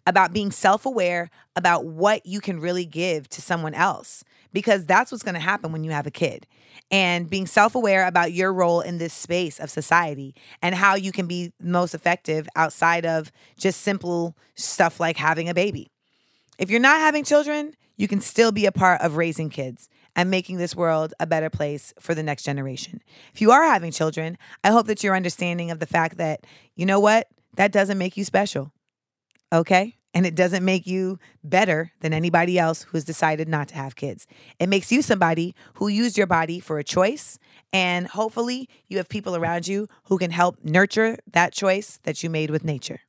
about 0.08 0.34
being 0.34 0.52
self-aware 0.52 1.30
about 1.56 1.86
what 1.86 2.26
you 2.26 2.41
can 2.41 2.60
really 2.60 2.86
give 2.86 3.30
to 3.30 3.41
someone 3.41 3.74
else 3.74 4.24
because 4.54 4.86
that's 4.86 5.12
what's 5.12 5.24
going 5.24 5.36
to 5.36 5.39
happen 5.39 5.72
when 5.72 5.84
you 5.84 5.91
have 5.91 6.08
a 6.08 6.12
kid. 6.12 6.45
And 6.89 7.30
being 7.30 7.45
self-aware 7.45 8.06
about 8.06 8.34
your 8.34 8.52
role 8.52 8.82
in 8.82 8.97
this 8.97 9.14
space 9.14 9.60
of 9.60 9.70
society 9.70 10.36
and 10.62 10.76
how 10.76 10.95
you 10.95 11.12
can 11.12 11.28
be 11.28 11.54
most 11.62 11.93
effective 11.93 12.47
outside 12.56 13.06
of 13.06 13.32
just 13.58 13.82
simple 13.82 14.36
stuff 14.56 14.99
like 14.99 15.18
having 15.18 15.47
a 15.47 15.54
baby 15.54 15.90
if 16.58 16.70
you're 16.70 16.80
not 16.80 16.99
having 16.99 17.24
children, 17.24 17.76
you 17.97 18.08
can 18.08 18.22
still 18.22 18.52
be 18.52 18.66
a 18.66 18.72
part 18.72 19.02
of 19.02 19.16
raising 19.16 19.49
kids 19.49 19.89
and 20.16 20.30
making 20.30 20.58
this 20.58 20.76
world 20.76 21.14
a 21.20 21.28
better 21.28 21.49
place 21.49 21.93
for 21.99 22.14
the 22.14 22.24
next 22.24 22.43
generation. 22.43 23.02
If 23.34 23.41
you 23.41 23.52
are 23.52 23.64
having 23.64 23.91
children, 23.91 24.38
I 24.64 24.72
hope 24.72 24.88
that 24.88 25.04
you're 25.04 25.16
understanding 25.16 25.72
of 25.72 25.80
the 25.80 25.86
fact 25.86 26.18
that, 26.18 26.45
you 26.76 26.86
know 26.86 26.99
what? 26.99 27.28
That 27.56 27.72
doesn't 27.72 27.97
make 27.97 28.18
you 28.18 28.26
special. 28.26 28.74
Okay? 29.54 29.97
And 30.14 30.26
it 30.26 30.36
doesn't 30.36 30.66
make 30.66 30.86
you 30.88 31.20
better 31.43 31.91
than 32.02 32.12
anybody 32.12 32.60
else 32.60 32.84
who's 32.84 33.06
decided 33.06 33.47
not 33.47 33.70
to 33.70 33.76
have 33.76 33.95
kids. 33.95 34.28
It 34.60 34.68
makes 34.68 34.91
you 34.91 35.02
somebody 35.02 35.56
who 35.76 35.88
used 35.88 36.18
your 36.18 36.28
body 36.28 36.60
for 36.60 36.80
a 36.80 36.84
choice. 36.84 37.39
And 37.72 38.08
hopefully, 38.08 38.68
you 38.89 38.97
have 38.97 39.08
people 39.08 39.38
around 39.38 39.68
you 39.68 39.88
who 40.06 40.18
can 40.18 40.32
help 40.32 40.58
nurture 40.64 41.18
that 41.32 41.54
choice 41.54 41.99
that 42.04 42.24
you 42.24 42.30
made 42.30 42.49
with 42.49 42.66
nature. 42.66 42.99